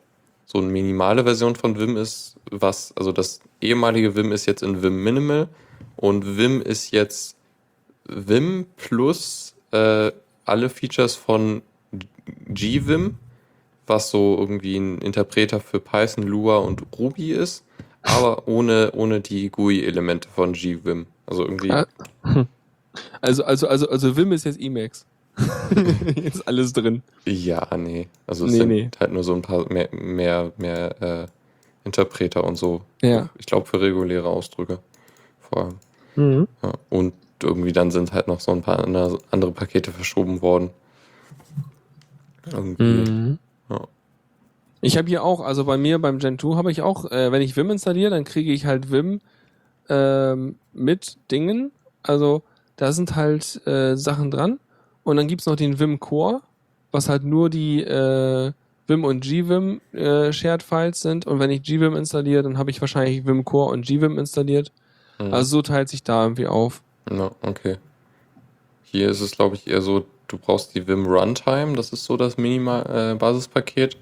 so 0.52 0.58
eine 0.58 0.68
minimale 0.68 1.24
Version 1.24 1.56
von 1.56 1.80
Vim 1.80 1.96
ist, 1.96 2.36
was, 2.50 2.92
also 2.98 3.12
das 3.12 3.40
ehemalige 3.62 4.16
Vim 4.16 4.32
ist 4.32 4.48
jetzt 4.48 4.64
in 4.64 4.82
Vim 4.82 5.04
Minimal 5.04 5.48
und 5.96 6.38
Vim 6.38 6.62
ist 6.62 6.92
jetzt 6.92 7.38
Vim 8.06 8.66
plus 8.76 9.54
äh, 9.72 10.12
alle 10.46 10.70
Features 10.70 11.16
von 11.16 11.62
GVim, 12.48 13.18
was 13.86 14.10
so 14.10 14.38
irgendwie 14.40 14.78
ein 14.78 14.98
Interpreter 15.00 15.60
für 15.60 15.80
Python, 15.80 16.24
Lua 16.24 16.58
und 16.58 16.82
Ruby 16.98 17.32
ist, 17.32 17.64
aber 18.02 18.48
ohne, 18.48 18.92
ohne 18.94 19.22
die 19.22 19.52
GUI-Elemente 19.52 20.30
von 20.30 20.54
GVim. 20.54 21.06
Also 21.28 21.44
irgendwie. 21.44 21.72
Ah. 21.72 21.86
Also, 23.22 23.44
also, 23.44 23.68
also, 23.68 23.88
also 23.88 24.18
Vim 24.18 24.32
ist 24.32 24.46
jetzt 24.46 24.60
Emacs. 24.60 25.06
jetzt 26.16 26.48
alles 26.48 26.74
drin. 26.74 27.04
Ja, 27.26 27.76
nee. 27.78 28.08
Also 28.28 28.46
es 28.46 28.52
Nee, 28.52 28.58
sind 28.58 28.68
nee. 28.70 28.90
halt 29.00 29.12
nur 29.12 29.24
so 29.24 29.34
ein 29.34 29.42
paar 29.42 29.72
mehr, 29.72 29.90
mehr, 29.92 30.52
mehr 30.58 31.02
äh, 31.02 31.28
Interpreter 31.86 32.44
und 32.44 32.56
so. 32.58 32.82
Ja. 33.02 33.30
Ich 33.38 33.46
glaube 33.46 33.66
für 33.66 33.80
reguläre 33.82 34.28
Ausdrücke. 34.28 34.80
Vor 35.40 35.66
allem. 35.66 35.76
Mhm. 36.16 36.48
Ja. 36.62 36.74
Und 36.90 37.14
irgendwie 37.42 37.72
dann 37.72 37.92
sind 37.92 38.14
halt 38.14 38.28
noch 38.28 38.40
so 38.42 38.52
ein 38.52 38.62
paar 38.62 38.84
andere, 38.84 39.20
andere 39.32 39.52
Pakete 39.52 39.92
verschoben 39.92 40.42
worden. 40.42 40.72
Irgendwie. 42.52 42.84
Mhm. 43.12 43.40
Ja. 43.70 43.82
Ich 44.82 44.98
habe 44.98 45.08
hier 45.08 45.24
auch, 45.24 45.42
also 45.42 45.66
bei 45.66 45.78
mir 45.78 46.00
beim 46.00 46.20
Gen 46.20 46.40
2 46.40 46.56
habe 46.56 46.72
ich 46.72 46.82
auch, 46.82 47.06
äh, 47.12 47.32
wenn 47.32 47.42
ich 47.42 47.56
Vim 47.58 47.70
installiere, 47.70 48.12
dann 48.12 48.24
kriege 48.24 48.52
ich 48.52 48.66
halt 48.66 48.92
Vim 48.92 49.22
ähm, 49.90 50.56
mit 50.74 51.18
Dingen. 51.32 51.72
Also 52.02 52.44
da 52.78 52.92
sind 52.94 53.16
halt 53.16 53.66
äh, 53.68 53.96
Sachen 53.98 54.32
dran. 54.32 54.60
Und 55.04 55.18
dann 55.18 55.28
gibt's 55.28 55.46
noch 55.46 55.56
den 55.56 55.80
Vim 55.80 56.00
Core, 56.00 56.42
was 56.92 57.10
halt 57.10 57.24
nur 57.24 57.50
die 57.50 57.82
äh, 57.84 58.52
Vim 58.88 59.04
und 59.04 59.22
GVim 59.22 59.82
äh, 59.94 60.34
Shared 60.34 60.64
Files 60.64 61.02
sind. 61.02 61.26
Und 61.28 61.40
wenn 61.40 61.52
ich 61.52 61.62
GVim 61.62 61.96
installiere, 61.96 62.44
dann 62.44 62.58
habe 62.58 62.72
ich 62.72 62.82
wahrscheinlich 62.82 63.26
Vim 63.26 63.46
Core 63.46 63.72
und 63.72 63.86
GVim 63.86 64.18
installiert. 64.18 64.72
Mhm. 65.20 65.34
Also 65.34 65.58
so 65.58 65.62
teilt 65.62 65.90
sich 65.90 66.04
da 66.04 66.24
irgendwie 66.24 66.48
auf. 66.48 66.82
Ja, 67.10 67.32
okay. 67.42 67.78
Hier 68.84 69.10
ist 69.10 69.22
es, 69.22 69.32
glaube 69.32 69.56
ich, 69.56 69.68
eher 69.68 69.82
so, 69.82 70.06
du 70.28 70.38
brauchst 70.38 70.76
die 70.76 70.88
Vim 70.88 71.06
Runtime, 71.06 71.74
das 71.74 71.92
ist 71.94 72.06
so 72.06 72.18
das 72.18 72.38
Minimal 72.38 73.14
äh, 73.14 73.16
Basispaket. 73.16 73.98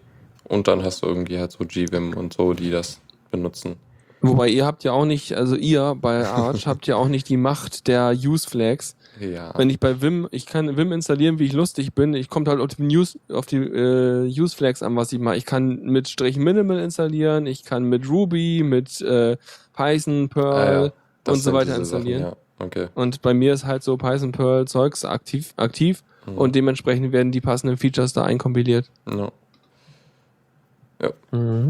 Und 0.45 0.67
dann 0.69 0.83
hast 0.83 1.03
du 1.03 1.07
irgendwie 1.07 1.39
halt 1.39 1.51
so 1.51 1.65
GVim 1.65 2.13
und 2.13 2.33
so, 2.33 2.53
die 2.53 2.71
das 2.71 3.01
benutzen. 3.31 3.75
Wobei 4.21 4.47
ihr 4.47 4.65
habt 4.65 4.83
ja 4.83 4.93
auch 4.93 5.05
nicht, 5.05 5.33
also 5.33 5.55
ihr 5.55 5.95
bei 5.99 6.25
Arch 6.25 6.67
habt 6.67 6.88
ja 6.88 6.95
auch 6.95 7.07
nicht 7.07 7.29
die 7.29 7.38
Macht 7.38 7.88
der 7.88 8.12
Use 8.12 8.49
Flags. 8.49 8.95
Ja. 9.19 9.53
Wenn 9.58 9.69
ich 9.69 9.80
bei 9.80 10.01
Vim, 10.01 10.27
ich 10.32 10.45
kann 10.45 10.77
Vim 10.77 10.91
installieren, 10.91 11.39
wie 11.39 11.45
ich 11.45 11.53
lustig 11.53 11.93
bin. 11.93 12.13
Ich 12.13 12.30
komme 12.30 12.45
halt 12.49 12.60
auf 12.60 12.75
die, 12.75 12.84
News, 12.84 13.17
auf 13.32 13.45
die 13.45 13.58
äh, 13.58 14.25
Use 14.39 14.56
Flags 14.56 14.84
an, 14.84 14.95
was 14.95 15.12
ich 15.13 15.19
mache. 15.19 15.38
Ich 15.38 15.45
kann 15.45 15.84
mit 15.84 16.08
Strich 16.08 16.38
Minimal 16.38 16.80
installieren, 16.80 17.45
ich 17.45 17.63
kann 17.63 17.84
mit 17.86 18.08
Ruby, 18.10 18.63
mit 18.63 19.01
äh, 19.01 19.38
Python, 19.73 20.30
Perl 20.30 20.53
Ah 20.53 20.84
ja, 21.27 21.34
und 21.34 21.39
so 21.39 21.53
weiter 21.53 21.75
installieren. 21.75 22.21
Sachen, 22.23 22.38
ja. 22.60 22.65
Okay. 22.65 22.88
Und 22.95 23.21
bei 23.21 23.34
mir 23.34 23.53
ist 23.53 23.65
halt 23.65 23.84
so 23.84 23.97
Python, 23.97 24.32
Perl 24.32 24.65
Zeugs 24.67 25.06
aktiv, 25.06 25.53
aktiv 25.58 26.03
Mhm. 26.25 26.38
und 26.39 26.56
dementsprechend 26.56 27.13
werden 27.13 27.32
die 27.32 27.39
passenden 27.39 27.77
Features 27.77 28.12
da 28.12 28.23
einkompiliert. 28.25 28.89
Ja. 29.10 29.32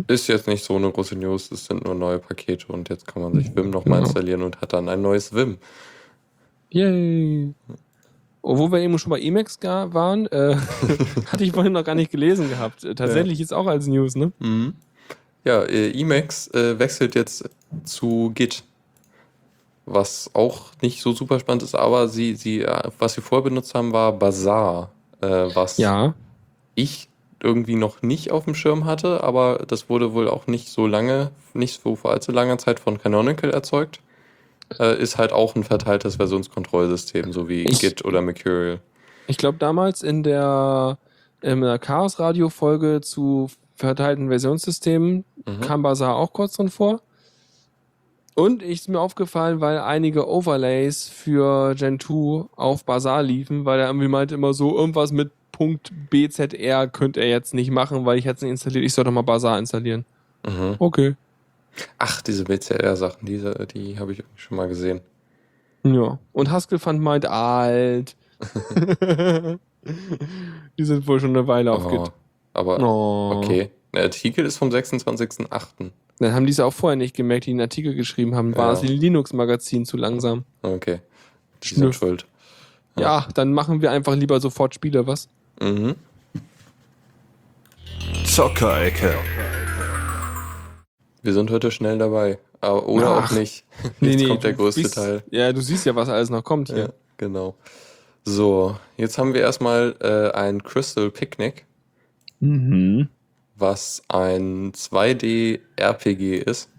Ist 0.08 0.28
jetzt 0.28 0.48
nicht 0.48 0.64
so 0.64 0.78
eine 0.78 0.90
große 0.90 1.16
News, 1.18 1.52
es 1.52 1.66
sind 1.66 1.84
nur 1.84 1.96
neue 1.96 2.18
Pakete 2.18 2.68
und 2.72 2.88
jetzt 2.88 3.06
kann 3.06 3.22
man 3.22 3.34
sich 3.36 3.54
Vim 3.56 3.70
nochmal 3.70 3.98
Genau. 4.00 4.06
installieren 4.08 4.42
und 4.42 4.62
hat 4.62 4.72
dann 4.72 4.88
ein 4.88 5.02
neues 5.02 5.34
Vim. 5.36 5.58
Yay! 6.70 7.54
Obwohl 8.42 8.72
wir 8.72 8.80
eben 8.80 8.98
schon 8.98 9.10
bei 9.10 9.20
Emacs 9.22 9.60
waren, 9.62 10.28
äh, 10.28 10.56
hatte 11.28 11.44
ich 11.44 11.52
vorhin 11.52 11.74
noch 11.74 11.84
gar 11.84 11.96
nicht 11.96 12.12
gelesen 12.12 12.50
gehabt. 12.50 12.84
Äh, 12.84 12.96
Tatsächlich 12.96 13.42
ist 13.42 13.54
auch 13.54 13.68
als 13.68 13.88
News, 13.88 14.16
ne? 14.16 14.32
Ja, 15.44 15.64
äh, 15.64 15.92
Emacs 16.00 16.48
äh, 16.54 16.80
wechselt 16.80 17.16
jetzt 17.16 17.50
zu 17.84 18.32
Git. 18.36 18.64
Was 19.86 20.30
auch 20.34 20.72
nicht 20.82 21.02
so 21.02 21.14
super 21.14 21.40
spannend 21.40 21.64
ist, 21.64 21.76
aber 21.76 22.08
sie, 22.10 22.36
sie, 22.36 22.62
äh, 22.62 22.90
was 23.00 23.14
sie 23.14 23.22
vorher 23.22 23.44
benutzt 23.44 23.74
haben, 23.74 23.94
war 23.94 24.12
Bazaar. 24.14 24.92
Äh, 25.22 25.28
was 25.54 25.78
Ja. 25.78 26.14
ich 26.76 27.08
irgendwie 27.42 27.76
noch 27.76 28.02
nicht 28.02 28.32
auf 28.32 28.46
dem 28.46 28.56
Schirm 28.56 28.86
hatte, 28.86 29.24
aber 29.24 29.64
das 29.68 29.90
wurde 29.90 30.14
wohl 30.14 30.28
auch 30.28 30.48
nicht 30.48 30.70
so 30.70 30.88
lange, 30.88 31.32
nicht 31.54 31.82
so 31.82 31.96
vor 31.96 32.12
allzu 32.12 32.32
langer 32.32 32.58
Zeit 32.58 32.80
von 32.80 32.98
Canonical 32.98 33.52
erzeugt. 33.52 34.00
Äh, 34.80 35.02
ist 35.02 35.18
halt 35.18 35.32
auch 35.32 35.56
ein 35.56 35.64
verteiltes 35.64 36.18
Versionskontrollsystem, 36.18 37.32
so 37.32 37.48
wie 37.48 37.64
Ich- 37.64 37.80
Git 37.80 38.04
oder 38.06 38.22
Mercurial. 38.22 38.80
Ich 39.28 39.38
glaube, 39.38 39.58
damals 39.58 40.04
in 40.04 40.24
der, 40.24 40.98
in 41.42 41.62
der 41.62 41.80
Chaos-Radio-Folge 41.80 43.02
zu 43.02 43.50
verteilten 43.76 44.28
Versionssystemen 44.30 45.24
Mhm. 45.46 45.62
kam 45.62 45.82
Bazaar 45.84 46.16
auch 46.16 46.34
kurz 46.34 46.54
drin 46.54 46.70
vor. 46.70 47.02
Und 48.36 48.62
ich 48.62 48.82
ist 48.82 48.90
mir 48.90 49.00
aufgefallen, 49.00 49.62
weil 49.62 49.80
einige 49.80 50.28
Overlays 50.30 51.08
für 51.10 51.74
Gen 51.76 52.00
2 52.00 52.46
auf 52.56 52.86
Bazaar 52.86 53.24
liefen, 53.24 53.66
weil 53.66 53.80
er 53.80 53.88
irgendwie 53.88 54.08
meinte 54.08 54.36
immer 54.36 54.54
so, 54.54 54.78
irgendwas 54.78 55.12
mit 55.12 55.32
Punkt 55.52 55.92
BZR 56.12 56.88
könnte 56.88 57.20
er 57.20 57.30
jetzt 57.30 57.54
nicht 57.56 57.72
machen, 57.72 58.06
weil 58.06 58.20
ich 58.20 58.26
jetzt 58.26 58.44
nicht 58.44 58.52
installiert. 58.52 58.86
Ich 58.86 58.94
soll 58.94 59.06
doch 59.06 59.12
mal 59.12 59.24
Bazaar 59.24 59.58
installieren. 59.58 60.06
Mhm. 60.46 60.76
Okay. 60.78 61.16
Ach, 61.98 62.22
diese 62.22 62.44
BCR-Sachen, 62.46 63.26
diese, 63.26 63.54
die 63.74 63.98
habe 64.00 64.12
ich 64.14 64.24
schon 64.36 64.58
mal 64.58 64.68
gesehen. 64.68 65.02
Ja. 65.84 66.20
Und 66.34 66.52
Haskell-Fund 66.52 67.02
meint 67.02 67.26
alt. 67.26 68.16
Die 70.78 70.84
sind 70.84 71.08
wohl 71.08 71.20
schon 71.20 71.30
eine 71.30 71.48
Weile 71.48 71.72
auf 71.72 71.86
Oh, 71.86 72.08
aber 72.54 72.80
Oh. 72.80 73.38
okay. 73.38 73.72
Der 73.96 74.04
Artikel 74.04 74.46
ist 74.46 74.58
vom 74.58 74.70
26.08. 74.70 75.92
Dann 76.20 76.34
haben 76.34 76.46
die 76.46 76.52
es 76.52 76.60
auch 76.60 76.74
vorher 76.74 76.98
nicht 76.98 77.16
gemerkt, 77.16 77.46
die 77.46 77.52
einen 77.52 77.62
Artikel 77.62 77.96
geschrieben 77.96 78.36
haben. 78.36 78.56
War 78.56 78.74
Ja. 78.74 78.80
das 78.80 78.84
Linux-Magazin 78.84 79.86
zu 79.86 79.96
langsam? 79.98 80.44
Okay. 80.62 81.00
Die 81.64 81.74
sind 81.76 81.96
schuld. 81.96 82.26
Ja. 83.00 83.28
dann 83.36 83.54
machen 83.54 83.82
wir 83.82 83.92
einfach 83.92 84.16
lieber 84.16 84.40
sofort 84.40 84.74
Spiele, 84.76 85.06
was? 85.08 85.30
Mhm. 85.62 85.96
Zockerecke. 88.26 89.16
Wir 91.28 91.34
sind 91.34 91.52
heute 91.52 91.72
schnell 91.72 91.98
dabei. 91.98 92.40
Aber, 92.62 92.88
oder 92.88 93.10
Ach. 93.10 93.26
auch 93.34 93.38
nicht. 93.38 93.66
Jetzt 94.00 94.26
kommt 94.28 94.46
der 94.46 94.54
größte 94.54 94.80
siehst- 94.82 94.96
Teil. 94.96 95.24
Ja, 95.30 95.52
du 95.52 95.60
siehst 95.60 95.86
ja, 95.86 95.94
was 95.94 96.08
alles 96.08 96.30
noch 96.30 96.42
kommt 96.42 96.70
Ja, 96.70 96.76
hier. 96.76 96.94
genau. 97.18 97.56
So, 98.24 98.78
jetzt 98.96 99.18
haben 99.18 99.34
wir 99.34 99.42
erstmal 99.42 99.96
äh, 100.00 100.32
ein 100.38 100.64
Crystal 100.64 101.12
Picnic, 101.12 101.66
Mhm. 102.40 103.10
was 103.58 104.04
ein 104.08 104.72
2D-RPG 104.74 106.38
ist. 106.38 106.70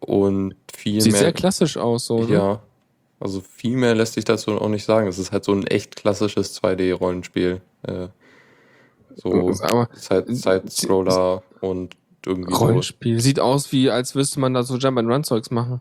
Und 0.00 0.54
viel 0.72 1.00
Sieht 1.00 1.12
mehr. 1.12 1.20
sehr 1.22 1.32
klassisch 1.32 1.76
aus, 1.76 2.06
so. 2.06 2.24
Ne? 2.24 2.32
Ja. 2.34 2.60
Also 3.20 3.40
viel 3.40 3.76
mehr 3.76 3.94
lässt 3.94 4.14
sich 4.14 4.24
dazu 4.24 4.52
auch 4.60 4.68
nicht 4.68 4.84
sagen. 4.84 5.06
Es 5.06 5.18
ist 5.18 5.30
halt 5.30 5.44
so 5.44 5.52
ein 5.52 5.66
echt 5.68 5.94
klassisches 5.94 6.60
2D-Rollenspiel. 6.60 7.60
Äh, 7.82 8.08
so 9.14 9.32
Aber 9.62 9.88
Side- 9.94 10.34
Side-Scroller 10.34 11.42
und 11.60 11.96
irgendwie 12.26 12.52
so. 12.52 12.58
Rollenspiel. 12.64 13.20
Sieht 13.20 13.40
aus 13.40 13.72
wie, 13.72 13.90
als 13.90 14.14
müsste 14.14 14.40
man 14.40 14.54
da 14.54 14.62
so 14.62 14.76
Jump-and-Run-Zeugs 14.76 15.50
machen. 15.50 15.80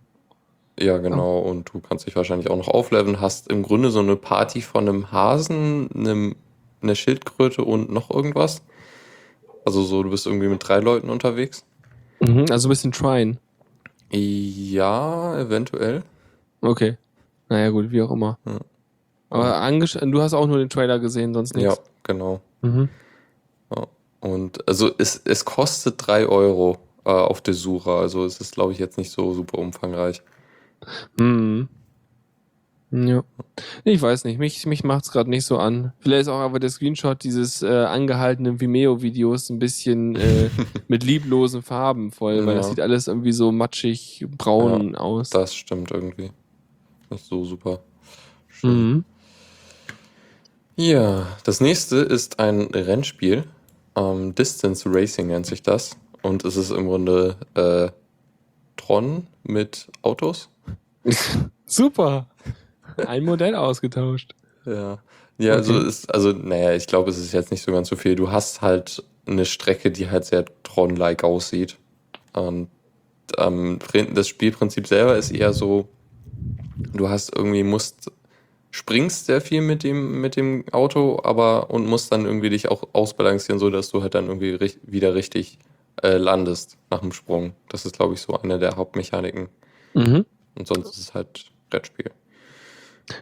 Ja, 0.79 0.97
genau. 0.99 1.39
Und 1.39 1.73
du 1.73 1.79
kannst 1.79 2.05
dich 2.05 2.15
wahrscheinlich 2.15 2.49
auch 2.49 2.57
noch 2.57 2.67
aufleveln. 2.67 3.19
Hast 3.19 3.49
im 3.49 3.63
Grunde 3.63 3.89
so 3.89 3.99
eine 3.99 4.15
Party 4.15 4.61
von 4.61 4.87
einem 4.87 5.11
Hasen, 5.11 5.89
einem, 5.95 6.35
einer 6.81 6.93
Schildkröte 6.95 7.63
und 7.63 7.91
noch 7.91 8.11
irgendwas. 8.11 8.61
Also 9.65 9.81
so, 9.83 10.03
du 10.03 10.11
bist 10.11 10.27
irgendwie 10.27 10.47
mit 10.47 10.67
drei 10.67 10.79
Leuten 10.79 11.09
unterwegs. 11.09 11.65
Mhm, 12.19 12.45
also 12.51 12.67
ein 12.67 12.69
bisschen 12.69 12.91
Trine. 12.91 13.37
Ja, 14.11 15.37
eventuell. 15.39 16.03
Okay. 16.61 16.97
Naja, 17.49 17.69
gut, 17.69 17.91
wie 17.91 18.01
auch 18.01 18.11
immer. 18.11 18.37
Ja. 18.45 18.59
Aber 19.29 19.71
du 19.71 20.21
hast 20.21 20.33
auch 20.33 20.47
nur 20.47 20.57
den 20.57 20.69
Trailer 20.69 20.99
gesehen, 20.99 21.33
sonst 21.33 21.55
Ja, 21.55 21.69
nichts. 21.69 21.81
genau. 22.03 22.39
Mhm. 22.61 22.89
Und 24.19 24.67
also 24.67 24.91
es, 24.97 25.21
es 25.25 25.45
kostet 25.45 25.95
drei 26.05 26.25
Euro 26.27 26.77
äh, 27.05 27.09
auf 27.09 27.41
der 27.41 27.53
Suche. 27.53 27.91
Also 27.91 28.25
es 28.25 28.39
ist, 28.41 28.53
glaube 28.55 28.73
ich, 28.73 28.79
jetzt 28.79 28.97
nicht 28.97 29.11
so 29.11 29.33
super 29.33 29.59
umfangreich. 29.59 30.21
Mhm. 31.17 31.69
Ja. 32.89 33.23
Ich 33.83 34.01
weiß 34.01 34.23
nicht, 34.23 34.39
mich, 34.39 34.65
mich 34.65 34.83
macht's 34.85 35.11
gerade 35.11 35.29
nicht 35.29 35.45
so 35.45 35.57
an. 35.57 35.91
Vielleicht 35.99 36.21
ist 36.21 36.27
auch 36.29 36.39
aber 36.39 36.59
der 36.59 36.69
Screenshot 36.69 37.21
dieses 37.21 37.61
äh, 37.61 37.67
angehaltenen 37.67 38.61
Vimeo-Videos 38.61 39.49
ein 39.49 39.59
bisschen 39.59 40.15
äh, 40.15 40.49
mit 40.87 41.03
lieblosen 41.03 41.63
Farben 41.63 42.11
voll, 42.11 42.45
weil 42.45 42.55
das 42.55 42.67
Ja. 42.67 42.69
sieht 42.69 42.79
alles 42.79 43.07
irgendwie 43.09 43.33
so 43.33 43.51
matschig 43.51 44.25
braun 44.37 44.95
aus. 44.95 45.29
Das 45.31 45.53
stimmt 45.53 45.91
irgendwie. 45.91 46.31
nicht 47.09 47.25
so 47.25 47.43
super 47.43 47.79
schön. 48.47 48.89
Mhm. 48.93 49.03
Ja, 50.77 51.27
das 51.43 51.59
nächste 51.59 51.97
ist 51.97 52.39
ein 52.39 52.61
Rennspiel. 52.67 53.43
Ähm, 53.97 54.35
Distance 54.35 54.87
Racing 54.87 55.27
nennt 55.27 55.45
sich 55.45 55.61
das. 55.63 55.97
Und 56.21 56.45
es 56.45 56.55
ist 56.55 56.71
im 56.71 56.85
Grunde 56.87 57.35
äh, 57.55 57.89
Tron 58.75 59.27
mit 59.43 59.87
Autos. 60.01 60.49
Super. 61.65 62.27
Ein 63.05 63.25
Modell 63.25 63.55
ausgetauscht. 63.55 64.33
Ja. 64.65 64.99
Ja, 65.39 65.53
also 65.53 65.75
Okay. 65.75 65.87
ist, 65.87 66.13
also, 66.13 66.31
naja, 66.31 66.73
ich 66.73 66.87
glaube, 66.87 67.09
es 67.11 67.17
ist 67.17 67.31
jetzt 67.31 67.51
nicht 67.51 67.61
so 67.61 67.71
ganz 67.71 67.89
so 67.89 67.95
viel. 67.95 68.15
Du 68.15 68.31
hast 68.31 68.61
halt 68.61 69.03
eine 69.27 69.45
Strecke, 69.45 69.91
die 69.91 70.09
halt 70.09 70.25
sehr 70.25 70.45
Tron-like 70.63 71.23
aussieht. 71.23 71.77
Und 72.33 72.69
ähm, 73.37 73.79
das 74.13 74.27
Spielprinzip 74.27 74.87
selber 74.87 75.15
ist 75.17 75.31
eher 75.31 75.53
so, 75.53 75.87
du 76.93 77.09
hast 77.09 77.35
irgendwie, 77.35 77.63
musst, 77.63 78.11
springst 78.71 79.25
sehr 79.25 79.41
viel 79.41 79.61
mit 79.61 79.83
dem, 79.83 80.21
mit 80.21 80.35
dem 80.35 80.65
Auto, 80.71 81.19
aber 81.23 81.69
und 81.69 81.87
musst 81.87 82.11
dann 82.11 82.25
irgendwie 82.25 82.49
dich 82.49 82.69
auch 82.69 82.83
ausbalancieren, 82.93 83.59
so 83.59 83.69
dass 83.69 83.89
du 83.89 84.01
halt 84.01 84.15
dann 84.15 84.27
irgendwie 84.27 84.51
rich- 84.51 84.79
wieder 84.83 85.15
richtig 85.15 85.59
äh, 86.03 86.17
landest 86.17 86.77
nach 86.89 86.99
dem 86.99 87.11
Sprung. 87.11 87.53
Das 87.69 87.85
ist, 87.85 87.95
glaube 87.95 88.13
ich, 88.13 88.21
so 88.21 88.33
eine 88.33 88.59
der 88.59 88.75
Hauptmechaniken. 88.75 89.49
Mhm. 89.93 90.25
Und 90.55 90.67
sonst 90.67 90.89
ist 90.89 90.97
es 90.97 91.13
halt 91.13 91.51
Brettspiel. 91.69 92.11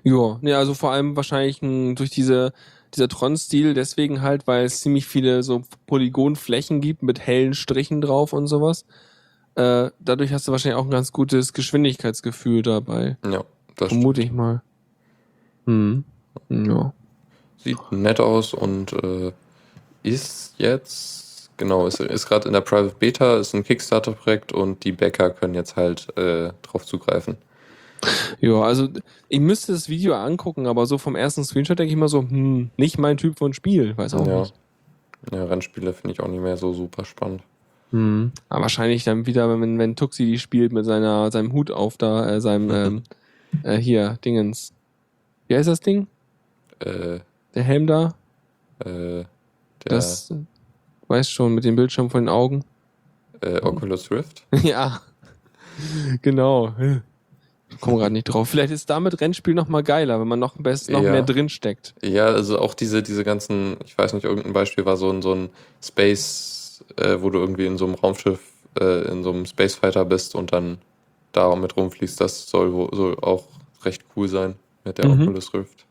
Ja, 0.03 0.39
ne, 0.41 0.57
also 0.57 0.73
vor 0.73 0.91
allem 0.91 1.15
wahrscheinlich 1.15 1.61
ein, 1.61 1.95
durch 1.95 2.09
diese, 2.09 2.53
dieser 2.93 3.07
Tron-Stil, 3.07 3.73
deswegen 3.73 4.21
halt, 4.21 4.47
weil 4.47 4.65
es 4.65 4.81
ziemlich 4.81 5.05
viele 5.05 5.43
so 5.43 5.63
Polygonflächen 5.85 6.81
gibt 6.81 7.03
mit 7.03 7.19
hellen 7.19 7.53
Strichen 7.53 8.01
drauf 8.01 8.33
und 8.33 8.47
sowas. 8.47 8.85
Äh, 9.55 9.91
dadurch 9.99 10.33
hast 10.33 10.47
du 10.47 10.51
wahrscheinlich 10.51 10.79
auch 10.79 10.85
ein 10.85 10.91
ganz 10.91 11.11
gutes 11.11 11.53
Geschwindigkeitsgefühl 11.53 12.61
dabei. 12.61 13.17
Ja, 13.25 13.45
das 13.77 13.89
Vermute 13.89 14.21
ich 14.21 14.31
mal. 14.31 14.63
Hm. 15.65 16.03
Ja. 16.49 16.93
Sieht 17.57 17.77
nett 17.91 18.19
aus 18.19 18.53
und 18.53 18.93
äh, 18.93 19.31
ist 20.03 20.53
jetzt, 20.57 21.49
genau, 21.57 21.87
ist, 21.87 21.99
ist 21.99 22.27
gerade 22.27 22.47
in 22.47 22.53
der 22.53 22.61
Private 22.61 22.95
Beta, 22.97 23.37
ist 23.37 23.55
ein 23.55 23.63
Kickstarter-Projekt 23.63 24.53
und 24.53 24.83
die 24.83 24.91
Bäcker 24.91 25.31
können 25.31 25.55
jetzt 25.55 25.75
halt 25.75 26.15
äh, 26.17 26.51
drauf 26.61 26.85
zugreifen. 26.85 27.37
Ja, 28.39 28.61
also 28.61 28.87
ich 29.29 29.39
müsste 29.39 29.71
das 29.71 29.89
Video 29.89 30.13
angucken, 30.13 30.67
aber 30.67 30.85
so 30.85 30.97
vom 30.99 31.15
ersten 31.15 31.43
Screenshot 31.43 31.79
denke 31.79 31.91
ich 31.91 31.97
mal 31.97 32.07
so, 32.07 32.21
hm, 32.21 32.69
nicht 32.77 32.99
mein 32.99 33.17
Typ 33.17 33.37
von 33.39 33.53
Spiel, 33.53 33.97
weiß 33.97 34.13
auch 34.13 34.27
Ja. 34.27 34.39
nicht. 34.41 34.53
Ja, 35.31 35.45
Rennspiele 35.45 35.93
finde 35.93 36.13
ich 36.13 36.19
auch 36.19 36.27
nicht 36.27 36.41
mehr 36.41 36.57
so 36.57 36.71
super 36.73 37.03
spannend. 37.03 37.41
Hm. 37.91 38.31
Aber 38.49 38.63
wahrscheinlich 38.63 39.03
dann 39.05 39.25
wieder, 39.25 39.49
wenn, 39.59 39.79
wenn 39.79 39.95
Tuxi 39.95 40.25
die 40.25 40.37
spielt 40.37 40.71
mit 40.71 40.85
seiner, 40.85 41.31
seinem 41.31 41.51
Hut 41.51 41.71
auf 41.71 41.97
da, 41.97 42.29
äh, 42.29 42.41
seinem, 42.41 42.69
ähm, 42.71 43.03
äh, 43.63 43.77
hier, 43.77 44.19
Dingens. 44.23 44.73
Wie 45.47 45.55
heißt 45.55 45.67
das 45.69 45.79
Ding? 45.79 46.07
Äh, 46.79 47.19
Der 47.53 47.63
Helm 47.63 47.87
da? 47.87 48.15
äh, 48.83 49.23
Das, 49.83 50.33
weißt 51.07 51.31
schon, 51.31 51.53
mit 51.53 51.63
dem 51.63 51.75
Bildschirm 51.75 52.09
vor 52.09 52.19
den 52.19 52.29
Augen. 52.29 52.63
äh, 53.41 53.61
Oculus 53.61 54.09
Rift. 54.11 54.43
ja. 54.63 55.01
Genau. 56.21 56.73
Ich 57.69 57.79
komme 57.81 57.97
gerade 57.97 58.13
nicht 58.13 58.25
drauf. 58.25 58.49
Vielleicht 58.49 58.71
ist 58.71 58.89
damit 58.89 59.19
Rennspiel 59.21 59.53
noch 59.53 59.67
mal 59.67 59.83
geiler, 59.83 60.19
wenn 60.19 60.27
man 60.27 60.39
noch, 60.39 60.55
best, 60.57 60.89
noch 60.89 61.01
Ja. 61.03 61.11
mehr 61.11 61.21
drin 61.23 61.49
steckt. 61.49 61.93
Ja, 62.01 62.25
also 62.27 62.59
auch 62.59 62.73
diese, 62.73 63.03
diese 63.03 63.23
ganzen, 63.23 63.77
ich 63.85 63.97
weiß 63.97 64.13
nicht, 64.13 64.23
irgendein 64.23 64.53
Beispiel 64.53 64.85
war 64.85 64.97
so 64.97 65.09
ein, 65.11 65.21
so 65.21 65.33
ein 65.33 65.49
Space, 65.83 66.83
äh, 66.97 67.17
wo 67.19 67.29
du 67.29 67.39
irgendwie 67.39 67.65
in 67.65 67.77
so 67.77 67.85
einem 67.85 67.95
Raumschiff, 67.95 68.39
äh, 68.79 69.07
in 69.11 69.23
so 69.23 69.31
einem 69.31 69.45
Space 69.45 69.75
Fighter 69.75 70.05
bist 70.05 70.35
und 70.35 70.53
dann 70.53 70.77
da 71.33 71.53
mit 71.55 71.75
rumfliegst. 71.75 72.19
Das 72.21 72.47
soll, 72.47 72.71
soll 72.93 73.17
auch 73.21 73.43
recht 73.83 74.03
cool 74.15 74.27
sein 74.27 74.55
mit 74.85 74.97
der 74.97 75.07
Mhm. 75.07 75.23
Oculus 75.23 75.53
Rift. 75.53 75.85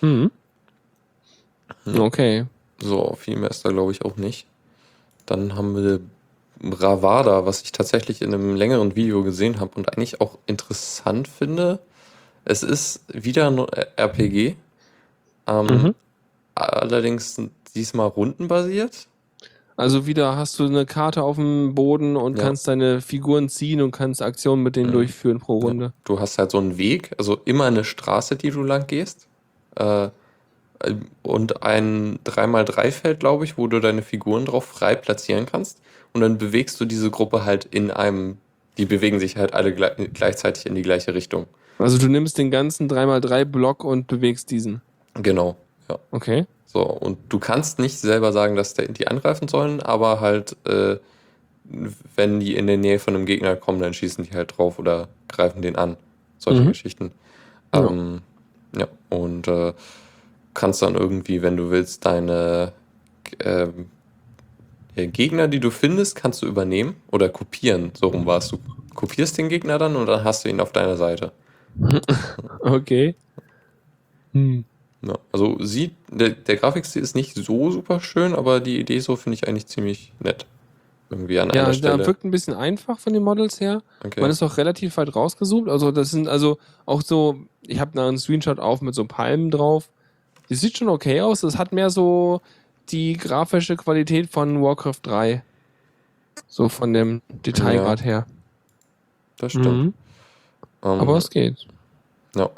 Hm. 0.00 0.30
Hm. 1.84 2.00
Okay. 2.00 2.46
So, 2.80 3.14
viel 3.18 3.36
mehr 3.36 3.50
ist 3.50 3.64
da, 3.64 3.70
glaube 3.70 3.92
ich, 3.92 4.04
auch 4.04 4.16
nicht. 4.16 4.46
Dann 5.26 5.54
haben 5.56 5.74
wir 5.76 6.00
Bravada, 6.60 7.46
was 7.46 7.62
ich 7.62 7.72
tatsächlich 7.72 8.22
in 8.22 8.32
einem 8.32 8.54
längeren 8.56 8.94
Video 8.96 9.22
gesehen 9.22 9.60
habe 9.60 9.72
und 9.76 9.88
eigentlich 9.92 10.20
auch 10.20 10.38
interessant 10.46 11.28
finde. 11.28 11.78
Es 12.44 12.62
ist 12.62 13.00
wieder 13.08 13.48
ein 13.48 13.58
RPG. 13.96 14.56
Ähm, 15.46 15.66
Mhm. 15.66 15.94
Allerdings 16.54 17.40
diesmal 17.74 18.08
rundenbasiert. 18.08 19.08
Also 19.76 20.06
wieder 20.06 20.36
hast 20.36 20.58
du 20.60 20.66
eine 20.66 20.86
Karte 20.86 21.22
auf 21.22 21.36
dem 21.36 21.74
Boden 21.74 22.16
und 22.16 22.38
Ja. 22.38 22.44
kannst 22.44 22.68
deine 22.68 23.00
Figuren 23.00 23.48
ziehen 23.48 23.80
und 23.82 23.90
kannst 23.90 24.22
Aktionen 24.22 24.62
mit 24.62 24.76
denen 24.76 24.90
Mhm. 24.90 24.92
durchführen 24.94 25.40
pro 25.40 25.58
Runde. 25.58 25.92
Du 26.04 26.20
hast 26.20 26.38
halt 26.38 26.52
so 26.52 26.58
einen 26.58 26.78
Weg, 26.78 27.10
also 27.18 27.38
immer 27.44 27.64
eine 27.64 27.82
Straße, 27.84 28.36
die 28.36 28.50
du 28.50 28.62
lang 28.62 28.86
gehst. 28.86 29.26
Äh, 29.76 30.08
und 31.22 31.62
ein 31.62 32.18
3x3-Feld, 32.24 33.18
glaube 33.20 33.44
ich, 33.44 33.56
wo 33.56 33.66
du 33.66 33.80
deine 33.80 34.02
Figuren 34.02 34.44
drauf 34.44 34.64
frei 34.66 34.94
platzieren 34.94 35.46
kannst. 35.46 35.80
Und 36.12 36.20
dann 36.20 36.38
bewegst 36.38 36.80
du 36.80 36.84
diese 36.84 37.10
Gruppe 37.10 37.44
halt 37.44 37.64
in 37.64 37.90
einem, 37.90 38.36
die 38.78 38.84
bewegen 38.84 39.18
sich 39.18 39.36
halt 39.36 39.54
alle 39.54 39.74
gle 39.74 39.94
gleichzeitig 40.12 40.66
in 40.66 40.74
die 40.74 40.82
gleiche 40.82 41.14
Richtung. 41.14 41.46
Also 41.78 41.98
du 41.98 42.06
nimmst 42.08 42.38
den 42.38 42.50
ganzen 42.52 42.88
3x3-Block 42.88 43.82
und 43.82 44.06
bewegst 44.06 44.50
diesen. 44.50 44.82
Genau, 45.14 45.56
ja. 45.90 45.98
Okay. 46.12 46.46
So, 46.74 46.82
und 46.82 47.18
du 47.28 47.38
kannst 47.38 47.78
nicht 47.78 48.00
selber 48.00 48.32
sagen, 48.32 48.56
dass 48.56 48.74
die 48.74 49.06
angreifen 49.06 49.46
sollen, 49.46 49.80
aber 49.80 50.18
halt, 50.18 50.56
äh, 50.66 50.96
wenn 52.16 52.40
die 52.40 52.56
in 52.56 52.66
der 52.66 52.78
Nähe 52.78 52.98
von 52.98 53.14
einem 53.14 53.26
Gegner 53.26 53.54
kommen, 53.54 53.78
dann 53.78 53.94
schießen 53.94 54.24
die 54.24 54.32
halt 54.32 54.58
drauf 54.58 54.80
oder 54.80 55.06
greifen 55.28 55.62
den 55.62 55.76
an. 55.76 55.96
Solche 56.36 56.62
Mhm. 56.62 56.68
Geschichten. 56.70 57.12
Ja. 57.72 57.86
Ähm, 57.86 58.22
ja, 58.76 58.88
und 59.08 59.46
äh, 59.46 59.72
kannst 60.52 60.82
dann 60.82 60.96
irgendwie, 60.96 61.42
wenn 61.42 61.56
du 61.56 61.70
willst, 61.70 62.04
deine 62.06 62.72
äh, 63.38 63.68
Gegner, 64.96 65.46
die 65.46 65.60
du 65.60 65.70
findest, 65.70 66.16
kannst 66.16 66.42
du 66.42 66.46
übernehmen 66.46 66.96
oder 67.12 67.28
kopieren. 67.28 67.92
So 67.94 68.08
rum 68.08 68.26
warst 68.26 68.50
du. 68.50 68.58
Kopierst 68.94 69.38
den 69.38 69.48
Gegner 69.48 69.78
dann 69.78 69.94
und 69.94 70.06
dann 70.06 70.24
hast 70.24 70.44
du 70.44 70.48
ihn 70.48 70.60
auf 70.60 70.72
deiner 70.72 70.96
Seite. 70.96 71.30
Okay. 72.60 73.14
Hm. 74.32 74.64
Ja, 75.06 75.18
also 75.32 75.58
sieht, 75.62 75.94
der, 76.10 76.30
der 76.30 76.56
Grafikstil 76.56 77.02
ist 77.02 77.14
nicht 77.14 77.34
so 77.34 77.70
super 77.70 78.00
schön, 78.00 78.34
aber 78.34 78.60
die 78.60 78.78
Idee 78.80 79.00
so 79.00 79.16
finde 79.16 79.34
ich 79.34 79.46
eigentlich 79.48 79.66
ziemlich 79.66 80.12
nett. 80.20 80.46
Irgendwie 81.10 81.38
an 81.38 81.48
Ja, 81.50 81.62
einer 81.64 81.66
der 81.66 81.72
Stelle. 81.74 82.06
wirkt 82.06 82.24
ein 82.24 82.30
bisschen 82.30 82.54
einfach 82.54 82.98
von 82.98 83.12
den 83.12 83.22
Models 83.22 83.60
her. 83.60 83.82
Okay. 84.04 84.20
Man 84.20 84.30
ist 84.30 84.42
auch 84.42 84.56
relativ 84.56 84.96
weit 84.96 85.14
rausgezoomt. 85.14 85.68
Also 85.68 85.92
das 85.92 86.10
sind 86.10 86.28
also 86.28 86.58
auch 86.86 87.02
so, 87.02 87.36
ich 87.66 87.78
habe 87.80 87.90
da 87.94 88.08
einen 88.08 88.16
Screenshot 88.18 88.58
auf 88.58 88.80
mit 88.80 88.94
so 88.94 89.04
Palmen 89.04 89.50
drauf. 89.50 89.90
Die 90.48 90.54
sieht 90.54 90.78
schon 90.78 90.88
okay 90.88 91.20
aus. 91.20 91.42
Es 91.42 91.58
hat 91.58 91.72
mehr 91.72 91.90
so 91.90 92.40
die 92.88 93.14
grafische 93.14 93.76
Qualität 93.76 94.30
von 94.30 94.62
Warcraft 94.62 95.00
3. 95.02 95.42
So 96.48 96.68
von 96.70 96.92
dem 96.94 97.20
Detailgrad 97.44 98.02
her. 98.04 98.26
das 99.38 99.52
stimmt. 99.52 99.66
Mhm. 99.66 99.94
Ähm, 100.82 101.00
Aber 101.00 101.16
es 101.18 101.28
geht. 101.30 101.66
ja. 102.34 102.48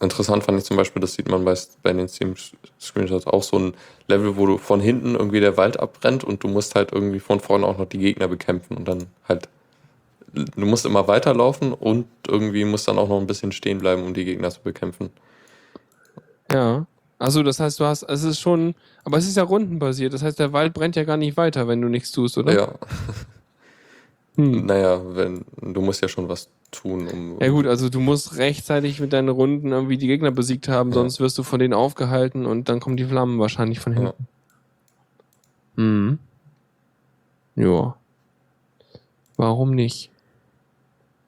Interessant 0.00 0.44
fand 0.44 0.58
ich 0.58 0.64
zum 0.64 0.78
Beispiel, 0.78 1.00
das 1.00 1.12
sieht 1.12 1.28
man 1.28 1.44
bei, 1.44 1.54
bei 1.82 1.92
den 1.92 2.08
Steam-Screenshots 2.08 3.26
auch 3.26 3.42
so 3.42 3.58
ein 3.58 3.74
Level, 4.08 4.38
wo 4.38 4.46
du 4.46 4.56
von 4.56 4.80
hinten 4.80 5.14
irgendwie 5.14 5.40
der 5.40 5.58
Wald 5.58 5.78
abbrennt 5.78 6.24
und 6.24 6.42
du 6.42 6.48
musst 6.48 6.74
halt 6.74 6.92
irgendwie 6.92 7.20
von 7.20 7.38
vorne 7.38 7.66
auch 7.66 7.76
noch 7.76 7.84
die 7.84 7.98
Gegner 7.98 8.26
bekämpfen 8.26 8.78
und 8.78 8.88
dann 8.88 9.08
halt, 9.28 9.48
du 10.32 10.64
musst 10.64 10.86
immer 10.86 11.06
weiterlaufen 11.06 11.74
und 11.74 12.06
irgendwie 12.26 12.64
musst 12.64 12.88
dann 12.88 12.98
auch 12.98 13.10
noch 13.10 13.20
ein 13.20 13.26
bisschen 13.26 13.52
stehen 13.52 13.78
bleiben, 13.78 14.02
um 14.02 14.14
die 14.14 14.24
Gegner 14.24 14.50
zu 14.50 14.62
bekämpfen. 14.62 15.10
Ja. 16.50 16.86
Also 17.18 17.42
das 17.42 17.60
heißt, 17.60 17.78
du 17.78 17.84
hast, 17.84 18.02
es 18.04 18.24
ist 18.24 18.40
schon, 18.40 18.74
aber 19.04 19.18
es 19.18 19.28
ist 19.28 19.36
ja 19.36 19.42
rundenbasiert. 19.42 20.14
Das 20.14 20.22
heißt, 20.22 20.38
der 20.38 20.54
Wald 20.54 20.72
brennt 20.72 20.96
ja 20.96 21.04
gar 21.04 21.18
nicht 21.18 21.36
weiter, 21.36 21.68
wenn 21.68 21.82
du 21.82 21.88
nichts 21.88 22.10
tust, 22.10 22.38
oder? 22.38 22.54
Ja, 22.54 22.74
Hm. 24.42 24.66
naja, 24.66 25.00
wenn, 25.16 25.44
du 25.60 25.80
musst 25.80 26.02
ja 26.02 26.08
schon 26.08 26.28
was 26.28 26.48
tun, 26.70 27.08
um. 27.08 27.38
Ja 27.40 27.48
gut, 27.48 27.66
also 27.66 27.88
du 27.88 28.00
musst 28.00 28.36
rechtzeitig 28.36 29.00
mit 29.00 29.12
deinen 29.12 29.28
Runden 29.28 29.72
irgendwie 29.72 29.98
die 29.98 30.06
Gegner 30.06 30.30
besiegt 30.30 30.68
haben, 30.68 30.90
Ja. 30.90 30.94
sonst 30.94 31.20
wirst 31.20 31.36
du 31.38 31.42
von 31.42 31.58
denen 31.58 31.74
aufgehalten 31.74 32.46
und 32.46 32.68
dann 32.68 32.80
kommen 32.80 32.96
die 32.96 33.04
Flammen 33.04 33.38
wahrscheinlich 33.38 33.80
von 33.80 33.92
Ja. 33.94 33.98
hinten. 33.98 34.28
Mhm. 35.76 36.18
Ja. 37.56 37.96
Warum 39.36 39.70
nicht? 39.74 40.10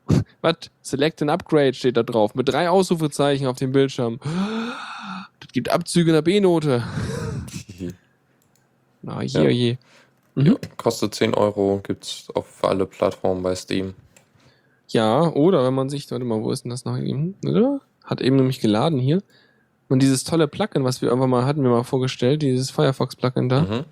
Was? 0.42 0.56
Select 0.82 1.22
an 1.22 1.30
Upgrade 1.30 1.74
steht 1.74 1.96
da 1.96 2.02
drauf. 2.02 2.34
Mit 2.34 2.48
drei 2.48 2.68
Ausrufezeichen 2.68 3.46
auf 3.46 3.56
dem 3.56 3.72
Bildschirm. 3.72 4.18
Das 5.40 5.50
gibt 5.52 5.70
Abzüge 5.70 6.10
in 6.10 6.14
der 6.14 6.22
B-Note. 6.22 6.84
Na, 9.02 9.22
je, 9.22 9.42
Ja. 9.42 9.48
je. 9.50 9.76
Mhm. 10.34 10.46
Ja, 10.46 10.54
kostet 10.76 11.14
10 11.14 11.34
Euro, 11.34 11.80
gibt's 11.82 12.28
auf 12.34 12.46
alle 12.62 12.86
Plattformen 12.86 13.42
bei 13.42 13.54
Steam. 13.54 13.94
Ja, 14.88 15.32
oder 15.32 15.64
wenn 15.64 15.74
man 15.74 15.88
sich, 15.88 16.10
warte 16.10 16.24
mal, 16.24 16.42
wo 16.42 16.50
ist 16.50 16.64
denn 16.64 16.70
das 16.70 16.84
noch 16.84 16.98
eben? 16.98 17.34
Oder? 17.46 17.80
Hat 18.04 18.20
eben 18.20 18.36
nämlich 18.36 18.60
geladen 18.60 18.98
hier. 18.98 19.22
Und 19.88 20.02
dieses 20.02 20.24
tolle 20.24 20.48
Plugin, 20.48 20.84
was 20.84 21.02
wir 21.02 21.08
irgendwann 21.08 21.30
mal 21.30 21.44
hatten, 21.44 21.62
wir 21.62 21.70
mal 21.70 21.84
vorgestellt, 21.84 22.42
dieses 22.42 22.70
Firefox-Plugin 22.70 23.48
da, 23.48 23.62
Mhm. 23.62 23.84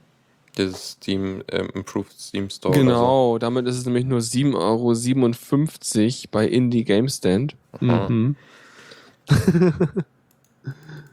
Das 0.57 0.93
Steam, 0.93 1.45
ähm, 1.53 1.68
Improved 1.74 2.12
Steam 2.18 2.51
Store. 2.51 2.76
Genau, 2.76 3.38
damit 3.38 3.68
ist 3.68 3.78
es 3.78 3.86
nämlich 3.86 4.05
nur 4.05 4.20
7,57 4.20 6.24
Euro 6.24 6.28
bei 6.32 6.49
Indie 6.49 6.82
Game 6.84 7.09
Stand. 7.09 7.55
Mhm. 7.80 8.36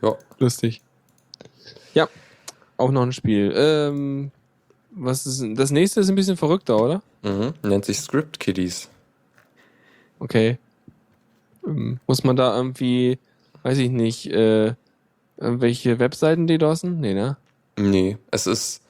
Ja. 0.01 0.15
Lustig. 0.37 0.81
Ja, 1.93 2.07
auch 2.77 2.91
noch 2.91 3.01
ein 3.01 3.13
Spiel. 3.13 3.51
Ähm, 3.55 4.31
was 4.99 5.25
ist 5.25 5.43
das 5.55 5.71
nächste 5.71 6.01
ist 6.01 6.09
ein 6.09 6.15
bisschen 6.15 6.37
verrückter, 6.37 6.81
oder? 6.81 7.01
So. 7.23 7.29
Mhm. 7.29 7.53
Nennt 7.63 7.85
sich 7.85 7.99
Script 7.99 8.39
Kiddies. 8.39 8.89
Okay. 10.19 10.57
Ähm, 11.65 11.99
muss 12.07 12.23
man 12.23 12.35
da 12.35 12.55
irgendwie, 12.55 13.19
weiß 13.63 13.77
ich 13.77 13.89
nicht, 13.89 14.27
äh, 14.27 14.73
irgendwelche 15.37 15.99
Webseiten 15.99 16.47
DDoSen? 16.47 16.99
Nee, 16.99 17.13
ne? 17.13 17.37
Nee, 17.77 18.17
es 18.31 18.47
ist. 18.47 18.81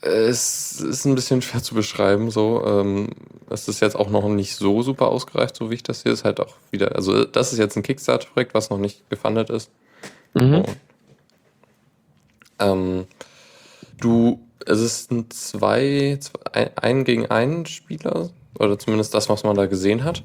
Es 0.00 0.80
ist 0.80 1.06
ein 1.06 1.16
bisschen 1.16 1.42
schwer 1.42 1.60
zu 1.60 1.74
beschreiben, 1.74 2.30
so. 2.30 2.64
Ähm, 2.64 3.08
es 3.50 3.66
ist 3.66 3.80
jetzt 3.80 3.96
auch 3.96 4.10
noch 4.10 4.28
nicht 4.28 4.54
so 4.54 4.82
super 4.82 5.08
ausgereift, 5.08 5.56
so 5.56 5.70
wie 5.70 5.74
ich 5.74 5.82
das 5.82 6.04
hier 6.04 6.12
ist 6.12 6.24
halt 6.24 6.38
auch 6.38 6.54
wieder. 6.70 6.94
Also, 6.94 7.24
das 7.24 7.52
ist 7.52 7.58
jetzt 7.58 7.76
ein 7.76 7.82
Kickstarter-Projekt, 7.82 8.54
was 8.54 8.70
noch 8.70 8.78
nicht 8.78 9.10
gefundet 9.10 9.50
ist. 9.50 9.70
Mhm. 10.34 10.54
Und, 10.54 10.76
ähm, 12.60 13.06
du, 14.00 14.40
es 14.66 14.80
ist 14.80 15.10
ein 15.10 15.30
zwei, 15.30 16.18
zwei, 16.20 16.76
ein, 16.76 17.04
gegen 17.04 17.26
einen 17.26 17.66
Spieler, 17.66 18.30
oder 18.58 18.78
zumindest 18.78 19.14
das, 19.14 19.28
was 19.28 19.44
man 19.44 19.56
da 19.56 19.66
gesehen 19.66 20.04
hat. 20.04 20.22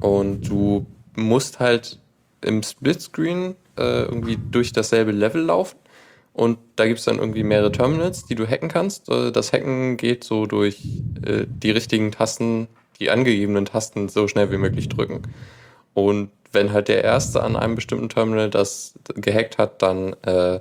Und 0.00 0.48
du 0.48 0.86
musst 1.16 1.60
halt 1.60 1.98
im 2.40 2.62
Splitscreen 2.62 3.56
äh, 3.76 4.02
irgendwie 4.02 4.38
durch 4.50 4.72
dasselbe 4.72 5.12
Level 5.12 5.42
laufen. 5.42 5.76
Und 6.32 6.58
da 6.76 6.86
gibt 6.86 6.98
es 6.98 7.04
dann 7.04 7.18
irgendwie 7.18 7.44
mehrere 7.44 7.70
Terminals, 7.70 8.26
die 8.26 8.34
du 8.34 8.46
hacken 8.46 8.68
kannst. 8.68 9.08
Äh, 9.08 9.30
Das 9.30 9.52
Hacken 9.52 9.96
geht 9.96 10.24
so 10.24 10.46
durch 10.46 10.80
äh, 11.24 11.46
die 11.48 11.70
richtigen 11.70 12.10
Tasten, 12.10 12.66
die 12.98 13.10
angegebenen 13.10 13.66
Tasten 13.66 14.08
so 14.08 14.26
schnell 14.28 14.50
wie 14.50 14.58
möglich 14.58 14.88
drücken. 14.88 15.22
Und 15.94 16.30
wenn 16.52 16.72
halt 16.72 16.88
der 16.88 17.04
Erste 17.04 17.42
an 17.42 17.56
einem 17.56 17.76
bestimmten 17.76 18.08
Terminal 18.08 18.50
das 18.50 18.94
gehackt 19.14 19.58
hat, 19.58 19.82
dann 19.82 20.12
äh, 20.22 20.60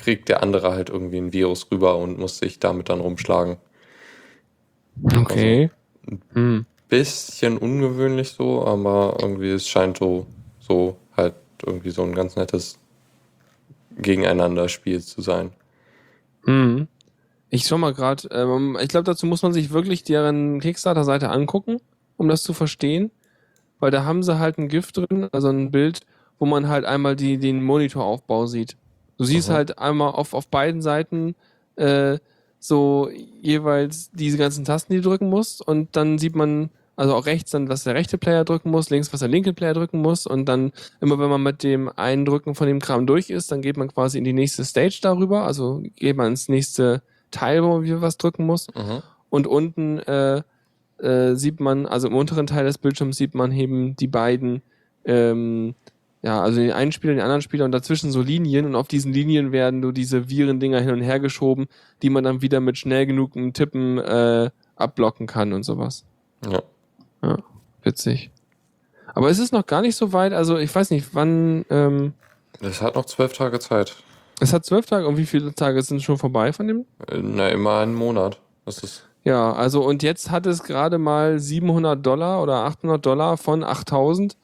kriegt 0.00 0.28
der 0.28 0.42
andere 0.42 0.72
halt 0.72 0.90
irgendwie 0.90 1.18
ein 1.18 1.32
Virus 1.32 1.66
rüber 1.70 1.96
und 1.96 2.18
muss 2.18 2.38
sich 2.38 2.58
damit 2.58 2.88
dann 2.88 3.00
rumschlagen. 3.00 3.58
Okay. 5.16 5.70
Hm. 6.32 6.66
Bisschen 6.88 7.58
ungewöhnlich 7.58 8.30
so, 8.30 8.64
aber 8.66 9.18
irgendwie 9.20 9.50
es 9.50 9.68
scheint 9.68 9.98
so, 9.98 10.26
so 10.58 10.96
halt 11.16 11.34
irgendwie 11.64 11.90
so 11.90 12.02
ein 12.02 12.14
ganz 12.14 12.36
nettes 12.36 12.78
Gegeneinander-Spiel 13.96 15.00
zu 15.00 15.20
sein. 15.20 15.52
Hm. 16.44 16.88
Ich 17.50 17.66
schau 17.66 17.78
mal 17.78 17.92
gerade, 17.92 18.28
ähm, 18.32 18.78
ich 18.80 18.88
glaube, 18.88 19.04
dazu 19.04 19.26
muss 19.26 19.42
man 19.42 19.52
sich 19.52 19.70
wirklich 19.70 20.04
deren 20.04 20.60
Kickstarter-Seite 20.60 21.30
angucken, 21.30 21.78
um 22.16 22.28
das 22.28 22.42
zu 22.42 22.52
verstehen. 22.52 23.10
Weil 23.80 23.90
da 23.90 24.04
haben 24.04 24.22
sie 24.22 24.38
halt 24.38 24.58
ein 24.58 24.68
GIF 24.68 24.92
drin, 24.92 25.28
also 25.32 25.48
ein 25.48 25.70
Bild, 25.70 26.00
wo 26.38 26.46
man 26.46 26.68
halt 26.68 26.84
einmal 26.84 27.16
die, 27.16 27.38
den 27.38 27.62
Monitoraufbau 27.62 28.46
sieht. 28.46 28.76
Du 29.20 29.26
siehst 29.26 29.50
Aha. 29.50 29.56
halt 29.56 29.78
einmal 29.78 30.12
auf, 30.12 30.32
auf 30.32 30.48
beiden 30.48 30.80
Seiten 30.80 31.34
äh, 31.76 32.16
so 32.58 33.10
jeweils 33.42 34.10
diese 34.12 34.38
ganzen 34.38 34.64
Tasten, 34.64 34.94
die 34.94 35.02
du 35.02 35.10
drücken 35.10 35.28
musst. 35.28 35.60
Und 35.60 35.94
dann 35.94 36.16
sieht 36.16 36.34
man, 36.34 36.70
also 36.96 37.14
auch 37.14 37.26
rechts 37.26 37.50
dann, 37.50 37.68
was 37.68 37.84
der 37.84 37.94
rechte 37.94 38.16
Player 38.16 38.46
drücken 38.46 38.70
muss, 38.70 38.88
links, 38.88 39.12
was 39.12 39.20
der 39.20 39.28
linke 39.28 39.52
Player 39.52 39.74
drücken 39.74 40.00
muss. 40.00 40.26
Und 40.26 40.46
dann 40.46 40.72
immer, 41.02 41.18
wenn 41.18 41.28
man 41.28 41.42
mit 41.42 41.62
dem 41.62 41.90
Eindrücken 41.94 42.54
von 42.54 42.66
dem 42.66 42.80
Kram 42.80 43.06
durch 43.06 43.28
ist, 43.28 43.52
dann 43.52 43.60
geht 43.60 43.76
man 43.76 43.88
quasi 43.88 44.16
in 44.16 44.24
die 44.24 44.32
nächste 44.32 44.64
Stage 44.64 45.00
darüber. 45.02 45.44
Also 45.44 45.82
geht 45.96 46.16
man 46.16 46.28
ins 46.28 46.48
nächste 46.48 47.02
Teil, 47.30 47.62
wo 47.62 47.78
man 47.78 48.00
was 48.00 48.16
drücken 48.16 48.46
muss. 48.46 48.68
Mhm. 48.74 49.02
Und 49.28 49.46
unten 49.46 49.98
äh, 49.98 50.40
äh, 50.96 51.34
sieht 51.34 51.60
man, 51.60 51.84
also 51.84 52.08
im 52.08 52.14
unteren 52.14 52.46
Teil 52.46 52.64
des 52.64 52.78
Bildschirms 52.78 53.18
sieht 53.18 53.34
man 53.34 53.52
eben 53.52 53.96
die 53.96 54.08
beiden, 54.08 54.62
ähm, 55.04 55.74
ja, 56.22 56.40
also 56.42 56.60
den 56.60 56.72
einen 56.72 56.92
Spieler, 56.92 57.14
den 57.14 57.22
anderen 57.22 57.40
Spieler 57.42 57.64
und 57.64 57.72
dazwischen 57.72 58.10
so 58.10 58.20
Linien 58.20 58.66
und 58.66 58.74
auf 58.74 58.88
diesen 58.88 59.12
Linien 59.12 59.52
werden 59.52 59.82
so 59.82 59.90
diese 59.90 60.28
Virendinger 60.28 60.80
hin 60.80 60.90
und 60.90 61.00
her 61.00 61.18
geschoben, 61.18 61.66
die 62.02 62.10
man 62.10 62.24
dann 62.24 62.42
wieder 62.42 62.60
mit 62.60 62.76
schnell 62.76 63.06
genug 63.06 63.32
Tippen 63.54 63.98
äh, 63.98 64.50
abblocken 64.76 65.26
kann 65.26 65.52
und 65.52 65.62
sowas. 65.62 66.04
Ja. 66.50 66.62
Ja, 67.22 67.38
witzig. 67.82 68.30
Aber 69.14 69.28
es 69.30 69.38
ist 69.38 69.52
noch 69.52 69.66
gar 69.66 69.82
nicht 69.82 69.96
so 69.96 70.12
weit, 70.12 70.32
also 70.32 70.56
ich 70.58 70.74
weiß 70.74 70.90
nicht, 70.90 71.08
wann, 71.14 71.64
ähm, 71.70 72.14
Es 72.60 72.80
hat 72.80 72.94
noch 72.94 73.06
zwölf 73.06 73.32
Tage 73.32 73.58
Zeit. 73.58 73.96
es 74.40 74.52
hat 74.52 74.64
zwölf 74.64 74.86
Tage 74.86 75.06
und 75.06 75.16
wie 75.16 75.26
viele 75.26 75.54
Tage 75.54 75.82
sind 75.82 76.02
schon 76.02 76.18
vorbei 76.18 76.52
von 76.52 76.68
dem? 76.68 76.84
Na, 77.12 77.48
immer 77.48 77.78
einen 77.80 77.94
Monat. 77.94 78.40
Das 78.64 78.78
ist. 78.82 79.06
Ja, 79.24 79.52
also 79.52 79.84
und 79.84 80.02
jetzt 80.02 80.30
hat 80.30 80.46
es 80.46 80.62
gerade 80.62 80.96
mal 80.98 81.38
700 81.38 82.04
Dollar 82.04 82.42
oder 82.42 82.64
800 82.64 83.04
Dollar 83.04 83.36
von 83.36 83.64
8000. 83.64 84.36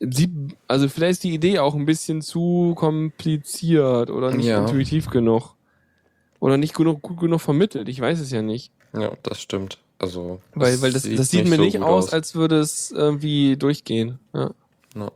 Sie, 0.00 0.30
also 0.68 0.88
vielleicht 0.88 1.12
ist 1.12 1.24
die 1.24 1.34
Idee 1.34 1.58
auch 1.58 1.74
ein 1.74 1.84
bisschen 1.86 2.22
zu 2.22 2.74
kompliziert 2.76 4.10
oder 4.10 4.30
nicht 4.30 4.46
Ja. 4.46 4.60
intuitiv 4.60 5.10
genug. 5.10 5.54
Oder 6.40 6.56
nicht 6.56 6.74
genug, 6.74 7.02
gut 7.02 7.18
genug 7.18 7.40
vermittelt. 7.40 7.88
Ich 7.88 8.00
weiß 8.00 8.20
es 8.20 8.30
ja 8.30 8.42
nicht. 8.42 8.70
Ja, 8.92 9.12
das 9.24 9.40
stimmt. 9.40 9.78
Also. 9.98 10.40
Weil, 10.54 10.80
weil 10.82 10.92
das, 10.92 11.02
das 11.02 11.30
sieht 11.30 11.48
mir 11.48 11.56
so 11.56 11.62
nicht 11.62 11.76
gut 11.78 11.84
aus, 11.86 12.12
als 12.12 12.36
würde 12.36 12.60
es 12.60 12.92
irgendwie 12.92 13.56
durchgehen. 13.56 14.20
Ja. 14.32 14.52
Ja. 14.94 15.10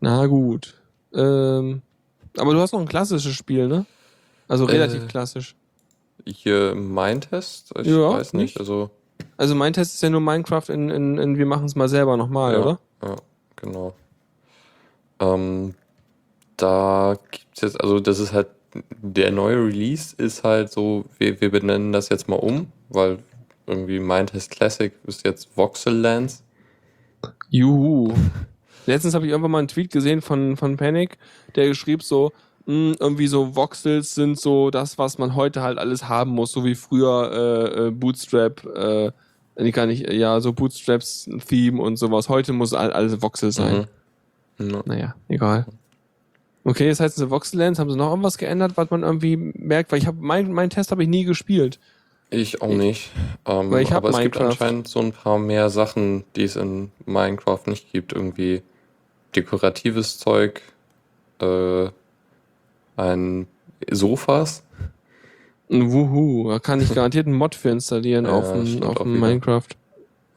Na 0.00 0.26
gut. 0.26 0.74
Ähm, 1.12 1.82
aber 2.38 2.54
du 2.54 2.60
hast 2.60 2.72
noch 2.72 2.80
ein 2.80 2.88
klassisches 2.88 3.34
Spiel, 3.34 3.68
ne? 3.68 3.84
Also 4.48 4.64
relativ 4.64 5.04
Äh, 5.04 5.06
klassisch. 5.06 5.54
Hier 6.24 6.74
mein 6.74 7.20
Test? 7.20 7.72
Ich 7.80 7.88
Ja, 7.88 8.10
weiß 8.14 8.32
nicht. 8.32 8.42
nicht? 8.56 8.60
Also. 8.60 8.90
Also 9.36 9.54
mein 9.54 9.72
Test 9.72 9.94
ist 9.94 10.02
ja 10.02 10.10
nur 10.10 10.20
Minecraft 10.20 10.68
in, 10.68 10.88
in, 10.88 11.18
in 11.18 11.36
wir 11.38 11.46
machen 11.46 11.66
es 11.66 11.74
mal 11.74 11.88
selber 11.88 12.16
nochmal, 12.16 12.54
ja, 12.54 12.60
oder? 12.60 12.80
Ja, 13.02 13.16
genau. 13.56 13.94
Ähm, 15.20 15.74
da 16.56 17.16
gibt's 17.30 17.60
jetzt, 17.60 17.80
also 17.80 18.00
das 18.00 18.18
ist 18.18 18.32
halt, 18.32 18.48
der 19.02 19.30
neue 19.30 19.56
Release 19.56 20.14
ist 20.16 20.44
halt 20.44 20.70
so, 20.70 21.04
wir, 21.18 21.40
wir 21.40 21.50
benennen 21.50 21.92
das 21.92 22.08
jetzt 22.08 22.28
mal 22.28 22.36
um, 22.36 22.70
weil 22.88 23.18
irgendwie 23.66 24.00
Mindtest 24.00 24.50
Classic 24.50 24.92
ist 25.06 25.24
jetzt 25.24 25.56
Voxel 25.56 25.94
Lands. 25.94 26.42
Juhu. 27.50 28.12
Letztens 28.86 29.14
habe 29.14 29.26
ich 29.26 29.30
irgendwann 29.30 29.52
mal 29.52 29.58
einen 29.58 29.68
Tweet 29.68 29.92
gesehen 29.92 30.22
von, 30.22 30.56
von 30.56 30.76
Panic, 30.76 31.18
der 31.54 31.68
geschrieben 31.68 32.02
so, 32.02 32.32
mh, 32.66 32.96
irgendwie 32.98 33.28
so 33.28 33.54
Voxels 33.54 34.14
sind 34.14 34.38
so 34.38 34.70
das, 34.70 34.98
was 34.98 35.18
man 35.18 35.36
heute 35.36 35.62
halt 35.62 35.78
alles 35.78 36.08
haben 36.08 36.32
muss, 36.32 36.52
so 36.52 36.64
wie 36.64 36.74
früher 36.74 37.30
äh, 37.32 37.86
äh, 37.86 37.90
Bootstrap, 37.90 38.64
äh, 38.66 39.12
nee, 39.56 39.70
gar 39.70 39.86
nicht, 39.86 40.10
ja, 40.10 40.40
so 40.40 40.52
Bootstraps 40.52 41.28
Theme 41.48 41.80
und 41.80 41.96
sowas. 41.96 42.28
Heute 42.28 42.52
muss 42.52 42.74
all, 42.74 42.92
alles 42.92 43.20
Voxel 43.22 43.52
sein. 43.52 43.86
Mhm. 44.58 44.70
Ja. 44.70 44.82
Naja, 44.84 45.14
egal. 45.28 45.66
Okay, 46.64 46.88
das 46.88 47.00
heißt, 47.00 47.16
diese 47.16 47.30
Voxel-Lands, 47.30 47.78
haben 47.80 47.90
sie 47.90 47.96
noch 47.96 48.10
irgendwas 48.10 48.38
geändert, 48.38 48.72
was 48.76 48.90
man 48.90 49.02
irgendwie 49.02 49.36
merkt? 49.36 49.90
Weil 49.90 49.98
ich 49.98 50.06
habe, 50.06 50.18
mein, 50.20 50.52
mein 50.52 50.70
Test 50.70 50.92
habe 50.92 51.02
ich 51.02 51.08
nie 51.08 51.24
gespielt. 51.24 51.80
Ich 52.30 52.62
auch 52.62 52.68
nicht. 52.68 53.10
Ähm, 53.44 53.70
Weil 53.70 53.82
ich 53.82 53.90
hab 53.90 53.98
aber 53.98 54.10
es 54.10 54.18
gibt 54.22 54.36
Minecraft. 54.36 54.52
anscheinend 54.52 54.88
so 54.88 55.00
ein 55.00 55.12
paar 55.12 55.38
mehr 55.38 55.68
Sachen, 55.68 56.24
die 56.34 56.44
es 56.44 56.56
in 56.56 56.90
Minecraft 57.04 57.60
nicht 57.66 57.92
gibt. 57.92 58.14
Irgendwie 58.14 58.62
dekoratives 59.36 60.18
Zeug, 60.18 60.62
äh, 61.40 61.90
ein 62.96 63.46
Sofas. 63.90 64.62
Wuhu, 65.72 66.50
da 66.50 66.58
kann 66.58 66.80
ich 66.80 66.94
garantiert 66.94 67.26
einen 67.26 67.36
Mod 67.36 67.54
für 67.54 67.70
installieren 67.70 68.26
Ja, 68.26 68.32
auf 68.32 68.48
stimmt 68.66 68.84
auf 68.84 68.96
wieder. 69.00 69.04
Minecraft. 69.06 69.68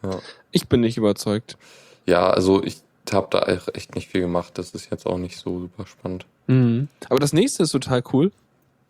Ja. 0.03 0.19
Ich 0.51 0.67
bin 0.67 0.81
nicht 0.81 0.97
überzeugt. 0.97 1.57
Ja, 2.05 2.29
also 2.29 2.63
ich 2.63 2.81
habe 3.11 3.27
da 3.31 3.41
echt 3.73 3.95
nicht 3.95 4.09
viel 4.09 4.21
gemacht. 4.21 4.57
Das 4.57 4.71
ist 4.71 4.89
jetzt 4.91 5.05
auch 5.05 5.17
nicht 5.17 5.37
so 5.37 5.59
super 5.59 5.85
spannend. 5.85 6.25
Mhm. 6.47 6.87
Aber 7.09 7.19
das 7.19 7.33
nächste 7.33 7.63
ist 7.63 7.71
total 7.71 8.03
cool. 8.13 8.31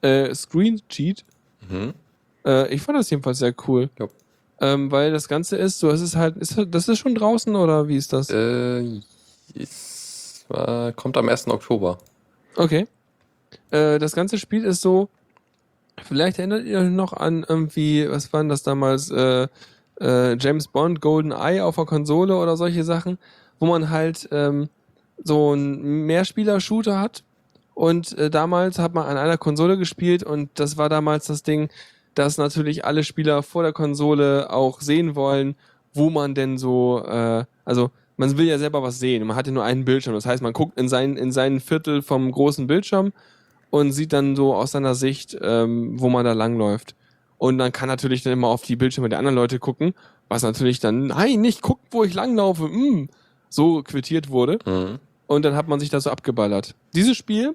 Äh, 0.01 0.33
Screen 0.35 0.81
Cheat. 0.89 1.23
Mhm. 1.69 1.93
Äh, 2.45 2.73
ich 2.73 2.81
fand 2.81 2.97
das 2.97 3.09
jedenfalls 3.09 3.39
sehr 3.39 3.53
cool. 3.67 3.89
Ja. 3.99 4.07
Ähm, 4.61 4.91
weil 4.91 5.11
das 5.11 5.27
Ganze 5.27 5.57
ist 5.57 5.79
so, 5.79 5.89
es 5.89 6.01
ist 6.01 6.15
halt, 6.15 6.37
ist, 6.37 6.57
das 6.69 6.87
ist 6.87 6.99
schon 6.99 7.15
draußen 7.15 7.55
oder 7.55 7.87
wie 7.87 7.97
ist 7.97 8.13
das? 8.13 8.29
Äh, 8.29 9.01
es 9.53 10.45
äh, 10.49 10.91
kommt 10.93 11.17
am 11.17 11.27
1. 11.27 11.47
Oktober. 11.47 11.97
Okay. 12.55 12.87
Äh, 13.71 13.99
das 13.99 14.13
ganze 14.13 14.37
Spiel 14.37 14.63
ist 14.63 14.81
so, 14.81 15.09
vielleicht 16.03 16.39
erinnert 16.39 16.65
ihr 16.65 16.79
euch 16.79 16.89
noch 16.89 17.13
an 17.13 17.45
irgendwie, 17.47 18.09
was 18.09 18.31
waren 18.33 18.49
das 18.49 18.63
damals, 18.63 19.09
äh, 19.11 19.47
äh, 20.01 20.37
James 20.37 20.67
Bond, 20.67 21.01
Golden 21.01 21.31
Eye 21.31 21.61
auf 21.61 21.75
der 21.75 21.85
Konsole 21.85 22.35
oder 22.35 22.57
solche 22.57 22.83
Sachen, 22.83 23.17
wo 23.59 23.65
man 23.65 23.89
halt 23.89 24.27
ähm, 24.31 24.69
so 25.23 25.51
einen 25.53 26.05
Mehrspieler-Shooter 26.05 26.99
hat. 26.99 27.23
Und 27.73 28.17
äh, 28.17 28.29
damals 28.29 28.79
hat 28.79 28.93
man 28.93 29.05
an 29.05 29.17
einer 29.17 29.37
Konsole 29.37 29.77
gespielt 29.77 30.23
und 30.23 30.49
das 30.55 30.77
war 30.77 30.89
damals 30.89 31.27
das 31.27 31.43
Ding, 31.43 31.69
dass 32.13 32.37
natürlich 32.37 32.85
alle 32.85 33.03
Spieler 33.03 33.43
vor 33.43 33.63
der 33.63 33.73
Konsole 33.73 34.49
auch 34.49 34.79
sehen 34.79 35.15
wollen, 35.15 35.55
wo 35.93 36.09
man 36.09 36.35
denn 36.35 36.57
so, 36.57 37.03
äh, 37.05 37.43
also 37.65 37.91
man 38.17 38.37
will 38.37 38.45
ja 38.45 38.57
selber 38.57 38.81
was 38.81 38.99
sehen. 38.99 39.27
Man 39.27 39.35
hat 39.35 39.47
ja 39.47 39.51
nur 39.51 39.65
einen 39.65 39.83
Bildschirm. 39.83 40.13
Das 40.13 40.25
heißt, 40.25 40.41
man 40.41 40.53
guckt 40.53 40.79
in 40.79 40.87
sein, 40.87 41.17
in 41.17 41.33
seinen 41.33 41.59
Viertel 41.59 42.01
vom 42.01 42.31
großen 42.31 42.65
Bildschirm 42.65 43.11
und 43.75 43.91
sieht 43.91 44.13
dann 44.13 44.37
so 44.37 44.55
aus 44.55 44.71
seiner 44.71 44.95
Sicht, 44.95 45.37
ähm, 45.41 45.99
wo 45.99 46.07
man 46.07 46.23
da 46.23 46.31
langläuft. 46.31 46.95
Und 47.37 47.57
dann 47.57 47.73
kann 47.73 47.89
natürlich 47.89 48.23
dann 48.23 48.31
immer 48.31 48.47
auf 48.47 48.61
die 48.61 48.77
Bildschirme 48.77 49.09
der 49.09 49.19
anderen 49.19 49.35
Leute 49.35 49.59
gucken, 49.59 49.93
was 50.29 50.43
natürlich 50.43 50.79
dann, 50.79 51.07
nein, 51.07 51.41
nicht 51.41 51.61
guckt, 51.61 51.87
wo 51.91 52.05
ich 52.05 52.13
langlaufe, 52.13 52.69
mm, 52.69 53.09
so 53.49 53.83
quittiert 53.83 54.29
wurde. 54.29 54.59
Mhm. 54.65 54.99
Und 55.27 55.43
dann 55.43 55.55
hat 55.55 55.67
man 55.67 55.81
sich 55.81 55.89
da 55.89 55.99
so 55.99 56.09
abgeballert. 56.09 56.73
Dieses 56.93 57.17
Spiel 57.17 57.53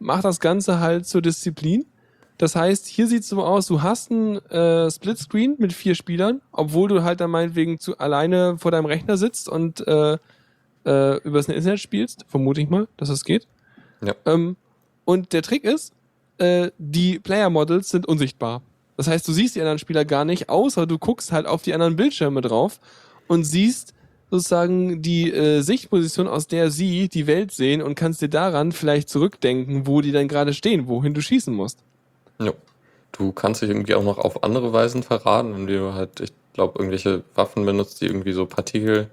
macht 0.00 0.24
das 0.24 0.40
Ganze 0.40 0.80
halt 0.80 1.06
zur 1.06 1.22
Disziplin. 1.22 1.86
Das 2.36 2.56
heißt, 2.56 2.88
hier 2.88 3.06
sieht 3.06 3.22
es 3.22 3.28
so 3.28 3.40
aus, 3.44 3.68
du 3.68 3.80
hast 3.80 4.10
ein 4.10 4.44
äh, 4.46 4.90
Splitscreen 4.90 5.54
mit 5.58 5.72
vier 5.72 5.94
Spielern, 5.94 6.40
obwohl 6.50 6.88
du 6.88 7.04
halt 7.04 7.20
dann 7.20 7.30
meinetwegen 7.30 7.78
zu 7.78 7.96
alleine 7.98 8.58
vor 8.58 8.72
deinem 8.72 8.86
Rechner 8.86 9.16
sitzt 9.16 9.48
und 9.48 9.86
äh, 9.86 10.18
äh, 10.84 11.22
übers 11.22 11.46
Internet 11.46 11.78
spielst, 11.78 12.24
vermute 12.26 12.60
ich 12.60 12.68
mal, 12.68 12.88
dass 12.96 13.08
das 13.08 13.22
geht. 13.22 13.46
Ja. 14.02 14.16
Ähm, 14.26 14.56
und 15.04 15.32
der 15.32 15.42
Trick 15.42 15.64
ist, 15.64 15.92
äh, 16.38 16.70
die 16.78 17.18
Player 17.18 17.50
Models 17.50 17.90
sind 17.90 18.06
unsichtbar. 18.06 18.62
Das 18.96 19.08
heißt, 19.08 19.26
du 19.26 19.32
siehst 19.32 19.56
die 19.56 19.60
anderen 19.60 19.78
Spieler 19.78 20.04
gar 20.04 20.24
nicht, 20.24 20.48
außer 20.48 20.86
du 20.86 20.98
guckst 20.98 21.32
halt 21.32 21.46
auf 21.46 21.62
die 21.62 21.72
anderen 21.74 21.96
Bildschirme 21.96 22.40
drauf 22.42 22.80
und 23.28 23.44
siehst 23.44 23.94
sozusagen 24.30 25.02
die 25.02 25.32
äh, 25.32 25.60
Sichtposition, 25.60 26.28
aus 26.28 26.46
der 26.46 26.70
sie 26.70 27.08
die 27.08 27.26
Welt 27.26 27.50
sehen 27.52 27.82
und 27.82 27.94
kannst 27.94 28.22
dir 28.22 28.28
daran 28.28 28.72
vielleicht 28.72 29.08
zurückdenken, 29.08 29.86
wo 29.86 30.00
die 30.00 30.12
dann 30.12 30.28
gerade 30.28 30.54
stehen, 30.54 30.86
wohin 30.86 31.14
du 31.14 31.20
schießen 31.20 31.54
musst. 31.54 31.80
Ja. 32.38 32.52
Du 33.12 33.32
kannst 33.32 33.60
dich 33.60 33.70
irgendwie 33.70 33.94
auch 33.94 34.04
noch 34.04 34.18
auf 34.18 34.44
andere 34.44 34.72
Weisen 34.72 35.02
verraten, 35.02 35.54
indem 35.54 35.80
du 35.80 35.94
halt, 35.94 36.20
ich 36.20 36.32
glaube, 36.52 36.78
irgendwelche 36.78 37.24
Waffen 37.34 37.66
benutzt, 37.66 38.00
die 38.00 38.06
irgendwie 38.06 38.32
so 38.32 38.46
Partikel 38.46 39.10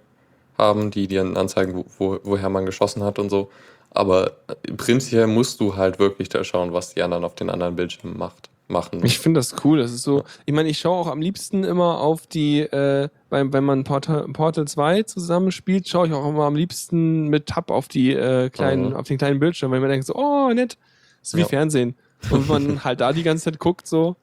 haben, 0.58 0.92
die 0.92 1.08
dir 1.08 1.24
anzeigen, 1.24 1.74
wo, 1.76 1.86
wo, 1.98 2.20
woher 2.24 2.50
man 2.50 2.66
geschossen 2.66 3.04
hat 3.04 3.20
und 3.20 3.30
so. 3.30 3.50
Aber 3.92 4.34
prinzipiell 4.78 5.28
musst 5.28 5.60
du 5.60 5.76
halt 5.76 5.98
wirklich 6.00 6.30
da 6.30 6.44
schauen, 6.44 6.74
was 6.74 6.94
die 6.94 7.02
anderen 7.02 7.24
auf 7.24 7.36
den 7.36 7.50
anderen 7.50 7.76
Bildschirmen 7.76 8.18
macht, 8.18 8.50
machen. 8.68 9.04
Ich 9.04 9.18
finde 9.20 9.40
das 9.40 9.56
cool. 9.64 9.80
Das 9.80 9.92
ist 9.92 10.04
so, 10.04 10.24
ich 10.46 10.54
meine, 10.54 10.70
ich 10.70 10.78
schaue 10.78 10.98
auch 10.98 11.08
am 11.08 11.22
liebsten 11.22 11.64
immer 11.64 12.00
auf 12.00 12.28
die, 12.28 12.60
äh, 12.62 13.10
wenn, 13.30 13.54
wenn 13.54 13.64
man 13.64 13.84
Portal, 13.86 14.28
Portal 14.34 14.68
2 14.68 15.04
zusammenspielt, 15.04 15.88
schaue 15.88 16.08
ich 16.08 16.14
auch 16.14 16.28
immer 16.30 16.44
am 16.44 16.56
liebsten 16.56 17.28
mit 17.30 17.48
Tab 17.48 17.72
auf 17.72 17.88
die 17.88 18.12
äh, 18.14 18.50
kleinen, 18.50 18.90
Mhm. 18.90 18.96
auf 18.96 19.08
den 19.08 19.18
kleinen 19.18 19.40
Bildschirm, 19.40 19.72
weil 19.72 19.80
ich 19.80 19.84
mir 19.84 19.90
denke 19.90 20.06
so, 20.06 20.16
oh, 20.16 20.50
nett. 20.54 20.78
Das 21.22 21.30
ist 21.30 21.36
wie 21.36 21.42
Ja. 21.42 21.48
Fernsehen. 21.48 21.96
Und 22.30 22.50
wenn 22.50 22.64
man 22.66 22.84
halt 22.84 23.02
da 23.02 23.14
die 23.14 23.24
ganze 23.24 23.46
Zeit 23.46 23.58
guckt, 23.60 23.88
so, 23.88 24.16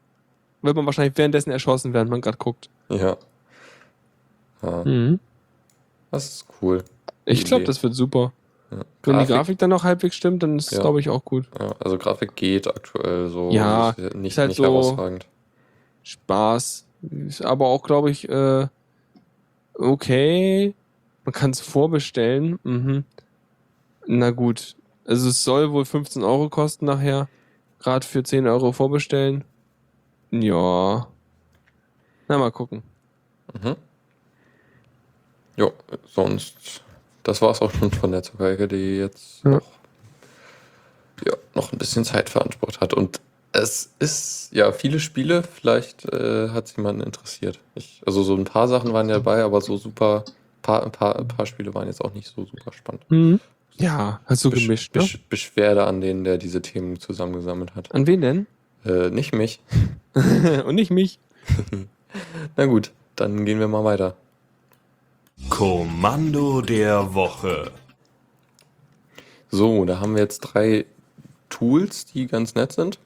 wird 0.63 0.77
man 0.77 0.87
wahrscheinlich 0.87 1.17
währenddessen 1.17 1.51
erschossen, 1.51 1.93
während 1.95 2.11
man 2.11 2.21
gerade 2.21 2.39
guckt. 2.39 2.69
Ja. 2.91 3.17
ja. 4.63 4.85
Mhm. 4.85 5.19
Das 6.11 6.27
ist 6.27 6.47
cool. 6.63 6.85
Ich 7.25 7.45
glaube, 7.45 7.65
das 7.65 7.83
wird 7.83 7.95
super. 7.95 8.33
Ja. 8.75 8.85
Wenn 9.03 9.19
die 9.21 9.27
Grafik 9.27 9.59
dann 9.59 9.71
noch 9.71 9.85
halbwegs 9.85 10.17
stimmt, 10.17 10.43
dann 10.43 10.59
ist 10.59 10.67
es, 10.73 10.79
Ja. 10.79 10.81
glaube 10.83 11.01
ich, 11.01 11.09
auch 11.11 11.25
gut. 11.25 11.47
Ja, 11.61 11.75
also 11.81 11.99
Grafik 11.99 12.35
geht 12.37 12.67
aktuell 12.67 13.29
so. 13.29 13.51
Ja, 13.51 13.91
ist 13.91 14.15
nicht, 14.15 14.33
ist 14.33 14.39
halt 14.39 14.49
nicht 14.49 14.57
so- 14.57 14.65
herausragend. 14.65 15.27
Spaß. 16.03 16.87
Ist 17.29 17.43
aber 17.45 17.67
auch, 17.67 17.83
glaube 17.83 18.11
ich, 18.11 18.29
äh, 18.29 18.67
okay. 19.75 20.75
Man 21.25 21.33
kann 21.33 21.51
es 21.51 21.61
vorbestellen. 21.61 22.59
Mhm. 22.65 23.05
Na 24.07 24.31
gut. 24.31 24.77
Also 25.07 25.29
es 25.29 25.45
soll 25.45 25.71
wohl 25.73 25.85
15 25.85 26.23
Euro 26.23 26.49
kosten 26.49 26.87
nachher. 26.87 27.29
Gerade 27.79 28.07
für 28.07 28.23
10 28.23 28.47
Euro 28.47 28.73
vorbestellen. 28.73 29.45
Ja. 30.31 31.07
Na, 32.29 32.39
mal 32.39 32.51
gucken. 32.51 32.83
Mhm. 33.63 33.77
Jo, 35.57 35.73
sonst, 36.07 36.83
das 37.25 37.43
war's 37.43 37.61
auch 37.61 37.73
schon 37.73 37.91
von 37.91 38.13
der 38.13 38.23
Zuckerecke, 38.23 38.69
die 38.69 38.97
jetzt 38.99 39.43
Ja. 39.45 39.51
noch, 39.51 39.63
ja, 41.27 41.33
noch 41.55 41.73
ein 41.73 41.79
bisschen 41.79 42.05
Zeit 42.05 42.31
veransprucht 42.31 42.81
hat. 42.81 42.95
Und 42.95 43.21
es 43.53 43.93
ist, 43.99 44.49
ja, 44.53 44.73
viele 44.73 44.99
Spiele, 45.01 45.43
vielleicht 45.43 46.05
äh, 46.13 46.49
hat 46.51 46.67
es 46.67 46.77
jemanden 46.77 47.03
interessiert. 47.03 47.61
Ich, 47.75 48.03
also 48.07 48.23
so 48.23 48.35
ein 48.35 48.45
paar 48.45 48.69
Sachen 48.69 48.93
waren 48.93 49.09
ja 49.09 49.17
dabei, 49.17 49.43
aber 49.43 49.61
so 49.61 49.77
super, 49.77 50.25
paar, 50.63 50.85
ein 50.85 50.93
paar, 50.93 51.17
ein 51.17 51.29
paar 51.29 51.47
Spiele 51.47 51.73
waren 51.75 51.87
jetzt 51.87 52.01
auch 52.05 52.15
nicht 52.15 52.27
so 52.35 52.45
super 52.47 52.73
spannend. 52.73 53.05
Mhm. 53.11 53.41
Ja, 53.77 54.21
hast 54.27 54.45
du 54.45 54.51
Besch- 54.51 54.63
gemischt, 54.67 54.95
ne? 54.95 55.03
Besch 55.03 55.19
Beschwerde 55.29 55.85
an 55.85 56.01
denen, 56.01 56.23
der 56.25 56.39
diese 56.39 56.63
Themen 56.63 56.99
zusammengesammelt 57.01 57.75
hat. 57.75 57.93
An 57.95 58.07
wen 58.07 58.21
denn? 58.21 58.47
Äh, 58.85 59.11
nicht 59.11 59.33
mich. 59.35 59.61
Und 60.67 60.75
nicht 60.77 60.91
mich. 60.91 61.19
Na 62.57 62.67
gut, 62.67 62.93
dann 63.17 63.45
gehen 63.45 63.59
wir 63.61 63.67
mal 63.69 63.83
weiter. 63.85 64.15
Kommando 65.51 66.63
der 66.63 67.15
Woche. 67.15 67.71
So, 69.51 69.85
da 69.85 70.01
haben 70.01 70.15
wir 70.15 70.23
jetzt 70.23 70.41
drei 70.41 70.87
Tools, 71.49 72.07
die 72.07 72.27
ganz 72.27 72.55
nett 72.55 72.73
sind. 72.73 72.99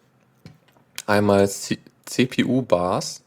Einmal 1.07 1.49
CPU-Bars, 1.49 3.22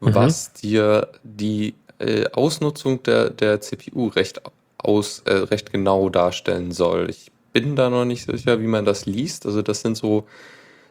Mhm. 0.00 0.14
was 0.14 0.52
dir 0.52 1.08
die 1.22 1.74
äh, 1.98 2.26
Ausnutzung 2.32 3.02
der, 3.04 3.30
der 3.30 3.60
CPU 3.60 4.08
recht, 4.08 4.42
aus, 4.78 5.20
äh, 5.26 5.32
recht 5.34 5.70
genau 5.72 6.08
darstellen 6.08 6.72
soll. 6.72 7.08
Ich 7.10 7.30
bin 7.52 7.76
da 7.76 7.88
noch 7.90 8.04
nicht 8.04 8.26
sicher, 8.26 8.60
wie 8.60 8.66
man 8.66 8.84
das 8.84 9.06
liest. 9.06 9.46
Also 9.46 9.62
das 9.62 9.82
sind 9.82 9.96
so 9.96 10.26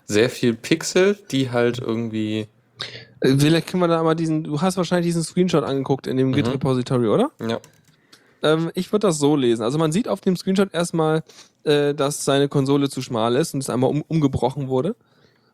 sehr 0.05 0.29
viel 0.29 0.53
Pixel, 0.55 1.17
die 1.31 1.51
halt 1.51 1.79
irgendwie... 1.79 2.47
Äh, 3.21 3.35
Vielleicht 3.37 3.67
können 3.67 3.81
wir 3.81 3.87
da 3.87 4.03
mal 4.03 4.15
diesen, 4.15 4.43
du 4.43 4.61
hast 4.61 4.77
wahrscheinlich 4.77 5.07
diesen 5.07 5.23
Screenshot 5.23 5.63
angeguckt 5.63 6.07
in 6.07 6.17
dem 6.17 6.29
Mhm. 6.29 6.33
Git-Repository, 6.33 7.07
oder? 7.07 7.31
Ja, 7.39 7.59
Ähm, 8.43 8.71
ich 8.73 8.91
würde 8.91 9.07
das 9.07 9.19
so 9.19 9.35
lesen. 9.35 9.61
Also 9.63 9.77
man 9.77 9.91
sieht 9.91 10.07
auf 10.07 10.21
dem 10.21 10.35
Screenshot 10.35 10.73
erstmal, 10.73 11.23
äh, 11.63 11.93
dass 11.93 12.25
seine 12.25 12.47
Konsole 12.49 12.89
zu 12.89 13.01
schmal 13.03 13.35
ist 13.35 13.53
und 13.53 13.59
es 13.61 13.69
einmal 13.69 13.89
um, 13.91 14.01
umgebrochen 14.07 14.67
wurde. 14.67 14.95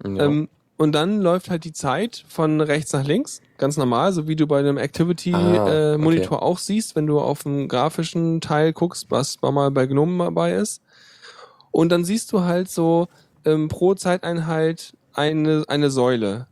ja. 0.05 0.25
Ähm, 0.25 0.49
und 0.79 0.91
dann 0.93 1.21
läuft 1.21 1.49
halt 1.49 1.63
die 1.63 1.73
Zeit 1.73 2.23
von 2.27 2.61
rechts 2.61 2.93
nach 2.93 3.03
links, 3.03 3.41
ganz 3.57 3.77
normal, 3.77 4.13
so 4.13 4.27
wie 4.27 4.35
du 4.35 4.45
bei 4.45 4.59
einem 4.59 4.77
Ah, 4.77 4.81
Activity-Monitor 4.81 5.67
äh, 5.69 5.97
Monitor 5.97 6.37
okay. 6.37 6.45
auch 6.45 6.59
siehst, 6.59 6.95
wenn 6.95 7.07
du 7.07 7.19
auf 7.19 7.41
dem 7.43 7.67
grafischen 7.67 8.41
Teil 8.41 8.73
guckst, 8.73 9.07
was 9.09 9.41
mal 9.41 9.71
bei 9.71 9.87
GNOME 9.87 10.23
dabei 10.25 10.53
ist. 10.53 10.83
Und 11.71 11.89
dann 11.91 12.05
siehst 12.05 12.31
du 12.31 12.41
halt 12.41 12.69
so 12.69 13.07
ähm, 13.43 13.69
pro 13.69 13.95
Zeiteinheit 13.95 14.93
eine, 15.13 15.63
eine 15.67 15.89
Säule. 15.89 16.45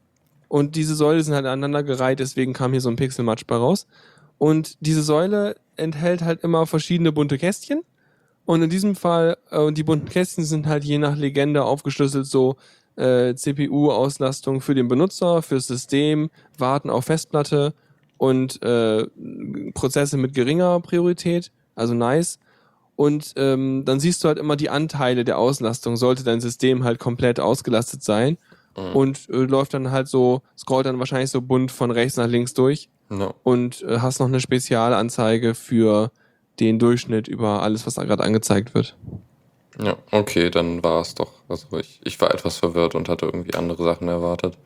Und 0.47 0.75
diese 0.75 0.95
Säule 0.95 1.23
sind 1.23 1.33
halt 1.33 1.45
aneinander 1.45 1.83
gereiht, 1.83 2.19
deswegen 2.19 2.53
kam 2.53 2.71
hier 2.71 2.81
so 2.81 2.89
ein 2.89 2.95
Pixelmatch 2.95 3.45
bei 3.45 3.55
raus. 3.55 3.87
Und 4.37 4.77
diese 4.79 5.01
Säule 5.01 5.55
enthält 5.75 6.23
halt 6.23 6.43
immer 6.43 6.65
verschiedene 6.65 7.11
bunte 7.11 7.37
Kästchen. 7.37 7.81
Und 8.45 8.61
in 8.61 8.69
diesem 8.69 8.95
Fall, 8.95 9.37
äh, 9.49 9.71
die 9.71 9.83
bunten 9.83 10.07
Kästchen 10.07 10.43
sind 10.43 10.67
halt 10.67 10.83
je 10.83 10.97
nach 10.97 11.15
Legende 11.15 11.63
aufgeschlüsselt 11.63 12.27
so 12.27 12.57
äh, 12.95 13.33
CPU-Auslastung 13.35 14.61
für 14.61 14.75
den 14.75 14.87
Benutzer, 14.87 15.41
fürs 15.41 15.67
System, 15.67 16.29
Warten 16.57 16.89
auf 16.89 17.05
Festplatte 17.05 17.73
und 18.17 18.61
äh, 18.63 19.05
Prozesse 19.73 20.17
mit 20.17 20.33
geringer 20.33 20.79
Priorität, 20.79 21.51
also 21.75 21.93
nice. 21.93 22.39
Und 22.95 23.33
ähm, 23.35 23.83
dann 23.83 23.99
siehst 23.99 24.23
du 24.23 24.29
halt 24.29 24.37
immer 24.37 24.55
die 24.55 24.69
Anteile 24.69 25.25
der 25.25 25.37
Auslastung, 25.37 25.97
sollte 25.97 26.23
dein 26.23 26.39
System 26.39 26.85
halt 26.85 26.99
komplett 26.99 27.41
ausgelastet 27.41 28.03
sein. 28.03 28.37
Mhm. 28.77 28.95
Und 28.95 29.29
äh, 29.29 29.37
läuft 29.37 29.73
dann 29.73 29.91
halt 29.91 30.07
so, 30.07 30.41
scrollt 30.57 30.85
dann 30.85 30.99
wahrscheinlich 30.99 31.31
so 31.31 31.41
bunt 31.41 31.71
von 31.71 31.91
rechts 31.91 32.17
nach 32.17 32.27
links 32.27 32.53
durch 32.53 32.89
ja. 33.09 33.33
und 33.43 33.81
äh, 33.83 33.99
hast 33.99 34.19
noch 34.19 34.27
eine 34.27 34.39
Spezialanzeige 34.39 35.55
für 35.55 36.11
den 36.59 36.79
Durchschnitt 36.79 37.27
über 37.27 37.61
alles, 37.61 37.85
was 37.85 37.95
da 37.95 38.03
gerade 38.03 38.23
angezeigt 38.23 38.73
wird. 38.73 38.97
Ja, 39.81 39.97
okay, 40.11 40.49
dann 40.49 40.83
war 40.83 41.01
es 41.01 41.15
doch. 41.15 41.31
Also 41.49 41.77
ich, 41.77 41.99
ich 42.03 42.19
war 42.21 42.33
etwas 42.33 42.57
verwirrt 42.57 42.95
und 42.95 43.09
hatte 43.09 43.25
irgendwie 43.25 43.55
andere 43.55 43.83
Sachen 43.83 44.07
erwartet. 44.07 44.57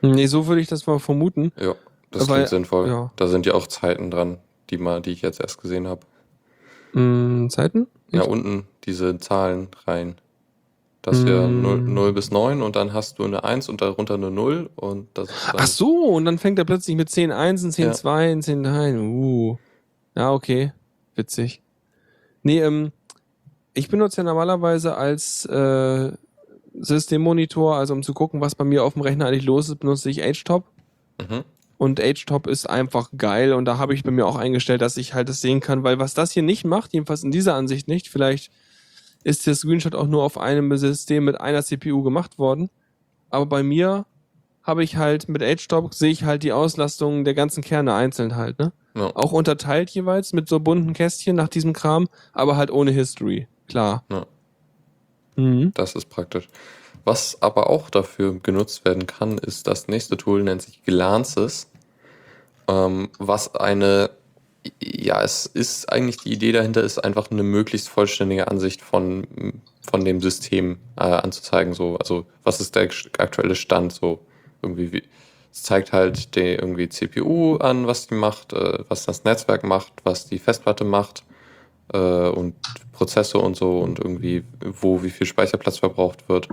Nee, 0.00 0.26
so 0.26 0.46
würde 0.46 0.60
ich 0.60 0.68
das 0.68 0.86
mal 0.86 0.98
vermuten. 0.98 1.52
Ja, 1.58 1.74
das 2.10 2.28
Weil- 2.28 2.36
klingt 2.36 2.48
sinnvoll. 2.48 2.88
ja. 2.88 3.10
Da 3.16 3.26
sind 3.26 3.46
ja 3.46 3.54
auch 3.54 3.66
Zeiten 3.66 4.10
dran, 4.10 4.38
die 4.70 4.78
mal, 4.78 5.00
die 5.00 5.10
ich 5.10 5.22
jetzt 5.22 5.40
erst 5.40 5.60
gesehen 5.60 5.86
habe. 5.86 6.00
Hm, 6.92 7.48
Zeiten? 7.50 7.88
Ja, 8.10 8.22
unten 8.22 8.66
diese 8.84 9.18
Zahlen 9.18 9.68
rein. 9.86 10.16
Das 11.04 11.22
Mm. 11.22 11.60
0, 11.60 11.80
0 11.82 12.12
bis 12.14 12.30
9 12.30 12.62
und 12.62 12.76
dann 12.76 12.94
hast 12.94 13.18
du 13.18 13.24
eine 13.24 13.44
1 13.44 13.68
und 13.68 13.82
darunter 13.82 14.14
eine 14.14 14.30
0 14.30 14.70
und 14.74 15.08
das 15.12 15.28
Ach 15.52 15.66
so, 15.66 16.04
und 16.06 16.24
dann 16.24 16.38
fängt 16.38 16.58
er 16.58 16.64
plötzlich 16.64 16.96
mit 16.96 17.10
10 17.10 17.30
Einsen, 17.30 17.70
10 17.70 17.84
Ja. 17.88 17.92
Zweien, 17.92 18.40
10 18.40 18.62
Dreien. 18.62 18.98
Uh. 19.00 19.58
Ja, 20.16 20.32
okay. 20.32 20.72
Witzig. 21.14 21.60
Nee, 22.42 22.60
ähm, 22.62 22.90
ich 23.74 23.88
benutze 23.88 24.18
ja 24.18 24.22
normalerweise 24.24 24.96
als 24.96 25.44
äh, 25.44 26.12
Systemmonitor, 26.72 27.76
also 27.76 27.92
um 27.92 28.02
zu 28.02 28.14
gucken, 28.14 28.40
was 28.40 28.54
bei 28.54 28.64
mir 28.64 28.82
auf 28.82 28.94
dem 28.94 29.02
Rechner 29.02 29.26
eigentlich 29.26 29.44
los 29.44 29.68
ist, 29.68 29.80
benutze 29.80 30.08
ich 30.08 30.22
HTOP. 30.22 30.64
Mhm. 31.20 31.44
Und 31.76 32.00
HTOP 32.00 32.46
ist 32.46 32.70
einfach 32.70 33.10
geil 33.18 33.52
und 33.52 33.66
da 33.66 33.76
habe 33.76 33.92
ich 33.92 34.04
bei 34.04 34.10
mir 34.10 34.26
auch 34.26 34.36
eingestellt, 34.36 34.80
dass 34.80 34.96
ich 34.96 35.12
halt 35.12 35.28
das 35.28 35.42
sehen 35.42 35.60
kann, 35.60 35.84
weil 35.84 35.98
was 35.98 36.14
das 36.14 36.32
hier 36.32 36.42
nicht 36.42 36.64
macht, 36.64 36.94
jedenfalls 36.94 37.24
in 37.24 37.30
dieser 37.30 37.56
Ansicht 37.56 37.88
nicht, 37.88 38.08
vielleicht 38.08 38.50
ist 39.24 39.46
der 39.46 39.54
Screenshot 39.54 39.94
auch 39.94 40.06
nur 40.06 40.22
auf 40.22 40.38
einem 40.38 40.76
System 40.76 41.24
mit 41.24 41.40
einer 41.40 41.62
CPU 41.62 42.02
gemacht 42.02 42.38
worden, 42.38 42.70
aber 43.30 43.46
bei 43.46 43.62
mir 43.62 44.06
habe 44.62 44.82
ich 44.84 44.96
halt 44.96 45.28
mit 45.28 45.42
HTOP 45.42 45.92
sehe 45.92 46.10
ich 46.10 46.24
halt 46.24 46.42
die 46.42 46.52
Auslastung 46.52 47.24
der 47.24 47.34
ganzen 47.34 47.62
Kerne 47.62 47.94
einzeln 47.94 48.36
halt, 48.36 48.58
ne? 48.58 48.72
Ja, 48.96 49.10
Auch 49.16 49.32
unterteilt 49.32 49.90
jeweils 49.90 50.32
mit 50.32 50.48
so 50.48 50.60
bunten 50.60 50.92
Kästchen 50.92 51.34
nach 51.36 51.48
diesem 51.48 51.72
Kram, 51.72 52.08
aber 52.32 52.56
halt 52.56 52.70
ohne 52.70 52.92
History, 52.92 53.48
klar. 53.66 54.04
Ja. 54.10 54.26
Mhm. 55.36 55.72
das 55.74 55.96
ist 55.96 56.08
praktisch. 56.10 56.48
was 57.04 57.42
aber 57.42 57.68
auch 57.68 57.90
dafür 57.90 58.38
genutzt 58.40 58.84
werden 58.84 59.06
kann, 59.06 59.36
ist 59.38 59.66
das 59.66 59.88
nächste 59.88 60.16
Tool, 60.16 60.42
nennt 60.44 60.62
sich 60.62 60.82
Glances, 60.84 61.68
ähm, 62.68 63.10
was 63.18 63.54
eine, 63.56 64.10
ja, 64.80 65.22
es 65.22 65.46
ist 65.46 65.92
eigentlich 65.92 66.18
die 66.18 66.32
Idee 66.32 66.52
dahinter, 66.52 66.82
ist 66.82 66.98
einfach 66.98 67.30
eine 67.30 67.42
möglichst 67.42 67.88
vollständige 67.88 68.48
Ansicht 68.48 68.82
von, 68.82 69.62
von 69.82 70.04
dem 70.04 70.20
System 70.20 70.78
äh, 70.96 71.04
anzuzeigen. 71.04 71.74
So, 71.74 71.96
also 71.96 72.26
was 72.42 72.60
ist 72.60 72.74
der 72.74 72.88
aktuelle 73.18 73.56
Stand? 73.56 73.92
So 73.92 74.20
irgendwie, 74.62 74.92
wie, 74.92 75.02
es 75.52 75.62
zeigt 75.62 75.92
halt 75.92 76.34
die 76.34 76.54
irgendwie 76.54 76.88
CPU 76.88 77.56
an, 77.56 77.86
was 77.86 78.06
die 78.06 78.14
macht, 78.14 78.52
äh, 78.52 78.78
was 78.88 79.06
das 79.06 79.24
Netzwerk 79.24 79.64
macht, 79.64 79.92
was 80.04 80.26
die 80.26 80.38
Festplatte 80.38 80.84
macht 80.84 81.24
äh, 81.92 81.98
und 81.98 82.54
Prozesse 82.92 83.38
und 83.38 83.56
so 83.56 83.80
und 83.80 83.98
irgendwie, 83.98 84.44
wo 84.60 85.02
wie 85.02 85.10
viel 85.10 85.26
Speicherplatz 85.26 85.78
verbraucht 85.78 86.28
wird 86.28 86.48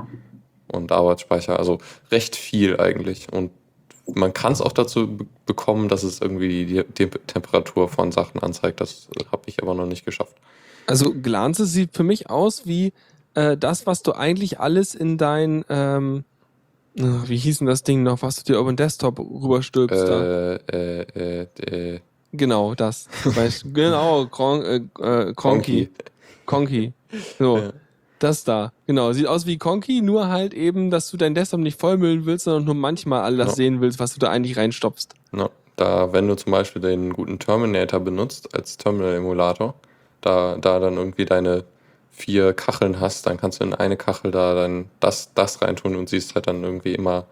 und 0.68 0.91
Arbeitsspeicher. 0.91 1.57
Also 1.57 1.80
recht 2.12 2.36
viel 2.36 2.80
eigentlich. 2.80 3.32
Und 3.32 3.51
man 4.16 4.34
kann 4.34 4.53
es 4.53 4.62
auch 4.62 4.72
dazu 4.72 5.18
bekommen, 5.45 5.89
dass 5.89 6.03
es 6.03 6.22
irgendwie 6.22 6.66
die, 6.66 6.84
die 6.84 7.07
Temperatur 7.07 7.89
von 7.89 8.12
Sachen 8.12 8.41
anzeigt. 8.41 8.82
Das 8.82 9.07
habe 9.32 9.43
ich 9.45 9.62
aber 9.62 9.74
noch 9.74 9.86
nicht 9.86 10.05
geschafft. 10.05 10.36
Also 10.88 11.14
Glanze 11.14 11.66
sieht 11.66 11.95
für 11.95 12.03
mich 12.03 12.30
aus 12.30 12.66
wie 12.66 12.93
äh, 13.34 13.57
das, 13.57 13.86
was 13.86 14.03
du 14.03 14.14
eigentlich 14.14 14.59
alles 14.59 14.95
in 14.95 15.18
dein, 15.18 15.64
ähm, 15.70 16.24
wie 16.93 17.38
hieß 17.38 17.59
denn 17.59 17.68
das 17.68 17.84
Ding 17.84 18.03
noch, 18.03 18.22
was 18.22 18.43
du 18.43 18.53
dir 18.53 18.59
über 18.59 18.72
den 18.72 18.78
Desktop 18.78 19.20
rüberstülpst? 19.20 19.97
Äh, 19.97 20.55
äh, 20.55 21.01
äh, 21.16 21.93
äh, 21.95 21.99
genau, 22.34 22.76
das. 22.76 23.07
weißt, 23.24 23.74
genau, 23.74 24.26
Kron, 24.26 24.64
äh, 24.64 24.82
äh, 24.99 25.34
Kronky. 25.34 25.89
Konki. 26.45 26.93
So. 27.39 27.57
Ja. 27.57 27.74
Das 28.22 28.43
da, 28.43 28.72
genau. 28.86 29.13
Sieht 29.13 29.26
aus 29.26 29.47
wie 29.47 29.57
Conky, 29.57 30.03
nur 30.03 30.28
halt 30.28 30.53
eben, 30.53 30.91
dass 30.91 31.09
du 31.09 31.17
dein 31.17 31.34
Desktop 31.34 31.59
nicht 31.59 31.80
vollmüllen 31.80 32.28
willst, 32.28 32.45
sondern 32.45 32.65
nur 32.65 32.76
manchmal 32.76 33.24
all 33.24 33.36
das 33.36 33.49
ja. 33.49 33.55
sehen 33.55 33.82
willst, 33.82 33.99
was 33.99 34.13
du 34.13 34.19
da 34.19 34.30
eigentlich 34.30 34.57
reinstopfst. 34.57 35.15
Ja. 35.36 35.49
Da, 35.76 36.13
wenn 36.13 36.28
du 36.28 36.36
zum 36.36 36.51
Beispiel 36.51 36.84
den 36.84 37.13
guten 37.13 37.39
Terminator 37.39 37.99
benutzt 37.99 38.53
als 38.53 38.78
Terminal-Emulator, 38.78 39.74
da, 40.22 40.55
da 40.57 40.80
dann 40.80 40.97
irgendwie 40.97 41.26
deine 41.26 41.63
vier 42.11 42.53
Kacheln 42.53 42.99
hast, 42.99 43.26
dann 43.26 43.38
kannst 43.38 43.59
du 43.59 43.63
in 43.63 43.74
eine 43.74 43.97
Kachel 43.97 44.30
da 44.30 44.53
dann 44.53 44.86
das, 44.99 45.34
das 45.34 45.59
reintun 45.63 45.95
und 45.95 46.07
siehst 46.07 46.36
halt 46.36 46.45
dann 46.45 46.63
irgendwie 46.63 46.93
immer, 46.93 47.26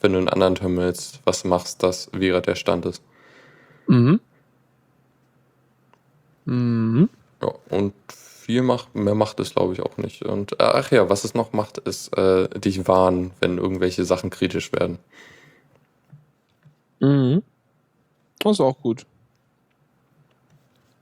wenn 0.00 0.12
du 0.12 0.20
in 0.20 0.28
anderen 0.28 0.54
Terminals 0.54 1.18
was 1.24 1.42
machst, 1.42 1.82
das, 1.82 2.08
wie 2.12 2.28
gerade 2.28 2.46
der 2.46 2.54
Stand 2.54 2.86
ist. 2.86 3.02
Mhm. 3.88 4.20
Mhm. 6.44 7.08
Ja, 7.42 7.52
und 7.70 7.94
viel 8.46 8.62
macht, 8.62 8.94
mehr 8.94 9.16
macht 9.16 9.40
es, 9.40 9.54
glaube 9.54 9.72
ich, 9.72 9.82
auch 9.82 9.96
nicht. 9.96 10.22
Und 10.22 10.52
äh, 10.52 10.56
ach 10.60 10.92
ja, 10.92 11.10
was 11.10 11.24
es 11.24 11.34
noch 11.34 11.52
macht, 11.52 11.78
ist 11.78 12.16
äh, 12.16 12.48
dich 12.48 12.86
warnen, 12.86 13.32
wenn 13.40 13.58
irgendwelche 13.58 14.04
Sachen 14.04 14.30
kritisch 14.30 14.72
werden. 14.72 14.98
Mhm. 17.00 17.42
Das 18.38 18.52
ist 18.52 18.60
auch 18.60 18.78
gut. 18.80 19.04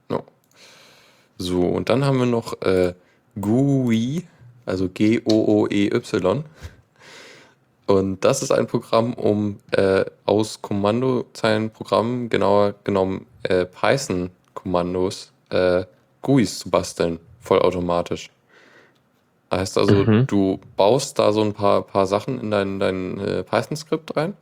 No. 0.09 0.25
So, 1.37 1.65
und 1.65 1.91
dann 1.91 2.07
haben 2.07 2.19
wir 2.19 2.25
noch 2.25 2.63
äh, 2.63 2.95
GUI, 3.39 4.27
also 4.65 4.89
G-O-O-E-Y. 4.89 6.45
Und 7.87 8.25
das 8.25 8.43
ist 8.43 8.53
ein 8.53 8.67
Programm, 8.67 9.13
um 9.13 9.59
äh, 9.73 10.07
aus 10.25 10.63
Kommandozeilenprogrammen, 10.63 12.31
genauer 12.31 12.75
genommen 12.85 13.27
äh, 13.43 13.67
Python-Kommandos, 13.67 15.31
äh, 15.51 15.85
GUIs 16.23 16.61
zu 16.61 16.71
basteln 16.71 17.21
vollautomatisch. 17.45 18.31
Heißt 19.53 19.79
also, 19.79 19.95
mhm. 19.95 20.27
du 20.27 20.59
baust 20.77 21.19
da 21.19 21.33
so 21.33 21.43
ein 21.43 21.53
paar, 21.53 21.83
paar 21.83 22.07
Sachen 22.07 22.41
in 22.41 22.51
dein, 22.51 22.81
dein 22.81 23.21
äh, 23.21 23.43
Python-Skript 23.45 24.17
rein. 24.17 24.35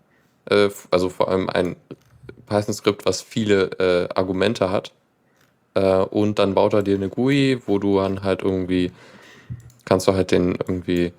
Äh, 0.49 0.71
also 0.91 1.09
vor 1.09 1.29
allem 1.29 1.51
ein 1.51 1.77
Python-Skript, 2.47 3.05
was 3.05 3.21
viele 3.21 3.65
äh, 3.79 4.09
Argumente 4.15 4.71
hat. 4.71 4.93
Äh, 5.75 5.97
und 5.97 6.39
dann 6.39 6.55
baut 6.55 6.73
er 6.73 6.83
dir 6.83 6.97
eine 6.97 7.09
GUI, 7.09 7.61
wo 7.67 7.79
du 7.79 7.99
dann 7.99 8.23
halt 8.23 8.43
irgendwie, 8.43 8.93
kannst 9.85 10.09
du 10.09 10.15
halt 10.15 10.31
den 10.31 10.55
irgendwie 10.55 11.13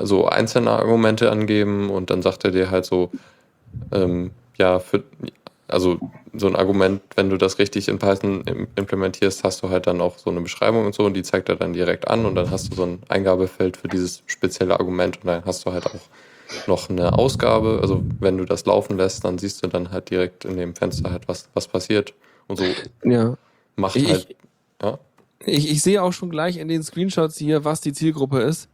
so 0.00 0.26
einzelne 0.26 0.70
Argumente 0.70 1.30
angeben 1.30 1.90
und 1.90 2.10
dann 2.10 2.22
sagt 2.22 2.44
er 2.44 2.52
dir 2.52 2.70
halt 2.70 2.84
so, 2.84 3.10
ähm, 3.90 4.30
ja, 4.56 4.78
für, 4.78 5.02
also 5.68 5.98
so 6.34 6.46
ein 6.46 6.56
Argument, 6.56 7.00
wenn 7.16 7.30
du 7.30 7.38
das 7.38 7.58
richtig 7.58 7.88
in 7.88 7.98
Python 7.98 8.44
implementierst, 8.76 9.44
hast 9.44 9.62
du 9.62 9.70
halt 9.70 9.86
dann 9.86 10.00
auch 10.00 10.18
so 10.18 10.30
eine 10.30 10.40
Beschreibung 10.40 10.84
und 10.84 10.94
so 10.94 11.04
und 11.04 11.14
die 11.14 11.22
zeigt 11.22 11.48
er 11.48 11.56
dann 11.56 11.72
direkt 11.72 12.08
an 12.08 12.26
und 12.26 12.34
dann 12.34 12.50
hast 12.50 12.70
du 12.70 12.76
so 12.76 12.84
ein 12.84 12.98
Eingabefeld 13.08 13.76
für 13.76 13.88
dieses 13.88 14.22
spezielle 14.26 14.78
Argument 14.78 15.18
und 15.18 15.26
dann 15.26 15.44
hast 15.44 15.64
du 15.64 15.72
halt 15.72 15.86
auch 15.86 16.00
noch 16.66 16.90
eine 16.90 17.14
Ausgabe. 17.14 17.78
Also 17.80 18.02
wenn 18.20 18.36
du 18.36 18.44
das 18.44 18.66
laufen 18.66 18.98
lässt, 18.98 19.24
dann 19.24 19.38
siehst 19.38 19.64
du 19.64 19.68
dann 19.68 19.90
halt 19.90 20.10
direkt 20.10 20.44
in 20.44 20.56
dem 20.56 20.74
Fenster 20.74 21.10
halt, 21.10 21.28
was, 21.28 21.48
was 21.54 21.66
passiert 21.66 22.12
und 22.46 22.56
so 22.58 22.64
ja. 23.04 23.36
macht 23.76 23.96
ich, 23.96 24.10
halt. 24.10 24.36
Ja. 24.82 24.98
Ich, 25.46 25.70
ich 25.70 25.82
sehe 25.82 26.02
auch 26.02 26.12
schon 26.12 26.28
gleich 26.28 26.58
in 26.58 26.68
den 26.68 26.82
Screenshots 26.82 27.38
hier, 27.38 27.64
was 27.64 27.80
die 27.80 27.92
Zielgruppe 27.92 28.40
ist. 28.40 28.68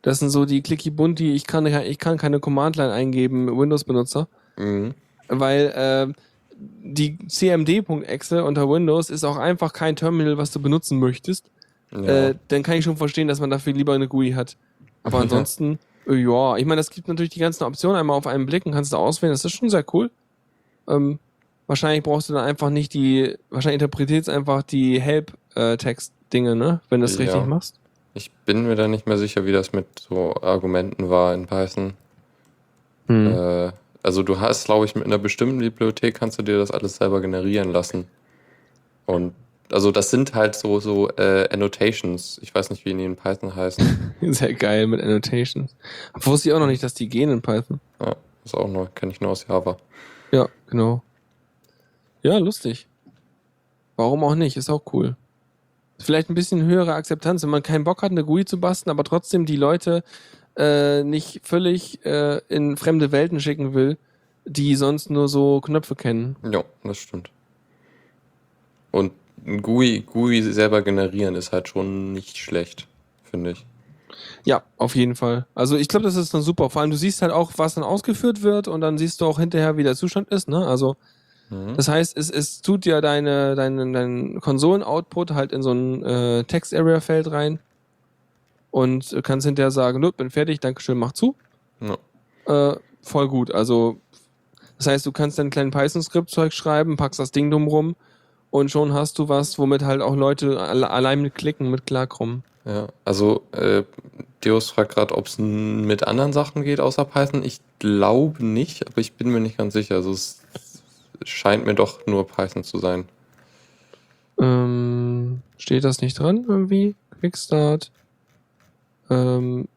Das 0.00 0.20
sind 0.20 0.30
so 0.30 0.46
die 0.46 0.62
Clicky 0.62 0.90
Bunti, 0.90 1.34
ich 1.34 1.46
kann, 1.46 1.66
ich 1.66 1.98
kann 1.98 2.16
keine 2.16 2.40
Command-Line 2.40 2.92
eingeben, 2.92 3.48
Windows-Benutzer. 3.58 4.28
Mhm 4.56 4.94
weil 5.28 6.14
äh, 6.14 6.22
die 6.58 7.18
CMD.exe 7.26 8.44
unter 8.44 8.68
Windows 8.68 9.10
ist 9.10 9.24
auch 9.24 9.36
einfach 9.36 9.72
kein 9.72 9.96
Terminal, 9.96 10.38
was 10.38 10.50
du 10.50 10.60
benutzen 10.60 10.98
möchtest. 10.98 11.50
Ja. 11.90 12.28
Äh, 12.28 12.34
dann 12.48 12.62
kann 12.62 12.76
ich 12.76 12.84
schon 12.84 12.96
verstehen, 12.96 13.28
dass 13.28 13.40
man 13.40 13.50
dafür 13.50 13.72
lieber 13.72 13.94
eine 13.94 14.08
GUI 14.08 14.32
hat. 14.32 14.56
Aber 15.02 15.18
ansonsten, 15.20 15.78
äh, 16.06 16.14
ja, 16.14 16.56
ich 16.56 16.64
meine, 16.64 16.80
das 16.80 16.90
gibt 16.90 17.08
natürlich 17.08 17.30
die 17.30 17.40
ganzen 17.40 17.64
Optionen 17.64 17.96
einmal 17.96 18.16
auf 18.16 18.26
einen 18.26 18.46
Blick 18.46 18.66
und 18.66 18.72
kannst 18.72 18.92
du 18.92 18.96
auswählen. 18.96 19.32
Das 19.32 19.44
ist 19.44 19.52
schon 19.52 19.68
sehr 19.68 19.84
cool. 19.92 20.10
Ähm, 20.88 21.18
wahrscheinlich 21.66 22.02
brauchst 22.02 22.28
du 22.28 22.34
dann 22.34 22.44
einfach 22.44 22.70
nicht 22.70 22.94
die, 22.94 23.36
wahrscheinlich 23.50 23.82
interpretierst 23.82 24.28
einfach 24.28 24.62
die 24.62 25.00
Help-Text-Dinge, 25.00 26.56
ne? 26.56 26.80
Wenn 26.88 27.00
du 27.00 27.06
das 27.06 27.18
ja. 27.18 27.24
richtig 27.24 27.46
machst. 27.46 27.78
Ich 28.14 28.30
bin 28.30 28.66
mir 28.66 28.76
da 28.76 28.88
nicht 28.88 29.06
mehr 29.06 29.18
sicher, 29.18 29.44
wie 29.44 29.52
das 29.52 29.72
mit 29.72 29.86
so 29.98 30.34
Argumenten 30.40 31.10
war 31.10 31.34
in 31.34 31.46
Python. 31.46 31.92
Hm. 33.08 33.26
Äh, 33.26 33.72
also 34.06 34.22
du 34.22 34.38
hast, 34.38 34.66
glaube 34.66 34.84
ich, 34.84 34.94
mit 34.94 35.04
einer 35.04 35.18
bestimmten 35.18 35.58
Bibliothek 35.58 36.14
kannst 36.14 36.38
du 36.38 36.44
dir 36.44 36.58
das 36.58 36.70
alles 36.70 36.96
selber 36.96 37.20
generieren 37.20 37.72
lassen. 37.72 38.06
Und 39.04 39.34
also 39.72 39.90
das 39.90 40.10
sind 40.10 40.32
halt 40.32 40.54
so, 40.54 40.78
so 40.78 41.08
äh, 41.16 41.48
Annotations. 41.50 42.38
Ich 42.40 42.54
weiß 42.54 42.70
nicht, 42.70 42.84
wie 42.84 42.94
die 42.94 43.04
in 43.04 43.16
Python 43.16 43.56
heißen. 43.56 44.14
Sehr 44.20 44.54
geil 44.54 44.86
mit 44.86 45.00
Annotations. 45.02 45.74
Wusste 46.14 46.48
ich 46.48 46.54
auch 46.54 46.60
noch 46.60 46.68
nicht, 46.68 46.84
dass 46.84 46.94
die 46.94 47.08
gehen 47.08 47.30
in 47.30 47.42
Python. 47.42 47.80
Ja, 48.00 48.14
ist 48.44 48.54
auch 48.54 48.68
noch, 48.68 48.94
kenne 48.94 49.10
ich 49.10 49.20
nur 49.20 49.32
aus 49.32 49.44
Java. 49.48 49.76
Ja, 50.30 50.48
genau. 50.68 51.02
Ja, 52.22 52.38
lustig. 52.38 52.86
Warum 53.96 54.22
auch 54.22 54.36
nicht? 54.36 54.56
Ist 54.56 54.70
auch 54.70 54.82
cool. 54.92 55.16
Vielleicht 55.98 56.30
ein 56.30 56.36
bisschen 56.36 56.62
höhere 56.62 56.94
Akzeptanz, 56.94 57.42
wenn 57.42 57.50
man 57.50 57.64
keinen 57.64 57.82
Bock 57.82 58.02
hat, 58.02 58.12
eine 58.12 58.24
GUI 58.24 58.44
zu 58.44 58.60
basteln, 58.60 58.92
aber 58.92 59.02
trotzdem 59.02 59.46
die 59.46 59.56
Leute 59.56 60.04
äh, 60.56 61.04
nicht 61.04 61.40
völlig 61.44 62.04
äh, 62.04 62.40
in 62.48 62.76
fremde 62.76 63.12
Welten 63.12 63.40
schicken 63.40 63.74
will, 63.74 63.98
die 64.44 64.74
sonst 64.76 65.10
nur 65.10 65.28
so 65.28 65.60
Knöpfe 65.60 65.94
kennen. 65.94 66.36
Ja, 66.50 66.64
das 66.84 66.98
stimmt. 66.98 67.30
Und 68.90 69.12
GUI, 69.44 70.00
GUI 70.00 70.42
selber 70.42 70.82
generieren 70.82 71.34
ist 71.34 71.52
halt 71.52 71.68
schon 71.68 72.12
nicht 72.12 72.38
schlecht, 72.38 72.88
finde 73.24 73.50
ich. 73.52 73.66
Ja, 74.44 74.62
auf 74.76 74.96
jeden 74.96 75.14
Fall. 75.14 75.46
Also 75.54 75.76
ich 75.76 75.88
glaube, 75.88 76.04
das 76.04 76.16
ist 76.16 76.32
dann 76.32 76.42
super. 76.42 76.70
Vor 76.70 76.80
allem, 76.80 76.90
du 76.90 76.96
siehst 76.96 77.20
halt 77.20 77.32
auch, 77.32 77.52
was 77.56 77.74
dann 77.74 77.84
ausgeführt 77.84 78.42
wird 78.42 78.68
und 78.68 78.80
dann 78.80 78.96
siehst 78.96 79.20
du 79.20 79.26
auch 79.26 79.38
hinterher, 79.38 79.76
wie 79.76 79.82
der 79.82 79.96
Zustand 79.96 80.30
ist. 80.30 80.48
Ne? 80.48 80.66
Also 80.66 80.96
mhm. 81.50 81.74
das 81.76 81.88
heißt, 81.88 82.16
es, 82.16 82.30
es 82.30 82.62
tut 82.62 82.86
ja 82.86 83.00
deine, 83.00 83.54
deine, 83.54 83.92
dein 83.92 84.40
Konsolen-Output 84.40 85.32
halt 85.32 85.52
in 85.52 85.62
so 85.62 85.72
ein 85.72 86.02
äh, 86.02 86.44
Text-Area-Feld 86.44 87.30
rein 87.30 87.58
und 88.76 89.16
kannst 89.22 89.46
hinterher 89.46 89.70
sagen, 89.70 90.00
nö, 90.00 90.12
bin 90.12 90.28
fertig, 90.28 90.60
Dankeschön, 90.60 90.98
mach 90.98 91.12
zu. 91.12 91.34
Ja. 91.80 92.72
Äh, 92.72 92.76
voll 93.00 93.26
gut. 93.26 93.50
Also, 93.50 94.02
das 94.76 94.86
heißt, 94.86 95.06
du 95.06 95.12
kannst 95.12 95.38
dein 95.38 95.48
kleinen 95.48 95.70
Python-Skript-Zeug 95.70 96.52
schreiben, 96.52 96.98
packst 96.98 97.18
das 97.18 97.32
Ding 97.32 97.50
dumm 97.50 97.68
rum 97.68 97.96
und 98.50 98.70
schon 98.70 98.92
hast 98.92 99.18
du 99.18 99.30
was, 99.30 99.58
womit 99.58 99.82
halt 99.82 100.02
auch 100.02 100.14
Leute 100.14 100.60
alle, 100.60 100.90
allein 100.90 101.22
mit 101.22 101.34
Klicken 101.34 101.70
mit 101.70 101.86
klarkommen. 101.86 102.44
Ja, 102.66 102.88
also 103.06 103.44
äh, 103.52 103.84
Deus 104.42 104.68
fragt 104.68 104.94
gerade, 104.94 105.16
ob 105.16 105.28
es 105.28 105.38
mit 105.38 106.06
anderen 106.06 106.34
Sachen 106.34 106.62
geht 106.62 106.78
außer 106.78 107.06
Python. 107.06 107.42
Ich 107.44 107.60
glaube 107.78 108.44
nicht, 108.44 108.86
aber 108.86 108.98
ich 108.98 109.14
bin 109.14 109.30
mir 109.30 109.40
nicht 109.40 109.56
ganz 109.56 109.72
sicher. 109.72 109.94
Also 109.94 110.12
es 110.12 110.42
scheint 111.24 111.64
mir 111.64 111.74
doch 111.74 112.06
nur 112.06 112.26
Python 112.26 112.62
zu 112.62 112.76
sein. 112.78 113.06
Ähm, 114.38 115.40
steht 115.56 115.84
das 115.84 116.02
nicht 116.02 116.18
dran 116.18 116.44
irgendwie? 116.46 116.94
Quickstart. 117.20 117.90
Ähm, 119.10 119.68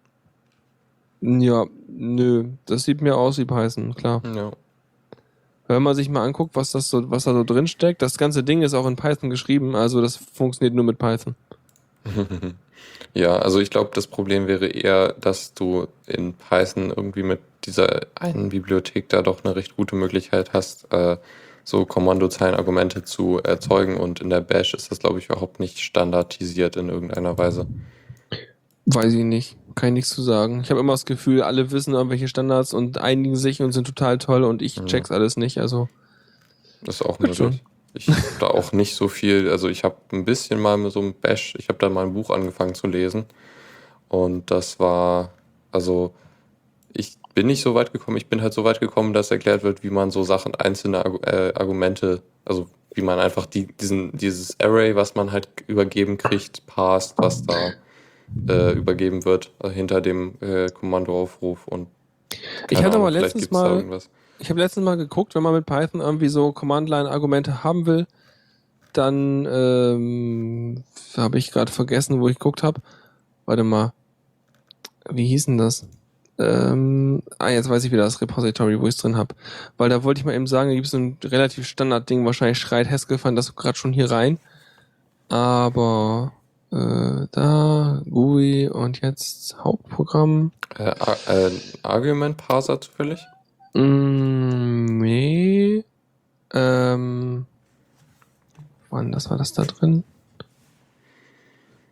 ja, 1.21 1.65
nö, 1.87 2.45
das 2.65 2.83
sieht 2.83 3.01
mir 3.01 3.17
aus 3.17 3.37
wie 3.37 3.45
Python, 3.45 3.93
klar. 3.95 4.21
Ja. 4.35 4.51
Wenn 5.67 5.83
man 5.83 5.95
sich 5.95 6.09
mal 6.09 6.23
anguckt, 6.23 6.55
was 6.55 6.71
das 6.71 6.87
so, 6.87 7.11
was 7.11 7.25
da 7.25 7.33
so 7.33 7.43
drin 7.43 7.67
steckt, 7.67 8.01
das 8.01 8.17
ganze 8.17 8.43
Ding 8.43 8.61
ist 8.63 8.73
auch 8.73 8.87
in 8.87 8.95
Python 8.95 9.29
geschrieben, 9.29 9.75
also 9.75 10.01
das 10.01 10.15
funktioniert 10.15 10.73
nur 10.73 10.85
mit 10.85 10.97
Python. 10.97 11.35
Ja, 13.13 13.37
also 13.37 13.59
ich 13.59 13.69
glaube, 13.69 13.91
das 13.93 14.07
Problem 14.07 14.47
wäre 14.47 14.67
eher, 14.67 15.13
dass 15.13 15.53
du 15.53 15.87
in 16.05 16.33
Python 16.33 16.93
irgendwie 16.95 17.23
mit 17.23 17.39
dieser 17.65 18.01
einen 18.15 18.49
Bibliothek 18.49 19.09
da 19.09 19.21
doch 19.21 19.43
eine 19.43 19.55
recht 19.55 19.75
gute 19.75 19.95
Möglichkeit 19.95 20.53
hast, 20.53 20.91
äh, 20.93 21.17
so 21.63 21.85
Kommandozeilenargumente 21.85 23.03
zu 23.03 23.39
erzeugen 23.39 23.97
und 23.97 24.21
in 24.21 24.29
der 24.29 24.41
Bash 24.41 24.73
ist 24.73 24.91
das, 24.91 24.99
glaube 24.99 25.19
ich, 25.19 25.25
überhaupt 25.25 25.59
nicht 25.59 25.79
standardisiert 25.79 26.75
in 26.75 26.89
irgendeiner 26.89 27.37
Weise. 27.37 27.67
Weiß 28.91 29.13
ich 29.13 29.23
nicht. 29.23 29.57
Kann 29.75 29.89
ich 29.89 29.93
nichts 29.93 30.09
zu 30.09 30.21
sagen. 30.21 30.61
Ich 30.61 30.71
habe 30.71 30.79
immer 30.79 30.93
das 30.93 31.05
Gefühl, 31.05 31.41
alle 31.43 31.71
wissen 31.71 31.93
irgendwelche 31.93 32.27
Standards 32.27 32.73
und 32.73 32.97
einigen 32.97 33.35
sich 33.35 33.61
und 33.61 33.71
sind 33.71 33.85
total 33.85 34.17
toll 34.17 34.43
und 34.43 34.61
ich 34.61 34.77
Ja. 34.77 34.85
check's 34.85 35.11
alles 35.11 35.37
nicht. 35.37 35.59
Also, 35.59 35.87
Das 36.83 36.95
ist 36.95 37.01
auch 37.03 37.19
möglich. 37.19 37.63
Ich 37.93 38.07
habe 38.07 38.21
da 38.39 38.47
auch 38.47 38.71
nicht 38.71 38.95
so 38.95 39.07
viel, 39.07 39.49
also 39.49 39.67
ich 39.67 39.83
habe 39.83 39.97
ein 40.11 40.23
bisschen 40.23 40.59
mal 40.59 40.77
mit 40.77 40.91
so 40.91 40.99
einem 40.99 41.13
Bash, 41.13 41.55
ich 41.57 41.69
habe 41.69 41.79
da 41.79 41.89
mal 41.89 42.05
ein 42.05 42.13
Buch 42.13 42.29
angefangen 42.29 42.75
zu 42.75 42.87
lesen 42.87 43.25
und 44.07 44.51
das 44.51 44.79
war, 44.79 45.33
also 45.71 46.13
ich 46.93 47.17
bin 47.33 47.47
nicht 47.47 47.61
so 47.61 47.73
weit 47.73 47.91
gekommen, 47.91 48.17
ich 48.17 48.27
bin 48.27 48.41
halt 48.41 48.53
so 48.53 48.63
weit 48.63 48.79
gekommen, 48.79 49.13
dass 49.13 49.31
erklärt 49.31 49.63
wird, 49.63 49.83
wie 49.83 49.89
man 49.89 50.11
so 50.11 50.23
Sachen, 50.23 50.53
einzelne 50.55 50.99
äh, 51.23 51.53
Argumente, 51.55 52.21
also 52.45 52.67
wie 52.93 53.01
man 53.01 53.19
einfach 53.19 53.45
die, 53.47 53.65
diesen, 53.67 54.15
dieses 54.15 54.59
Array, 54.59 54.95
was 54.95 55.15
man 55.15 55.31
halt 55.31 55.47
übergeben 55.67 56.17
kriegt, 56.17 56.65
passt, 56.67 57.15
was 57.17 57.43
da 57.43 57.73
äh, 58.47 58.73
übergeben 58.73 59.25
wird, 59.25 59.51
äh, 59.63 59.69
hinter 59.69 60.01
dem 60.01 60.35
äh, 60.41 60.67
Kommandoaufruf 60.69 61.67
und 61.67 61.87
ich 62.69 62.83
hatte 62.83 62.97
aber 62.97 63.11
letztens 63.11 63.51
mal, 63.51 63.83
ich 64.37 64.49
habe 64.49 64.59
letztens 64.59 64.85
mal 64.85 64.97
geguckt, 64.97 65.35
wenn 65.35 65.43
man 65.43 65.53
mit 65.53 65.65
Python 65.65 66.01
irgendwie 66.01 66.29
so 66.29 66.51
Command-Line-Argumente 66.51 67.63
haben 67.63 67.85
will, 67.85 68.07
dann 68.93 69.47
ähm, 69.49 70.83
habe 71.17 71.37
ich 71.37 71.51
gerade 71.51 71.71
vergessen, 71.71 72.19
wo 72.19 72.27
ich 72.27 72.37
geguckt 72.37 72.63
habe. 72.63 72.81
Warte 73.45 73.63
mal. 73.63 73.93
Wie 75.09 75.25
hieß 75.27 75.45
denn 75.45 75.57
das? 75.57 75.87
Ähm, 76.37 77.23
ah, 77.37 77.49
jetzt 77.49 77.69
weiß 77.69 77.83
ich 77.83 77.91
wieder 77.91 78.03
das 78.03 78.21
Repository, 78.21 78.79
wo 78.79 78.87
ich 78.87 78.95
es 78.95 79.01
drin 79.01 79.17
habe. 79.17 79.35
Weil 79.77 79.89
da 79.89 80.03
wollte 80.03 80.19
ich 80.19 80.25
mal 80.25 80.35
eben 80.35 80.47
sagen, 80.47 80.69
da 80.69 80.75
gibt 80.75 80.85
es 80.85 80.91
so 80.91 80.97
ein 80.97 81.17
relativ 81.23 81.67
Standard-Ding, 81.67 82.25
wahrscheinlich 82.25 82.59
schreit 82.59 82.89
Haskell 82.89 83.17
fand 83.17 83.37
das 83.37 83.55
gerade 83.55 83.77
schon 83.77 83.93
hier 83.93 84.09
rein. 84.09 84.39
Aber 85.27 86.31
äh, 86.71 87.27
da, 87.31 88.01
GUI 88.09 88.69
und 88.69 89.01
jetzt 89.01 89.57
Hauptprogramm. 89.63 90.51
Äh, 90.77 90.93
äh, 91.27 91.51
Argument 91.83 92.37
Parser 92.37 92.79
zufällig? 92.79 93.25
Mm, 93.73 94.99
nee. 94.99 95.83
Ähm. 96.53 97.45
Wann, 98.89 99.11
das 99.11 99.29
war 99.29 99.37
das 99.37 99.53
da 99.53 99.63
drin? 99.63 100.03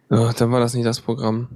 Ja, 0.09 0.31
dann 0.33 0.51
war 0.51 0.59
das 0.59 0.73
nicht 0.73 0.85
das 0.85 1.01
Programm. 1.01 1.49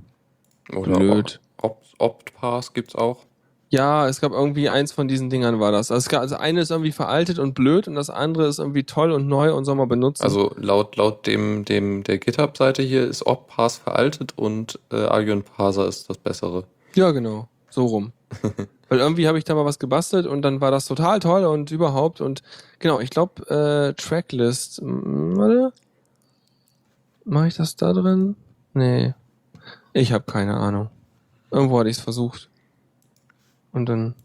Oder 0.76 0.97
Blöd. 0.97 1.39
Opt, 1.57 1.95
Optpass 1.97 2.74
gibt's 2.74 2.95
auch. 2.95 3.26
Ja, 3.72 4.05
es 4.09 4.19
gab 4.19 4.34
irgendwie 4.34 4.67
eins 4.67 4.91
von 4.91 5.07
diesen 5.07 5.30
Dingern 5.30 5.61
war 5.61 5.72
das. 5.72 5.91
Also, 5.91 6.09
gab, 6.09 6.22
also 6.22 6.36
eine 6.36 6.59
ist 6.59 6.72
irgendwie 6.72 6.91
veraltet 6.91 7.39
und 7.39 7.53
blöd 7.53 7.88
und 7.88 7.95
das 7.95 8.09
andere 8.09 8.47
ist 8.47 8.59
irgendwie 8.59 8.84
toll 8.84 9.13
und 9.13 9.28
neu 9.28 9.53
und 9.55 9.63
soll 9.63 9.76
man 9.76 9.88
benutzen. 9.88 10.24
Also 10.24 10.53
laut, 10.57 10.97
laut 10.97 11.26
dem, 11.26 11.63
dem 11.63 12.03
der 12.03 12.17
GitHub-Seite 12.17 12.84
hier 12.84 13.07
ist 13.07 13.26
Optpass 13.26 13.78
veraltet 13.78 14.34
und 14.38 14.78
äh, 14.91 15.05
Argument 15.05 15.45
Parser 15.45 15.88
ist 15.88 16.09
das 16.09 16.17
bessere. 16.17 16.65
Ja, 16.95 17.11
genau. 17.11 17.47
So 17.69 17.86
rum. 17.86 18.11
Weil 18.89 18.99
irgendwie 18.99 19.30
habe 19.30 19.38
ich 19.38 19.45
da 19.45 19.55
mal 19.55 19.63
was 19.63 19.80
gebastelt 19.80 20.28
und 20.28 20.41
dann 20.41 20.59
war 20.59 20.69
das 20.72 20.86
total 20.86 21.19
toll 21.19 21.45
und 21.45 21.72
überhaupt 21.72 22.19
und 22.19 22.43
genau, 22.80 22.99
ich 22.99 23.09
glaube, 23.09 23.47
äh, 23.49 23.93
Tracklist. 23.93 24.82
Warte. 24.84 25.72
Mache 27.24 27.47
ich 27.47 27.55
das 27.55 27.78
da 27.78 27.93
drin? 27.93 28.36
Nee. 28.74 29.13
Ich 29.93 30.11
habe 30.11 30.26
keine 30.30 30.57
Ahnung. 30.57 30.89
Irgendwo 31.51 31.80
hatte 31.80 31.89
ich 31.89 31.95
es 31.97 32.03
versucht. 32.03 32.51
Und 33.74 33.88
dann. 33.88 34.15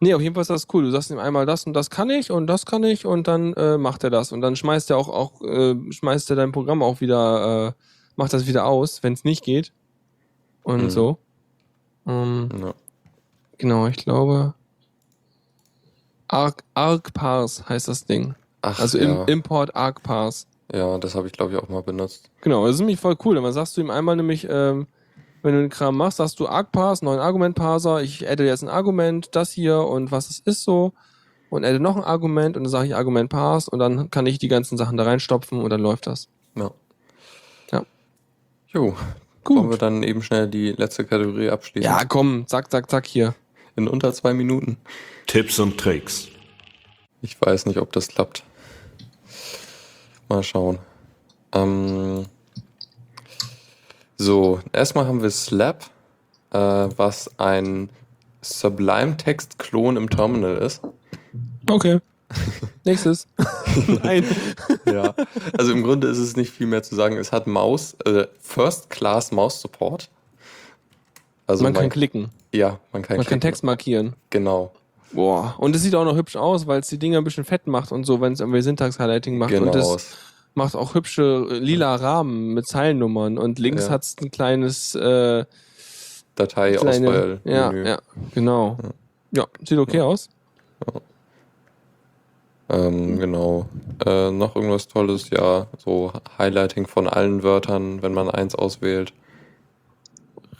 Nee, 0.00 0.12
auf 0.14 0.20
jeden 0.20 0.34
Fall 0.34 0.42
ist 0.42 0.50
das 0.50 0.66
cool. 0.72 0.82
Du 0.82 0.90
sagst 0.90 1.10
ihm 1.10 1.18
einmal 1.20 1.46
das 1.46 1.64
und 1.66 1.72
das 1.72 1.88
kann 1.88 2.10
ich 2.10 2.30
und 2.32 2.48
das 2.48 2.66
kann 2.66 2.82
ich 2.82 3.06
und 3.06 3.28
dann 3.28 3.52
äh, 3.54 3.78
macht 3.78 4.02
er 4.02 4.10
das. 4.10 4.32
Und 4.32 4.40
dann 4.40 4.56
schmeißt 4.56 4.90
er 4.90 4.96
auch, 4.98 5.08
auch 5.08 5.40
äh, 5.42 5.76
schmeißt 5.92 6.28
er 6.30 6.36
dein 6.36 6.50
Programm 6.52 6.82
auch 6.82 7.00
wieder, 7.00 7.68
äh, 7.68 7.72
macht 8.16 8.32
das 8.32 8.46
wieder 8.46 8.66
aus, 8.66 9.02
wenn 9.04 9.12
es 9.12 9.22
nicht 9.24 9.44
geht. 9.44 9.72
Und 10.64 10.82
Mhm. 10.84 10.90
so. 10.90 11.18
Ähm, 12.06 12.48
Ja. 12.60 12.74
Genau, 13.58 13.86
ich 13.86 13.96
glaube. 13.96 14.54
Arc, 16.28 16.64
ArcParse 16.74 17.68
heißt 17.68 17.88
das 17.88 18.04
Ding. 18.06 18.34
Ach, 18.62 18.80
Also 18.80 18.98
ja. 18.98 19.22
im, 19.22 19.28
Import 19.28 19.74
ArcParse. 19.76 20.46
ja, 20.72 20.98
das 20.98 21.14
habe 21.14 21.26
ich 21.26 21.32
glaube 21.32 21.52
ich 21.52 21.58
auch 21.58 21.68
mal 21.68 21.82
benutzt. 21.82 22.30
Genau, 22.40 22.64
das 22.66 22.74
ist 22.76 22.80
nämlich 22.80 22.98
voll 22.98 23.16
cool. 23.24 23.34
Dann 23.36 23.52
sagst 23.52 23.76
du 23.76 23.80
ihm 23.80 23.90
einmal 23.90 24.16
nämlich, 24.16 24.46
ähm, 24.50 24.86
wenn 25.42 25.54
du 25.54 25.60
den 25.60 25.70
Kram 25.70 25.96
machst, 25.96 26.18
sagst 26.18 26.40
du 26.40 26.46
ArcParse, 26.46 27.04
neuen 27.04 27.20
Argument-Parser, 27.20 28.02
ich 28.02 28.28
adde 28.28 28.46
jetzt 28.46 28.62
ein 28.62 28.68
Argument, 28.68 29.28
das 29.32 29.50
hier 29.52 29.78
und 29.78 30.10
was 30.12 30.30
es 30.30 30.40
ist 30.40 30.64
so 30.64 30.92
und 31.50 31.64
adde 31.64 31.80
noch 31.80 31.96
ein 31.96 32.04
Argument 32.04 32.56
und 32.56 32.64
dann 32.64 32.70
sage 32.70 32.88
ich 32.88 32.94
Argument 32.94 33.28
Parse 33.28 33.70
und 33.70 33.78
dann 33.78 34.10
kann 34.10 34.26
ich 34.26 34.38
die 34.38 34.48
ganzen 34.48 34.78
Sachen 34.78 34.96
da 34.96 35.04
reinstopfen 35.04 35.60
und 35.60 35.70
dann 35.70 35.80
läuft 35.80 36.06
das. 36.06 36.28
Ja. 36.54 36.70
Ja. 37.70 37.84
Jo, 38.68 38.96
wollen 39.44 39.70
wir 39.70 39.78
dann 39.78 40.02
eben 40.02 40.22
schnell 40.22 40.48
die 40.48 40.72
letzte 40.72 41.04
Kategorie 41.04 41.50
abschließen? 41.50 41.90
Ja, 41.90 42.04
komm, 42.04 42.46
zack, 42.46 42.70
zack, 42.70 42.88
zack 42.88 43.06
hier. 43.06 43.34
In 43.74 43.88
unter 43.88 44.12
zwei 44.12 44.34
Minuten. 44.34 44.76
Tipps 45.26 45.58
und 45.58 45.78
Tricks. 45.78 46.28
Ich 47.22 47.40
weiß 47.40 47.66
nicht, 47.66 47.78
ob 47.78 47.92
das 47.92 48.08
klappt. 48.08 48.44
Mal 50.28 50.42
schauen. 50.42 50.78
Ähm, 51.54 52.01
so, 54.22 54.60
erstmal 54.72 55.06
haben 55.06 55.22
wir 55.22 55.30
Slab, 55.30 55.84
äh, 56.52 56.58
was 56.58 57.30
ein 57.38 57.90
Sublime-Text-Klon 58.40 59.96
im 59.96 60.08
Terminal 60.10 60.56
ist. 60.56 60.80
Okay. 61.68 61.98
Nächstes. 62.84 63.26
Nein. 64.02 64.24
Ja, 64.86 65.14
also 65.56 65.72
im 65.72 65.82
Grunde 65.82 66.08
ist 66.08 66.18
es 66.18 66.36
nicht 66.36 66.50
viel 66.52 66.66
mehr 66.66 66.82
zu 66.82 66.94
sagen. 66.94 67.16
Es 67.18 67.30
hat 67.32 67.46
Maus, 67.46 67.94
äh, 68.04 68.26
First-Class 68.40 69.32
Mouse-Support. 69.32 70.08
Also 71.46 71.64
man 71.64 71.74
kann 71.74 71.90
klicken. 71.90 72.30
Ja, 72.52 72.78
man 72.92 73.02
kann 73.02 73.16
Man 73.16 73.26
kann 73.26 73.26
klicken. 73.26 73.40
Text 73.40 73.64
markieren. 73.64 74.14
Genau, 74.30 74.72
Boah. 75.12 75.54
Und 75.58 75.76
es 75.76 75.82
sieht 75.82 75.94
auch 75.94 76.04
noch 76.04 76.16
hübsch 76.16 76.36
aus, 76.36 76.66
weil 76.66 76.80
es 76.80 76.88
die 76.88 76.98
Dinger 76.98 77.18
ein 77.18 77.24
bisschen 77.24 77.44
fett 77.44 77.66
macht 77.66 77.92
und 77.92 78.04
so, 78.04 78.20
wenn 78.20 78.32
es 78.32 78.40
irgendwie 78.40 78.62
Syntax-Highlighting 78.62 79.36
macht. 79.36 79.50
genau. 79.50 79.70
Und 79.70 79.76
es 79.76 80.16
macht 80.54 80.74
auch 80.76 80.94
hübsche 80.94 81.46
äh, 81.50 81.58
lila 81.58 81.94
Rahmen 81.96 82.54
mit 82.54 82.66
Zeilennummern. 82.66 83.38
Und 83.38 83.58
links 83.58 83.86
Ja. 83.86 83.90
hat 83.92 84.02
es 84.02 84.16
ein 84.20 84.30
kleines 84.30 84.94
äh, 84.94 85.44
Datei-Auswahl. 86.36 87.40
ja, 87.44 87.72
ja, 87.72 87.98
genau. 88.34 88.78
Ja, 89.32 89.46
sieht 89.66 89.78
okay 89.78 90.00
aus. 90.00 90.28
Ähm, 92.68 93.18
genau. 93.18 93.66
Äh, 94.06 94.30
noch 94.30 94.56
irgendwas 94.56 94.88
Tolles, 94.88 95.30
ja, 95.30 95.66
so 95.78 96.12
Highlighting 96.38 96.86
von 96.86 97.06
allen 97.06 97.42
Wörtern, 97.42 98.02
wenn 98.02 98.14
man 98.14 98.30
eins 98.30 98.54
auswählt. 98.54 99.12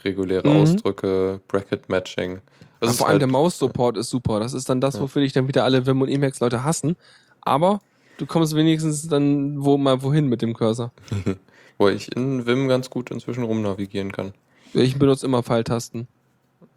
Reguläre 0.03 0.47
Mhm. 0.49 0.57
Ausdrücke, 0.57 1.39
Bracket 1.47 1.89
Matching. 1.89 2.41
Das 2.81 2.97
vor 2.97 3.07
allem 3.07 3.13
halt, 3.13 3.21
der 3.21 3.29
Maus-Support 3.29 3.97
ist 3.97 4.09
super. 4.09 4.39
Das 4.41 4.53
ist 4.53 4.67
dann 4.69 4.81
das, 4.81 4.99
wofür 4.99 5.21
dich 5.21 5.31
dann 5.31 5.47
wieder 5.47 5.63
alle 5.63 5.85
Vim 5.85 6.01
und 6.01 6.09
Emacs-Leute 6.09 6.63
hassen. 6.65 6.97
Aber 7.41 7.79
du 8.17 8.25
kommst 8.25 8.55
wenigstens 8.55 9.07
dann 9.07 9.63
wo 9.63 9.77
mal 9.77 10.01
wohin 10.03 10.27
mit 10.27 10.41
dem 10.41 10.53
Cursor. 10.53 10.91
wo 11.77 11.89
ich 11.89 12.15
in 12.15 12.45
Vim 12.45 12.67
ganz 12.67 12.89
gut 12.89 13.11
inzwischen 13.11 13.43
rumnavigieren 13.43 14.11
kann. 14.11 14.33
Ich 14.73 14.97
benutze 14.97 15.25
immer 15.25 15.43
Pfeiltasten. 15.43 16.07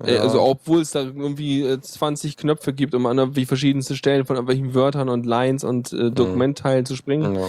Äh, 0.05 0.14
Ja. 0.16 0.20
Also 0.22 0.43
obwohl 0.43 0.80
es 0.80 0.91
da 0.91 1.01
irgendwie 1.03 1.62
äh, 1.62 1.80
20 1.80 2.37
Knöpfe 2.37 2.72
gibt, 2.72 2.95
um 2.95 3.07
an 3.07 3.16
irgendwie 3.18 3.47
verschiedenste 3.47 3.95
Stellen 3.97 4.24
von 4.26 4.37
irgendwelchen 4.37 4.74
Wörtern 4.74 5.09
und 5.09 5.24
Lines 5.26 5.64
und 5.64 5.93
äh, 5.93 6.11
Dokumentteilen 6.11 6.84
zu 6.87 6.97
springen. 6.97 7.34
Ja. 7.34 7.49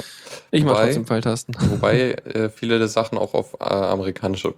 Ich 0.51 0.63
mache 0.63 0.83
trotzdem 0.85 1.05
Pfeiltasten. 1.05 1.55
Wobei 1.71 2.11
äh, 2.11 2.49
viele 2.49 2.79
der 2.79 2.87
Sachen 2.87 3.17
auch 3.17 3.33
auf 3.33 3.55
äh, 3.59 3.63
amerikanische 3.65 4.53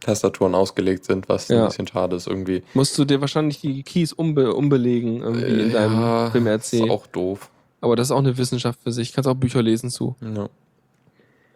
Tastaturen 0.00 0.54
ausgelegt 0.54 1.04
sind, 1.04 1.28
was 1.28 1.48
Ja. 1.48 1.62
ein 1.62 1.68
bisschen 1.68 1.86
schade 1.86 2.16
ist 2.16 2.26
irgendwie. 2.26 2.64
Musst 2.74 2.98
du 2.98 3.04
dir 3.04 3.20
wahrscheinlich 3.20 3.60
die 3.60 3.82
Keys 3.84 4.12
umbe 4.12 4.52
umbelegen 4.54 5.20
irgendwie 5.22 5.60
in 5.62 5.72
deinem 5.72 6.00
ja, 6.00 6.34
Vim 6.34 6.46
ist 6.48 6.74
RC. 6.74 6.90
auch 6.90 7.06
doof. 7.06 7.50
Aber 7.82 7.96
das 7.96 8.06
ist 8.06 8.12
auch 8.12 8.18
eine 8.18 8.38
Wissenschaft 8.38 8.80
für 8.82 8.92
sich. 8.92 9.12
Kannst 9.12 9.28
auch 9.28 9.34
Bücher 9.34 9.60
lesen 9.60 9.90
zu. 9.90 10.16
Ja. 10.20 10.48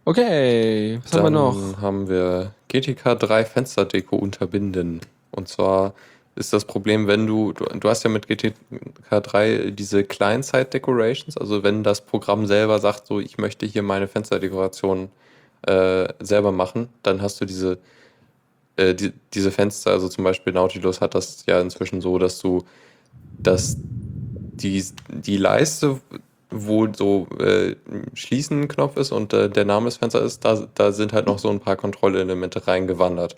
Okay, 0.05 1.01
was 1.03 1.13
haben 1.15 1.25
wir 1.25 1.31
noch? 1.31 1.55
Dann 1.55 1.81
haben 1.81 2.09
wir 2.09 2.53
GTK 2.69 3.19
3 3.19 3.45
Fensterdeko 3.45 4.17
unterbinden. 4.17 5.01
Und 5.31 5.49
zwar 5.49 5.95
ist 6.35 6.53
das 6.53 6.65
Problem, 6.65 7.07
wenn 7.07 7.27
du, 7.27 7.53
du, 7.53 7.65
du 7.65 7.89
hast 7.89 8.03
ja 8.03 8.11
mit 8.11 8.27
GTK 8.27 8.55
3 9.11 9.71
diese 9.71 10.05
Client-Side-Decorations, 10.05 11.37
also 11.39 11.63
wenn 11.63 11.83
das 11.83 12.03
Programm 12.03 12.47
selber 12.47 12.79
sagt, 12.81 13.07
so 13.07 13.21
ich 13.21 13.39
möchte 13.39 13.65
hier 13.65 13.83
meine 13.83 14.09
Fensterdekoration 14.09 15.09
äh, 15.63 16.13
selber 16.21 16.53
machen, 16.53 16.89
dann 17.03 17.23
hast 17.23 17.41
du 17.41 17.45
diese, 17.45 17.79
äh, 18.77 18.95
die, 18.95 19.13
diese 19.33 19.51
Fenster, 19.51 19.93
also 19.93 20.09
zum 20.09 20.25
Beispiel 20.25 20.53
Nautilus 20.53 21.01
hat 21.01 21.15
das 21.15 21.47
ja 21.47 21.61
inzwischen 21.61 22.01
so, 22.01 22.19
dass 22.19 22.39
du 22.41 22.65
dass 23.39 23.77
die, 24.57 24.85
die 25.09 25.37
Leiste 25.37 26.01
wo 26.51 26.87
so 26.93 27.27
äh, 27.39 27.77
Schließen-Knopf 28.15 28.97
ist 28.97 29.13
und 29.13 29.33
äh, 29.33 29.51
der 29.51 29.65
Name 29.65 29.87
des 29.87 29.97
Fensters 29.97 30.25
ist, 30.25 30.45
da, 30.45 30.67
da 30.75 30.93
sind 30.93 31.13
halt 31.13 31.27
noch 31.27 31.39
so 31.39 31.51
ein 31.51 31.61
paar 31.61 31.77
Kontrollelemente 31.77 32.67
reingewandert. 32.67 33.37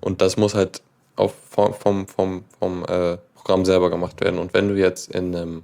Und 0.00 0.20
das 0.20 0.36
muss 0.36 0.54
halt 0.54 0.82
auf, 1.16 1.34
vom, 1.50 1.74
vom, 1.74 2.06
vom, 2.06 2.44
vom 2.58 2.84
äh, 2.84 3.18
Programm 3.34 3.64
selber 3.64 3.90
gemacht 3.90 4.20
werden. 4.20 4.38
Und 4.38 4.54
wenn 4.54 4.68
du 4.68 4.76
jetzt 4.76 5.10
in 5.10 5.34
einem 5.34 5.62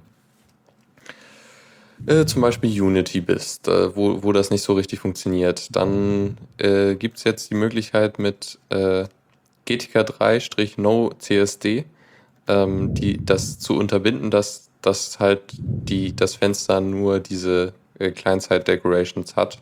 äh, 2.07 2.25
zum 2.25 2.41
Beispiel 2.41 2.81
Unity 2.81 3.21
bist, 3.21 3.67
äh, 3.67 3.95
wo, 3.95 4.23
wo 4.23 4.31
das 4.31 4.49
nicht 4.49 4.63
so 4.63 4.73
richtig 4.73 4.99
funktioniert, 4.99 5.75
dann 5.75 6.37
äh, 6.57 6.95
gibt 6.95 7.17
es 7.17 7.23
jetzt 7.23 7.49
die 7.51 7.55
Möglichkeit 7.55 8.19
mit 8.19 8.59
äh, 8.69 9.05
GTK3-No 9.67 11.13
CSD 11.19 11.85
ähm, 12.49 12.93
die, 12.93 13.23
das 13.23 13.59
zu 13.59 13.77
unterbinden, 13.77 14.31
dass, 14.31 14.69
dass 14.81 15.19
halt 15.19 15.41
die, 15.57 16.15
das 16.15 16.35
Fenster 16.35 16.81
nur 16.81 17.19
diese 17.19 17.73
äh, 17.99 18.11
Client-Side-Decorations 18.11 19.35
hat. 19.35 19.59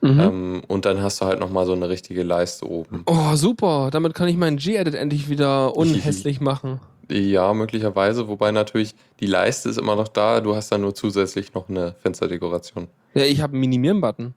Mhm. 0.00 0.20
Ähm, 0.20 0.62
und 0.68 0.84
dann 0.84 1.02
hast 1.02 1.20
du 1.20 1.26
halt 1.26 1.38
nochmal 1.38 1.66
so 1.66 1.72
eine 1.72 1.88
richtige 1.88 2.22
Leiste 2.22 2.68
oben. 2.68 3.02
Oh, 3.06 3.34
super. 3.34 3.90
Damit 3.92 4.14
kann 4.14 4.28
ich 4.28 4.36
meinen 4.36 4.56
G-Edit 4.56 4.94
endlich 4.94 5.28
wieder 5.28 5.76
unhässlich 5.76 6.40
machen. 6.40 6.80
Ja, 7.10 7.54
möglicherweise, 7.54 8.28
wobei 8.28 8.52
natürlich 8.52 8.94
die 9.20 9.26
Leiste 9.26 9.68
ist 9.68 9.78
immer 9.78 9.96
noch 9.96 10.08
da, 10.08 10.40
du 10.40 10.54
hast 10.54 10.70
dann 10.70 10.82
nur 10.82 10.94
zusätzlich 10.94 11.54
noch 11.54 11.68
eine 11.68 11.94
Fensterdekoration. 12.00 12.88
Ja, 13.14 13.24
ich 13.24 13.40
habe 13.40 13.52
einen 13.52 13.60
Minimieren-Button. 13.60 14.34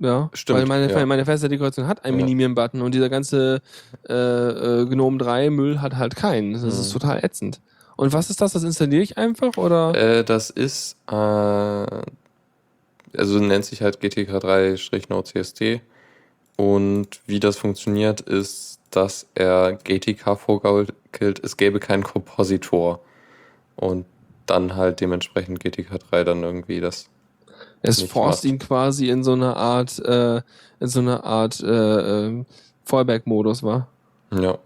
Ja, 0.00 0.30
Stimmt, 0.32 0.60
weil 0.60 0.66
meine, 0.66 0.92
ja. 0.92 1.06
meine 1.06 1.24
Fensterdekoration 1.24 1.88
hat 1.88 2.04
einen 2.04 2.18
Ja. 2.18 2.24
Minimieren-Button 2.24 2.82
und 2.82 2.94
dieser 2.94 3.08
ganze 3.08 3.60
äh, 4.08 4.12
äh, 4.14 4.86
Gnome 4.86 5.18
3 5.18 5.50
Müll 5.50 5.80
hat 5.80 5.96
halt 5.96 6.14
keinen. 6.14 6.52
Das 6.52 6.62
ist 6.62 6.88
Mhm. 6.88 6.92
total 7.00 7.24
ätzend. 7.24 7.60
Und 7.96 8.12
was 8.12 8.30
ist 8.30 8.40
das? 8.40 8.52
Das 8.52 8.62
installiere 8.62 9.02
ich 9.02 9.18
einfach 9.18 9.56
oder? 9.56 9.92
Äh, 9.96 10.22
das 10.24 10.50
ist, 10.50 10.96
äh, 11.10 11.14
also 11.14 12.04
nennt 13.40 13.64
sich 13.64 13.82
halt 13.82 13.98
GTK3-NoCSD. 14.00 15.80
Und 16.56 17.08
wie 17.26 17.40
das 17.40 17.56
funktioniert, 17.56 18.20
ist, 18.20 18.78
dass 18.90 19.26
er 19.34 19.74
GTK 19.82 20.36
vorgaukelt, 20.36 21.42
es 21.44 21.56
gäbe 21.56 21.80
keinen 21.80 22.02
Kompositor. 22.04 23.00
Und 23.76 24.06
dann 24.46 24.76
halt 24.76 25.00
dementsprechend 25.00 25.62
GTK3 25.62 26.24
dann 26.24 26.42
irgendwie 26.42 26.80
das. 26.80 27.08
Es 27.82 28.02
forst 28.02 28.44
ihn 28.44 28.58
quasi 28.58 29.08
in 29.08 29.22
so 29.22 29.32
eine 29.32 29.56
Art, 29.56 29.98
äh, 30.00 30.42
in 30.80 30.88
so 30.88 31.00
eine 31.00 31.24
Art 31.24 31.60
äh, 31.60 32.26
ähm, 32.26 32.46
Fallback-Modus, 32.84 33.62
war. 33.62 33.88
Ja. 34.32 34.58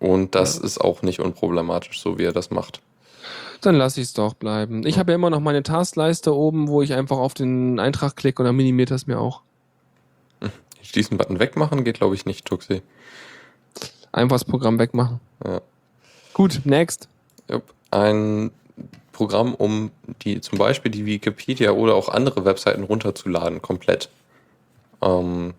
Und 0.00 0.34
das 0.34 0.58
ist 0.58 0.80
auch 0.80 1.02
nicht 1.02 1.20
unproblematisch, 1.20 2.00
so 2.00 2.18
wie 2.18 2.24
er 2.24 2.32
das 2.32 2.50
macht. 2.50 2.80
Dann 3.60 3.76
lasse 3.76 4.00
ich 4.00 4.08
es 4.08 4.12
doch 4.12 4.34
bleiben. 4.34 4.86
Ich 4.86 4.98
habe 4.98 5.12
ja 5.12 5.16
immer 5.16 5.30
noch 5.30 5.40
meine 5.40 5.62
Taskleiste 5.62 6.34
oben, 6.34 6.68
wo 6.68 6.82
ich 6.82 6.92
einfach 6.92 7.16
auf 7.16 7.32
den 7.32 7.80
Eintrag 7.80 8.16
klicke 8.16 8.42
und 8.42 8.46
dann 8.46 8.56
minimiert 8.56 8.90
das 8.90 9.06
mir 9.06 9.18
auch. 9.18 9.40
Diesen 10.94 11.16
Button 11.16 11.38
wegmachen 11.38 11.84
geht, 11.84 11.96
glaube 11.96 12.14
ich, 12.14 12.26
nicht, 12.26 12.44
Tuxi. 12.44 12.82
Einfach 14.12 14.34
das 14.34 14.44
Programm 14.44 14.78
wegmachen. 14.78 15.20
Ja. 15.44 15.60
Gut, 16.34 16.60
next. 16.64 17.08
Ein 17.90 18.50
Programm, 19.14 19.54
um 19.54 19.90
die 20.22 20.42
zum 20.42 20.58
Beispiel 20.58 20.90
die 20.90 21.06
Wikipedia 21.06 21.70
oder 21.70 21.94
auch 21.94 22.10
andere 22.10 22.44
Webseiten 22.44 22.82
runterzuladen, 22.82 23.62
komplett. 23.62 24.10
Ähm, 25.00 25.54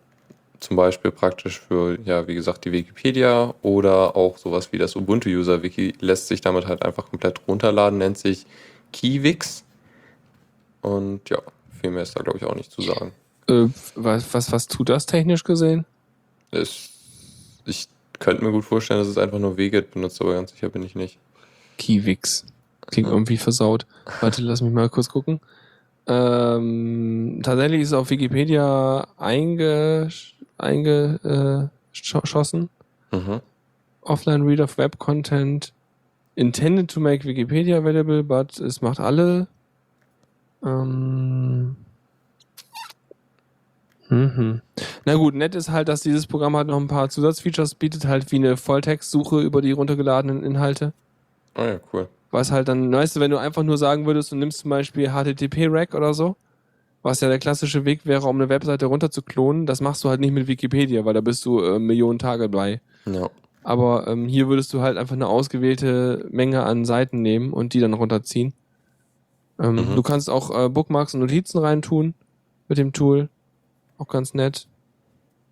zum 0.60 0.78
Beispiel 0.78 1.12
praktisch 1.12 1.60
für, 1.60 1.98
ja, 2.06 2.28
wie 2.28 2.36
gesagt, 2.36 2.66
die 2.66 2.72
Wikipedia 2.72 3.54
oder 3.62 4.16
auch 4.16 4.38
sowas 4.38 4.72
wie 4.72 4.78
das 4.78 4.96
Ubuntu-User-Wiki 4.96 5.96
lässt 6.00 6.28
sich 6.28 6.42
damit 6.42 6.68
halt 6.68 6.84
einfach 6.84 7.10
komplett 7.10 7.42
runterladen, 7.48 8.00
nennt 8.00 8.18
sich 8.18 8.46
Kiwix. 8.94 9.64
Und 10.82 11.30
ja, 11.30 11.40
viel 11.82 11.92
mehr 11.92 12.04
ist 12.04 12.18
da, 12.18 12.24
glaube 12.24 12.38
ich, 12.38 12.46
auch 12.46 12.56
nicht 12.56 12.72
zu 12.72 12.82
sagen. 12.82 13.12
Äh, 13.48 13.68
was, 13.96 14.34
was, 14.34 14.52
was 14.52 14.68
tut 14.68 14.90
das 14.90 15.06
technisch 15.06 15.44
gesehen? 15.44 15.86
Es, 16.52 16.90
ich 17.66 17.88
könnte 18.20 18.44
mir 18.44 18.52
gut 18.52 18.66
vorstellen, 18.66 19.00
dass 19.00 19.08
es 19.08 19.18
einfach 19.18 19.40
nur 19.40 19.58
Wget 19.58 19.92
benutzt, 19.92 20.22
aber 20.22 20.34
ganz 20.34 20.52
sicher 20.52 20.70
bin 20.70 20.84
ich 20.84 20.96
nicht. 20.96 21.18
Kiwix. 21.78 22.46
Klingt 22.88 23.08
Ja. 23.08 23.14
irgendwie 23.14 23.38
versaut. 23.38 23.86
Warte, 24.22 24.42
lass 24.42 24.62
mich 24.62 24.74
mal 24.74 24.90
kurz 24.90 25.10
gucken. 25.10 25.40
Ähm, 26.08 27.40
tatsächlich 27.44 27.82
ist 27.82 27.94
auf 27.94 28.10
Wikipedia 28.10 29.08
eingeschossen. 29.18 30.36
Einge, 30.58 31.70
äh. 33.12 33.16
Mhm. 33.16 33.42
Offline 34.02 34.44
Read 34.44 34.60
of 34.62 34.78
Web 34.78 35.00
Content 35.00 35.74
intended 36.36 36.90
to 36.92 37.00
make 37.00 37.26
Wikipedia 37.26 37.78
available, 37.78 38.24
but 38.24 38.60
es 38.60 38.82
macht 38.82 39.00
alle. 39.00 39.48
Ähm, 40.64 41.76
mhm. 44.10 44.62
Na 45.06 45.16
gut, 45.16 45.34
nett 45.36 45.56
ist 45.56 45.70
halt, 45.70 45.88
dass 45.88 46.02
dieses 46.02 46.28
Programm 46.28 46.56
halt 46.56 46.68
noch 46.68 46.80
ein 46.80 46.88
paar 46.88 47.10
Zusatzfeatures 47.10 47.76
bietet, 47.76 48.06
halt 48.06 48.32
wie 48.32 48.38
eine 48.38 48.58
Volltextsuche 48.58 49.42
über 49.42 49.62
die 49.62 49.72
runtergeladenen 49.72 50.44
Inhalte. 50.44 50.94
Ah 51.56 51.66
ja, 51.66 51.80
cool. 51.94 52.08
Was 52.36 52.52
halt 52.52 52.68
dann, 52.68 52.92
weißt 52.92 53.16
du, 53.16 53.20
wenn 53.22 53.32
du 53.32 53.38
einfach 53.38 53.64
nur 53.64 53.78
sagen 53.78 54.06
würdest, 54.06 54.32
du 54.32 54.36
nimmst 54.36 54.60
zum 54.60 54.70
Beispiel 54.70 55.10
HTTP-Rack 55.10 55.94
oder 55.96 56.14
so, 56.14 56.36
was 57.02 57.22
ja 57.22 57.30
der 57.30 57.40
klassische 57.40 57.86
Weg 57.86 58.06
wäre, 58.06 58.28
um 58.28 58.36
eine 58.36 58.50
Webseite 58.50 58.88
runterzuklonen, 58.88 59.66
das 59.66 59.80
machst 59.80 60.04
du 60.04 60.10
halt 60.10 60.20
nicht 60.20 60.34
mit 60.34 60.48
Wikipedia, 60.48 61.06
weil 61.06 61.14
da 61.14 61.22
bist 61.22 61.46
du 61.46 61.62
äh, 61.62 61.80
Millionen 61.80 62.20
Tage 62.20 62.50
bei. 62.50 62.82
Ja. 63.06 63.30
Aber 63.64 64.08
ähm, 64.08 64.28
hier 64.28 64.48
würdest 64.50 64.74
du 64.74 64.82
halt 64.82 64.98
einfach 64.98 65.16
eine 65.16 65.28
ausgewählte 65.28 66.28
Menge 66.30 66.64
an 66.64 66.84
Seiten 66.86 67.22
nehmen 67.22 67.54
und 67.54 67.74
die 67.74 67.80
dann 67.80 67.94
runterziehen. 67.94 68.54
Ähm, 69.60 69.76
Mhm. 69.76 69.96
Du 69.96 70.02
kannst 70.04 70.30
auch 70.30 70.52
äh, 70.66 70.68
Bookmarks 70.70 71.14
und 71.14 71.22
Notizen 71.22 71.60
reintun 71.60 72.14
mit 72.68 72.78
dem 72.78 72.92
Tool. 72.92 73.30
Auch 73.98 74.08
ganz 74.10 74.34
nett. 74.34 74.68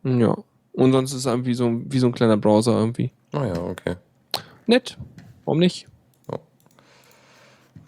Hm, 0.04 0.20
Ja. 0.20 0.38
Und 0.74 0.92
sonst 0.92 1.12
ist 1.14 1.20
es 1.20 1.26
irgendwie 1.28 1.54
so, 1.54 1.82
wie 1.86 2.00
so 2.00 2.08
ein 2.08 2.14
kleiner 2.14 2.36
Browser 2.36 2.78
irgendwie. 2.78 3.12
Ah 3.32 3.46
ja, 3.46 3.62
okay. 3.62 3.96
Nett. 4.68 4.98
Warum 5.46 5.60
nicht? 5.60 5.88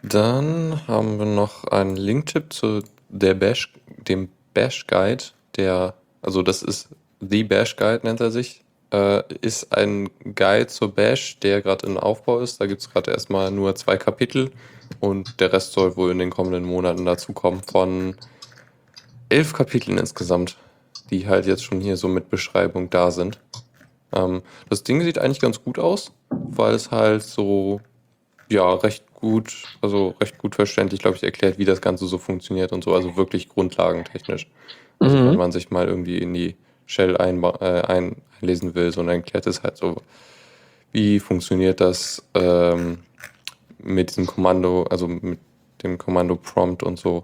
Dann 0.07 0.87
haben 0.87 1.17
wir 1.17 1.25
noch 1.25 1.63
einen 1.63 1.95
Linktipp 1.95 2.53
zu 2.53 2.83
der 3.09 3.33
Bash, 3.33 3.73
dem 4.07 4.29
Bash 4.53 4.85
Guide, 4.85 5.23
der, 5.55 5.95
also 6.21 6.43
das 6.43 6.61
ist 6.61 6.89
The 7.21 7.43
Bash 7.43 7.75
Guide 7.75 8.01
nennt 8.03 8.19
er 8.19 8.29
sich, 8.29 8.63
äh, 8.91 9.23
ist 9.41 9.75
ein 9.75 10.11
Guide 10.23 10.67
zur 10.67 10.93
Bash, 10.93 11.39
der 11.39 11.63
gerade 11.63 11.87
in 11.87 11.97
Aufbau 11.97 12.39
ist. 12.39 12.61
Da 12.61 12.67
gibt 12.67 12.81
es 12.81 12.91
gerade 12.91 13.11
erstmal 13.11 13.49
nur 13.49 13.73
zwei 13.75 13.97
Kapitel 13.97 14.51
und 14.99 15.39
der 15.39 15.51
Rest 15.51 15.73
soll 15.73 15.97
wohl 15.97 16.11
in 16.11 16.19
den 16.19 16.29
kommenden 16.29 16.65
Monaten 16.65 17.05
dazukommen 17.05 17.63
von 17.63 18.15
elf 19.29 19.53
Kapiteln 19.53 19.97
insgesamt, 19.97 20.57
die 21.09 21.27
halt 21.27 21.47
jetzt 21.47 21.63
schon 21.63 21.81
hier 21.81 21.97
so 21.97 22.07
mit 22.07 22.29
Beschreibung 22.29 22.91
da 22.91 23.09
sind. 23.09 23.39
Ähm, 24.13 24.43
das 24.69 24.83
Ding 24.83 25.01
sieht 25.01 25.17
eigentlich 25.17 25.41
ganz 25.41 25.63
gut 25.63 25.79
aus, 25.79 26.11
weil 26.29 26.75
es 26.75 26.91
halt 26.91 27.23
so 27.23 27.81
ja, 28.49 28.73
recht 28.75 29.05
gut, 29.13 29.69
also 29.81 30.09
recht 30.21 30.37
gut 30.37 30.55
verständlich, 30.55 31.01
glaube 31.01 31.17
ich, 31.17 31.23
erklärt, 31.23 31.57
wie 31.57 31.65
das 31.65 31.81
Ganze 31.81 32.05
so 32.07 32.17
funktioniert 32.17 32.71
und 32.71 32.83
so, 32.83 32.93
also 32.93 33.15
wirklich 33.15 33.49
grundlagentechnisch. 33.49 34.47
Also 34.99 35.17
Mhm. 35.17 35.25
wenn 35.31 35.37
man 35.37 35.51
sich 35.51 35.71
mal 35.71 35.87
irgendwie 35.87 36.17
in 36.19 36.33
die 36.33 36.55
Shell 36.85 37.17
einba- 37.17 37.61
äh, 37.61 37.81
ein, 37.87 38.17
einlesen 38.41 38.75
will, 38.75 38.91
sondern 38.91 39.17
erklärt 39.17 39.47
es 39.47 39.63
halt 39.63 39.77
so, 39.77 40.01
wie 40.91 41.19
funktioniert 41.19 41.81
das 41.81 42.23
ähm, 42.35 42.99
mit 43.79 44.09
diesem 44.09 44.27
Kommando, 44.27 44.83
also 44.83 45.07
mit 45.07 45.39
dem 45.83 45.97
Kommando 45.97 46.35
Prompt 46.35 46.83
und 46.83 46.97
so. 46.99 47.23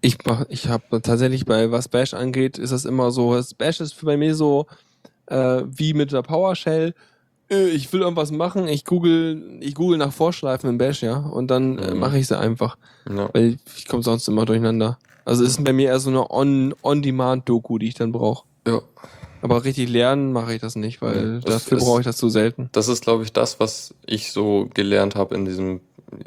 Ich, 0.00 0.18
ich 0.48 0.68
habe 0.68 1.00
tatsächlich 1.02 1.44
bei 1.44 1.70
was 1.70 1.88
Bash 1.88 2.14
angeht, 2.14 2.58
ist 2.58 2.72
das 2.72 2.84
immer 2.84 3.10
so, 3.10 3.34
das 3.34 3.54
Bash 3.54 3.80
ist 3.80 4.04
bei 4.04 4.16
mir 4.16 4.34
so 4.34 4.66
äh, 5.26 5.62
wie 5.66 5.94
mit 5.94 6.12
der 6.12 6.22
PowerShell. 6.22 6.94
Äh, 7.50 7.68
Ich 7.70 7.92
will 7.92 8.00
irgendwas 8.02 8.30
machen, 8.30 8.68
ich 8.68 8.84
google, 8.84 9.58
ich 9.60 9.74
google 9.74 9.98
nach 9.98 10.12
Vorschleifen 10.12 10.70
in 10.70 10.78
Bash, 10.78 11.02
ja, 11.02 11.16
und 11.18 11.48
dann 11.48 11.78
äh, 11.78 11.92
Mhm. 11.92 11.98
mache 12.00 12.18
ich 12.18 12.26
sie 12.26 12.38
einfach, 12.38 12.76
Ja, 13.08 13.28
weil 13.32 13.56
ich 13.76 13.86
komme 13.88 14.02
sonst 14.02 14.28
immer 14.28 14.44
durcheinander. 14.46 14.98
Also 15.24 15.44
es 15.44 15.50
ist 15.58 15.64
bei 15.64 15.72
mir 15.72 15.88
eher 15.88 16.00
so 16.00 16.10
eine 16.10 16.30
On- 16.30 16.74
On-Demand-Doku, 16.82 17.78
die 17.78 17.88
ich 17.88 17.94
dann 17.94 18.12
brauche. 18.12 18.44
ja. 18.66 18.80
Aber 19.42 19.64
richtig 19.64 19.88
lernen 19.88 20.32
mache 20.34 20.52
ich 20.54 20.60
das 20.60 20.76
nicht, 20.76 21.00
weil 21.00 21.36
Nee, 21.36 21.40
das 21.42 21.54
dafür 21.64 21.78
ist- 21.78 21.84
brauche 21.84 22.00
ich 22.00 22.04
das 22.04 22.18
zu 22.18 22.28
selten. 22.28 22.68
Das 22.72 22.88
ist, 22.88 23.02
glaube 23.02 23.22
ich, 23.24 23.32
das, 23.32 23.58
was 23.58 23.94
ich 24.04 24.32
so 24.32 24.68
gelernt 24.74 25.14
habe 25.14 25.34
in 25.34 25.46
diesem 25.46 25.80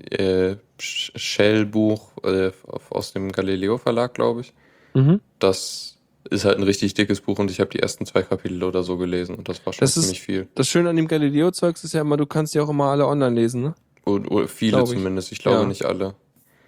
äh, 0.10 0.56
Sh- 0.80 1.12
Shell-Buch 1.16 2.12
äh, 2.24 2.50
aus 2.90 3.14
dem 3.14 3.32
Galileo 3.32 3.78
Verlag, 3.78 4.16
glaube 4.16 4.42
ich. 4.42 4.54
Mhm. 4.96 5.20
das 5.38 5.93
ist 6.30 6.46
halt 6.46 6.58
ein 6.58 6.64
richtig 6.64 6.94
dickes 6.94 7.22
Buch 7.22 7.40
und 7.40 7.52
ich 7.52 7.60
habe 7.60 7.70
die 7.70 7.80
ersten 7.80 8.06
zwei 8.06 8.22
Kapitel 8.22 8.64
oder 8.64 8.84
so 8.84 8.98
gelesen 8.98 9.36
und 9.36 9.50
das 9.50 9.66
war 9.66 9.74
schon 9.74 9.82
Das 9.82 9.98
ist- 9.98 10.04
ziemlich 10.04 10.22
viel. 10.22 10.48
Das 10.56 10.68
Schöne 10.68 10.90
an 10.90 10.96
dem 10.96 11.08
Galileo-Zeugs 11.08 11.84
ist 11.84 11.94
ja 11.94 12.02
immer, 12.02 12.18
du 12.18 12.26
kannst 12.26 12.56
ja 12.56 12.64
auch 12.64 12.70
immer 12.70 12.86
alle 12.86 13.06
online 13.08 13.36
lesen, 13.36 13.62
ne? 13.62 13.76
Oder, 14.06 14.32
oder 14.32 14.48
viele 14.48 14.82
ich. 14.84 14.90
zumindest, 14.90 15.32
ich 15.32 15.40
glaube 15.40 15.62
Ja. 15.62 15.66
nicht 15.68 15.86
alle. 15.86 16.16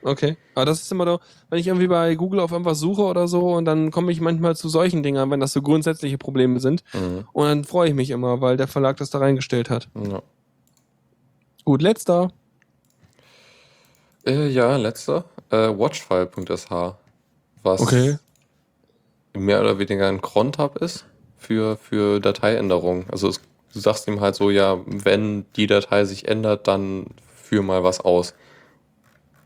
Okay. 0.03 0.37
Aber 0.53 0.65
das 0.65 0.81
ist 0.83 0.91
immer 0.91 1.05
so, 1.05 1.19
wenn 1.49 1.57
ich 1.59 1.65
irgendwie 1.67 1.87
bei 1.87 2.13
Google 2.15 2.39
auf 2.39 2.51
irgendwas 2.51 2.79
suche 2.79 3.01
oder 3.01 3.27
so 3.27 3.53
und 3.55 3.65
dann 3.65 3.89
komme 3.89 4.11
ich 4.11 4.21
manchmal 4.21 4.55
zu 4.55 4.69
solchen 4.69 5.01
Dingern, 5.01 5.31
wenn 5.31 5.39
das 5.39 5.51
so 5.51 5.61
grundsätzliche 5.63 6.19
Probleme 6.19 6.59
sind. 6.59 6.83
Mhm. 6.93 7.25
Und 7.33 7.45
dann 7.47 7.63
freue 7.63 7.89
ich 7.89 7.95
mich 7.95 8.11
immer, 8.11 8.39
weil 8.39 8.55
der 8.55 8.67
Verlag 8.67 8.97
das 8.97 9.09
da 9.09 9.17
reingestellt 9.17 9.69
hat. 9.71 9.89
Ja. 9.95 10.21
Gut, 11.63 11.81
letzter. 11.81 12.31
Äh, 14.25 14.47
ja, 14.49 14.75
letzter. 14.77 15.25
Äh, 15.49 15.69
Watchfile.sh. 15.69 16.67
Was 17.63 17.81
Okay. 17.81 18.17
Mehr 19.35 19.61
oder 19.61 19.79
weniger 19.79 20.07
ein 20.07 20.21
Cron-Tab 20.21 20.77
ist 20.77 21.05
für, 21.37 21.77
für 21.77 22.19
Dateiänderungen. 22.19 23.05
Also 23.11 23.27
es, 23.29 23.41
du 23.73 23.79
sagst 23.79 24.07
ihm 24.07 24.21
halt 24.21 24.35
so, 24.35 24.49
ja, 24.49 24.79
wenn 24.85 25.45
die 25.55 25.67
Datei 25.67 26.05
sich 26.05 26.27
ändert, 26.27 26.67
dann 26.67 27.07
führ 27.35 27.61
mal 27.63 27.83
was 27.83 27.99
aus. 28.01 28.33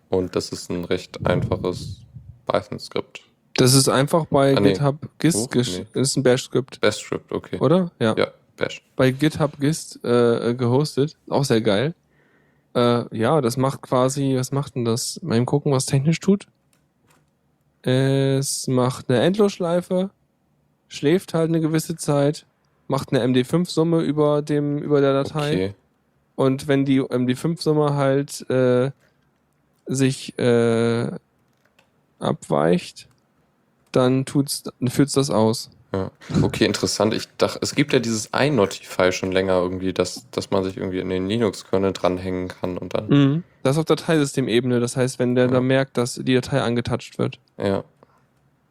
Und 0.09 0.35
das 0.35 0.49
ist 0.49 0.69
ein 0.71 0.85
recht 0.85 1.25
einfaches 1.25 2.01
Python-Skript. 2.47 3.21
Das 3.55 3.73
ist 3.73 3.89
einfach 3.89 4.25
bei 4.25 4.55
Ah, 4.55 4.59
nee. 4.59 4.73
GitHub 4.73 4.95
Gist, 5.19 5.37
Oh, 5.37 5.47
nee. 5.53 5.85
das 5.93 6.09
ist 6.09 6.15
ein 6.17 6.23
Bash-Skript, 6.23 6.79
Bash-Script, 6.81 7.31
okay. 7.31 7.57
oder? 7.59 7.91
Ja. 7.99 8.15
Ja, 8.17 8.27
Bash. 8.57 8.81
Bei 8.95 9.11
GitHub 9.11 9.59
Gist 9.59 10.03
äh, 10.03 10.53
gehostet. 10.55 11.15
Auch 11.29 11.43
sehr 11.43 11.61
geil. 11.61 11.93
Äh, 12.75 13.03
ja, 13.15 13.41
das 13.41 13.57
macht 13.57 13.81
quasi, 13.81 14.35
was 14.37 14.51
macht 14.51 14.75
denn 14.75 14.85
das? 14.85 15.19
Mal 15.21 15.35
eben 15.37 15.45
gucken, 15.45 15.71
was 15.71 15.85
technisch 15.85 16.19
tut. 16.19 16.47
Es 17.81 18.67
macht 18.67 19.09
eine 19.09 19.21
Endlosschleife, 19.21 20.09
schläft 20.87 21.33
halt 21.33 21.49
eine 21.49 21.61
gewisse 21.61 21.95
Zeit, 21.95 22.45
macht 22.87 23.13
eine 23.13 23.23
MD5-Summe 23.23 24.01
über 24.01 24.41
dem, 24.41 24.79
über 24.79 25.01
der 25.01 25.13
Datei. 25.13 25.53
Okay. 25.53 25.75
Und 26.35 26.67
wenn 26.67 26.85
die 26.85 27.01
MD5-Summe 27.01 27.95
halt 27.95 28.49
äh, 28.49 28.91
sich 29.85 30.37
äh, 30.39 31.11
abweicht, 32.19 33.07
dann 33.91 34.25
tut's, 34.25 34.63
dann 34.63 34.89
führt's 34.89 35.13
das 35.13 35.29
aus. 35.29 35.69
Ja. 35.91 36.11
Okay, 36.43 36.65
interessant. 36.65 37.13
Ich 37.15 37.27
dachte, 37.37 37.59
es 37.63 37.73
gibt 37.73 37.93
ja 37.93 37.99
dieses 37.99 38.27
iNotify 38.27 39.11
schon 39.11 39.31
länger 39.31 39.53
irgendwie, 39.53 39.91
dass, 39.91 40.29
dass 40.29 40.51
man 40.51 40.63
sich 40.63 40.77
irgendwie 40.77 40.99
in 40.99 41.09
den 41.09 41.27
Linux-Kernel 41.27 41.93
dranhängen 41.93 42.47
kann 42.47 42.77
und 42.77 42.93
dann. 42.93 43.07
Mhm. 43.09 43.43
Das 43.63 43.75
ist 43.75 43.79
auf 43.79 43.85
Dateisystemebene. 43.85 44.79
Das 44.79 44.95
heißt, 44.95 45.17
wenn 45.17 45.33
der 45.35 45.45
Ja. 45.45 45.51
dann 45.51 45.63
merkt, 45.65 45.97
dass 45.97 46.15
die 46.15 46.35
Datei 46.35 46.61
angetouched 46.61 47.17
wird. 47.17 47.39
Ja. 47.57 47.83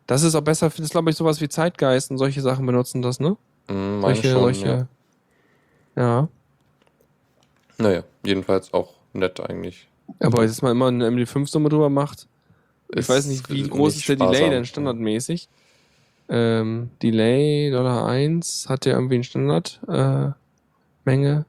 Das 0.06 0.22
ist 0.22 0.34
auch 0.36 0.42
besser, 0.42 0.70
das 0.74 0.90
glaube 0.90 1.10
ich 1.10 1.16
sowas 1.16 1.40
wie 1.40 1.48
Zeitgeist 1.48 2.10
und 2.10 2.18
solche 2.18 2.40
Sachen 2.40 2.64
benutzen 2.64 3.02
das, 3.02 3.18
ne? 3.20 3.36
Hm, 3.66 4.00
meine 4.00 4.14
Solche, 4.14 4.30
schon, 4.30 4.40
solche. 4.40 4.66
ja. 4.66 4.88
Ja. 5.96 6.28
Naja, 7.78 8.02
jedenfalls 8.24 8.72
auch 8.72 8.94
nett 9.12 9.40
eigentlich. 9.40 9.88
Aber 10.20 10.42
jetzt 10.44 10.62
mal 10.62 10.70
immer 10.70 10.86
eine 10.88 11.08
MD5-Summe 11.10 11.68
drüber 11.68 11.90
macht. 11.90 12.26
Ich 12.94 13.08
weiß 13.08 13.26
nicht, 13.26 13.50
wie 13.50 13.68
groß 13.68 13.94
nicht 13.96 14.08
ist 14.08 14.08
der 14.08 14.16
Delay 14.16 14.34
sparsam. 14.36 14.50
denn 14.50 14.64
standardmäßig? 14.64 15.48
Ähm, 16.28 16.90
Delay 17.02 17.70
Dollar 17.70 18.06
1 18.06 18.66
hat 18.68 18.84
der 18.84 18.94
irgendwie 18.94 19.14
einen 19.16 19.24
Standard 19.24 19.80
äh, 19.88 20.30
Menge. 21.04 21.46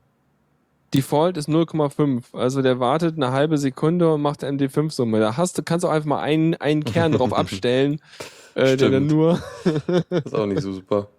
Default 0.93 1.37
ist 1.37 1.49
0,5. 1.49 2.35
Also 2.35 2.61
der 2.61 2.79
wartet 2.79 3.15
eine 3.17 3.31
halbe 3.31 3.57
Sekunde 3.57 4.13
und 4.13 4.21
macht 4.21 4.43
MD5-Summe. 4.43 5.19
Da 5.19 5.37
hast 5.37 5.57
du, 5.57 5.63
kannst 5.63 5.83
du 5.83 5.87
einfach 5.89 6.07
mal 6.07 6.19
einen, 6.21 6.55
einen 6.55 6.83
Kern 6.83 7.11
drauf 7.11 7.33
abstellen, 7.37 8.01
äh, 8.55 8.75
der 8.77 8.89
dann 8.89 9.07
nur. 9.07 9.39
Ist 10.09 10.33
auch 10.33 10.45
nicht 10.47 10.61
so 10.61 10.73
super. 10.73 11.07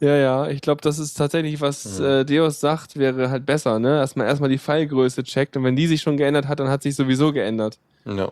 Ja, 0.00 0.14
ja, 0.14 0.46
ich 0.48 0.60
glaube, 0.60 0.80
das 0.80 1.00
ist 1.00 1.14
tatsächlich, 1.14 1.60
was 1.60 1.98
Mhm. 1.98 2.04
äh, 2.04 2.24
Deus 2.24 2.60
sagt, 2.60 2.96
wäre 2.96 3.30
halt 3.30 3.44
besser, 3.44 3.80
ne? 3.80 3.98
Dass 3.98 4.14
man 4.14 4.28
erstmal 4.28 4.48
die 4.48 4.58
Pfeilgröße 4.58 5.24
checkt 5.24 5.56
und 5.56 5.64
wenn 5.64 5.74
die 5.74 5.88
sich 5.88 6.02
schon 6.02 6.16
geändert 6.16 6.46
hat, 6.46 6.60
dann 6.60 6.68
hat 6.68 6.84
sich 6.84 6.94
sowieso 6.94 7.32
geändert. 7.32 7.80
Ja. 8.04 8.30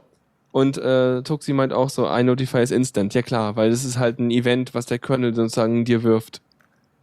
Und 0.57 0.79
äh, 0.79 1.21
Tuxi 1.23 1.53
meint 1.53 1.75
auch 1.75 1.91
so, 1.91 2.09
iNotify 2.09 2.63
ist 2.63 2.71
instant. 2.71 3.13
Ja 3.13 3.21
klar, 3.21 3.57
weil 3.57 3.69
das 3.69 3.85
ist 3.85 3.99
halt 3.99 4.19
ein 4.19 4.31
Event, 4.31 4.73
was 4.73 4.87
der 4.87 4.99
Kernel 4.99 5.35
sozusagen 5.35 5.85
dir 5.85 6.03
wirft. 6.03 6.41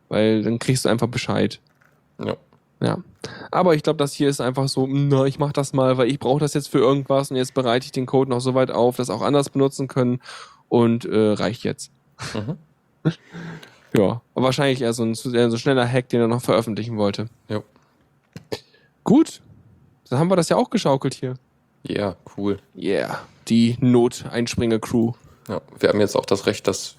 Weil 0.10 0.42
dann 0.42 0.58
kriegst 0.58 0.86
du 0.86 0.90
einfach 0.90 1.06
Bescheid. 1.06 1.60
Ja. 2.18 2.36
Ja. 2.82 2.98
Aber 3.52 3.76
ich 3.76 3.84
glaube, 3.84 3.98
das 3.98 4.12
hier 4.14 4.28
ist 4.28 4.42
einfach 4.42 4.68
so, 4.68 4.86
"Hm, 4.86 5.08
na, 5.08 5.26
ich 5.26 5.38
mach 5.38 5.54
das 5.54 5.72
mal, 5.72 6.00
weil 6.00 6.10
ich 6.10 6.18
brauche 6.18 6.40
das 6.40 6.56
jetzt 6.56 6.68
für 6.68 6.80
irgendwas 6.80 7.30
und 7.30 7.38
jetzt 7.38 7.54
bereite 7.54 7.86
ich 7.86 7.92
den 7.92 8.08
Code 8.08 8.32
noch 8.32 8.40
so 8.42 8.56
weit 8.56 8.72
auf, 8.72 8.96
dass 8.96 9.12
auch 9.12 9.22
anders 9.22 9.52
benutzen 9.52 9.88
können 9.88 10.20
und 10.68 11.06
äh, 11.06 11.34
reicht 11.34 11.64
jetzt. 11.64 11.92
Mhm. 12.34 12.58
Ja, 13.96 14.24
aber 14.34 14.46
wahrscheinlich 14.46 14.82
eher 14.82 14.94
so 14.94 15.04
ein, 15.04 15.10
eher 15.10 15.52
so 15.52 15.58
ein 15.58 15.60
schneller 15.60 15.88
Hack, 15.88 16.10
den 16.10 16.22
er 16.22 16.28
noch 16.28 16.42
veröffentlichen 16.42 16.98
wollte. 16.98 17.28
Jo. 17.48 17.64
Gut, 19.04 19.44
dann 20.10 20.18
haben 20.18 20.32
wir 20.32 20.36
das 20.36 20.50
ja 20.50 20.58
auch 20.58 20.72
geschaukelt 20.72 21.14
hier. 21.14 21.36
Ja, 21.84 22.16
cool. 22.36 22.58
Yeah, 22.76 23.20
die 23.48 23.78
Not-Einspringe-Crew. 23.80 25.14
Ja. 25.48 25.62
Wir 25.80 25.90
haben 25.90 26.00
jetzt 26.00 26.16
auch 26.16 26.26
das 26.26 26.46
Recht, 26.46 26.68
dass 26.68 26.96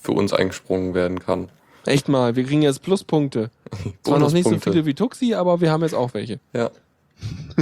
für 0.00 0.12
uns 0.12 0.32
eingesprungen 0.32 0.94
werden 0.94 1.20
kann. 1.20 1.48
Echt 1.84 2.08
mal, 2.08 2.36
wir 2.36 2.44
kriegen 2.44 2.62
jetzt 2.62 2.82
Pluspunkte. 2.82 3.50
Zwar 4.02 4.18
noch 4.18 4.32
nicht 4.32 4.48
so 4.48 4.58
viele 4.58 4.86
wie 4.86 4.94
Tuxi, 4.94 5.34
aber 5.34 5.60
wir 5.60 5.70
haben 5.70 5.82
jetzt 5.82 5.94
auch 5.94 6.14
welche. 6.14 6.40
Ja. 6.52 6.70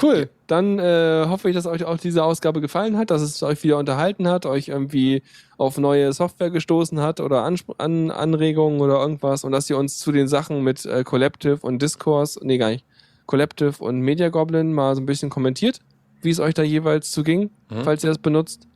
Cool. 0.00 0.30
Dann 0.46 0.78
äh, 0.78 1.26
hoffe 1.28 1.48
ich, 1.48 1.54
dass 1.54 1.66
euch 1.66 1.84
auch 1.84 1.98
diese 1.98 2.24
Ausgabe 2.24 2.60
gefallen 2.60 2.96
hat, 2.96 3.10
dass 3.10 3.22
es 3.22 3.42
euch 3.42 3.62
wieder 3.62 3.78
unterhalten 3.78 4.26
hat, 4.26 4.46
euch 4.46 4.68
irgendwie 4.68 5.22
auf 5.58 5.78
neue 5.78 6.12
Software 6.12 6.50
gestoßen 6.50 7.00
hat 7.00 7.20
oder 7.20 7.44
Anspr 7.44 7.74
an 7.78 8.10
Anregungen 8.10 8.80
oder 8.80 9.00
irgendwas 9.00 9.44
und 9.44 9.52
dass 9.52 9.68
ihr 9.70 9.76
uns 9.76 9.98
zu 9.98 10.10
den 10.10 10.28
Sachen 10.28 10.62
mit 10.62 10.84
äh, 10.86 11.04
Collective 11.04 11.58
und 11.60 11.80
Discourse, 11.82 12.40
nee 12.42 12.58
gar 12.58 12.70
nicht, 12.70 12.84
Collective 13.26 13.82
und 13.84 14.00
Media 14.00 14.30
Goblin 14.30 14.72
mal 14.72 14.94
so 14.94 15.02
ein 15.02 15.06
bisschen 15.06 15.30
kommentiert, 15.30 15.78
wie 16.22 16.30
es 16.30 16.40
euch 16.40 16.54
da 16.54 16.62
jeweils 16.62 17.10
zuging, 17.10 17.50
Mhm. 17.70 17.82
falls 17.84 18.04
ihr 18.04 18.08
das 18.08 18.18
benutzt. 18.18 18.66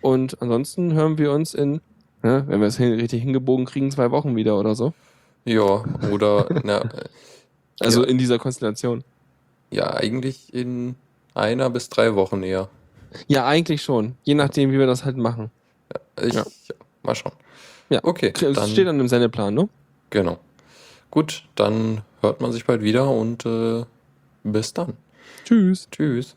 Und 0.00 0.40
ansonsten 0.42 0.92
hören 0.94 1.18
wir 1.18 1.32
uns 1.32 1.54
in, 1.54 1.80
ne, 2.22 2.44
wenn 2.46 2.60
wir 2.60 2.68
es 2.68 2.76
hin, 2.76 2.92
richtig 2.94 3.22
hingebogen 3.22 3.66
kriegen, 3.66 3.90
zwei 3.90 4.10
Wochen 4.10 4.36
wieder 4.36 4.58
oder 4.58 4.74
so. 4.74 4.92
Ja, 5.44 5.84
oder 6.12 6.46
na, 6.64 6.88
Also 7.80 8.02
Ja. 8.02 8.08
in 8.08 8.18
dieser 8.18 8.38
Konstellation. 8.38 9.04
ja, 9.70 9.92
eigentlich 9.94 10.52
in 10.54 10.94
einer 11.34 11.70
bis 11.70 11.88
drei 11.88 12.14
Wochen 12.14 12.42
eher. 12.42 12.68
Ja, 13.26 13.46
eigentlich 13.46 13.82
schon. 13.82 14.16
Je 14.24 14.34
nachdem, 14.34 14.70
wie 14.72 14.78
wir 14.78 14.86
das 14.86 15.04
halt 15.04 15.16
machen. 15.16 15.50
Ich, 16.20 16.34
Ja. 16.34 16.42
ja. 16.42 16.74
mal 17.02 17.14
schauen. 17.14 17.32
Ja. 17.88 18.00
Okay, 18.02 18.32
Das 18.32 18.54
dann, 18.54 18.68
steht 18.68 18.86
an 18.86 18.98
dem 18.98 19.08
Sendeplan, 19.08 19.54
ne? 19.54 19.68
genau. 20.10 20.38
Gut, 21.10 21.44
dann 21.54 22.02
hört 22.20 22.40
man 22.42 22.52
sich 22.52 22.66
bald 22.66 22.82
wieder 22.82 23.08
und 23.08 23.46
äh, 23.46 23.84
bis 24.44 24.74
dann. 24.74 24.92
Tschüss. 25.44 25.88
Tschüss. 25.90 26.36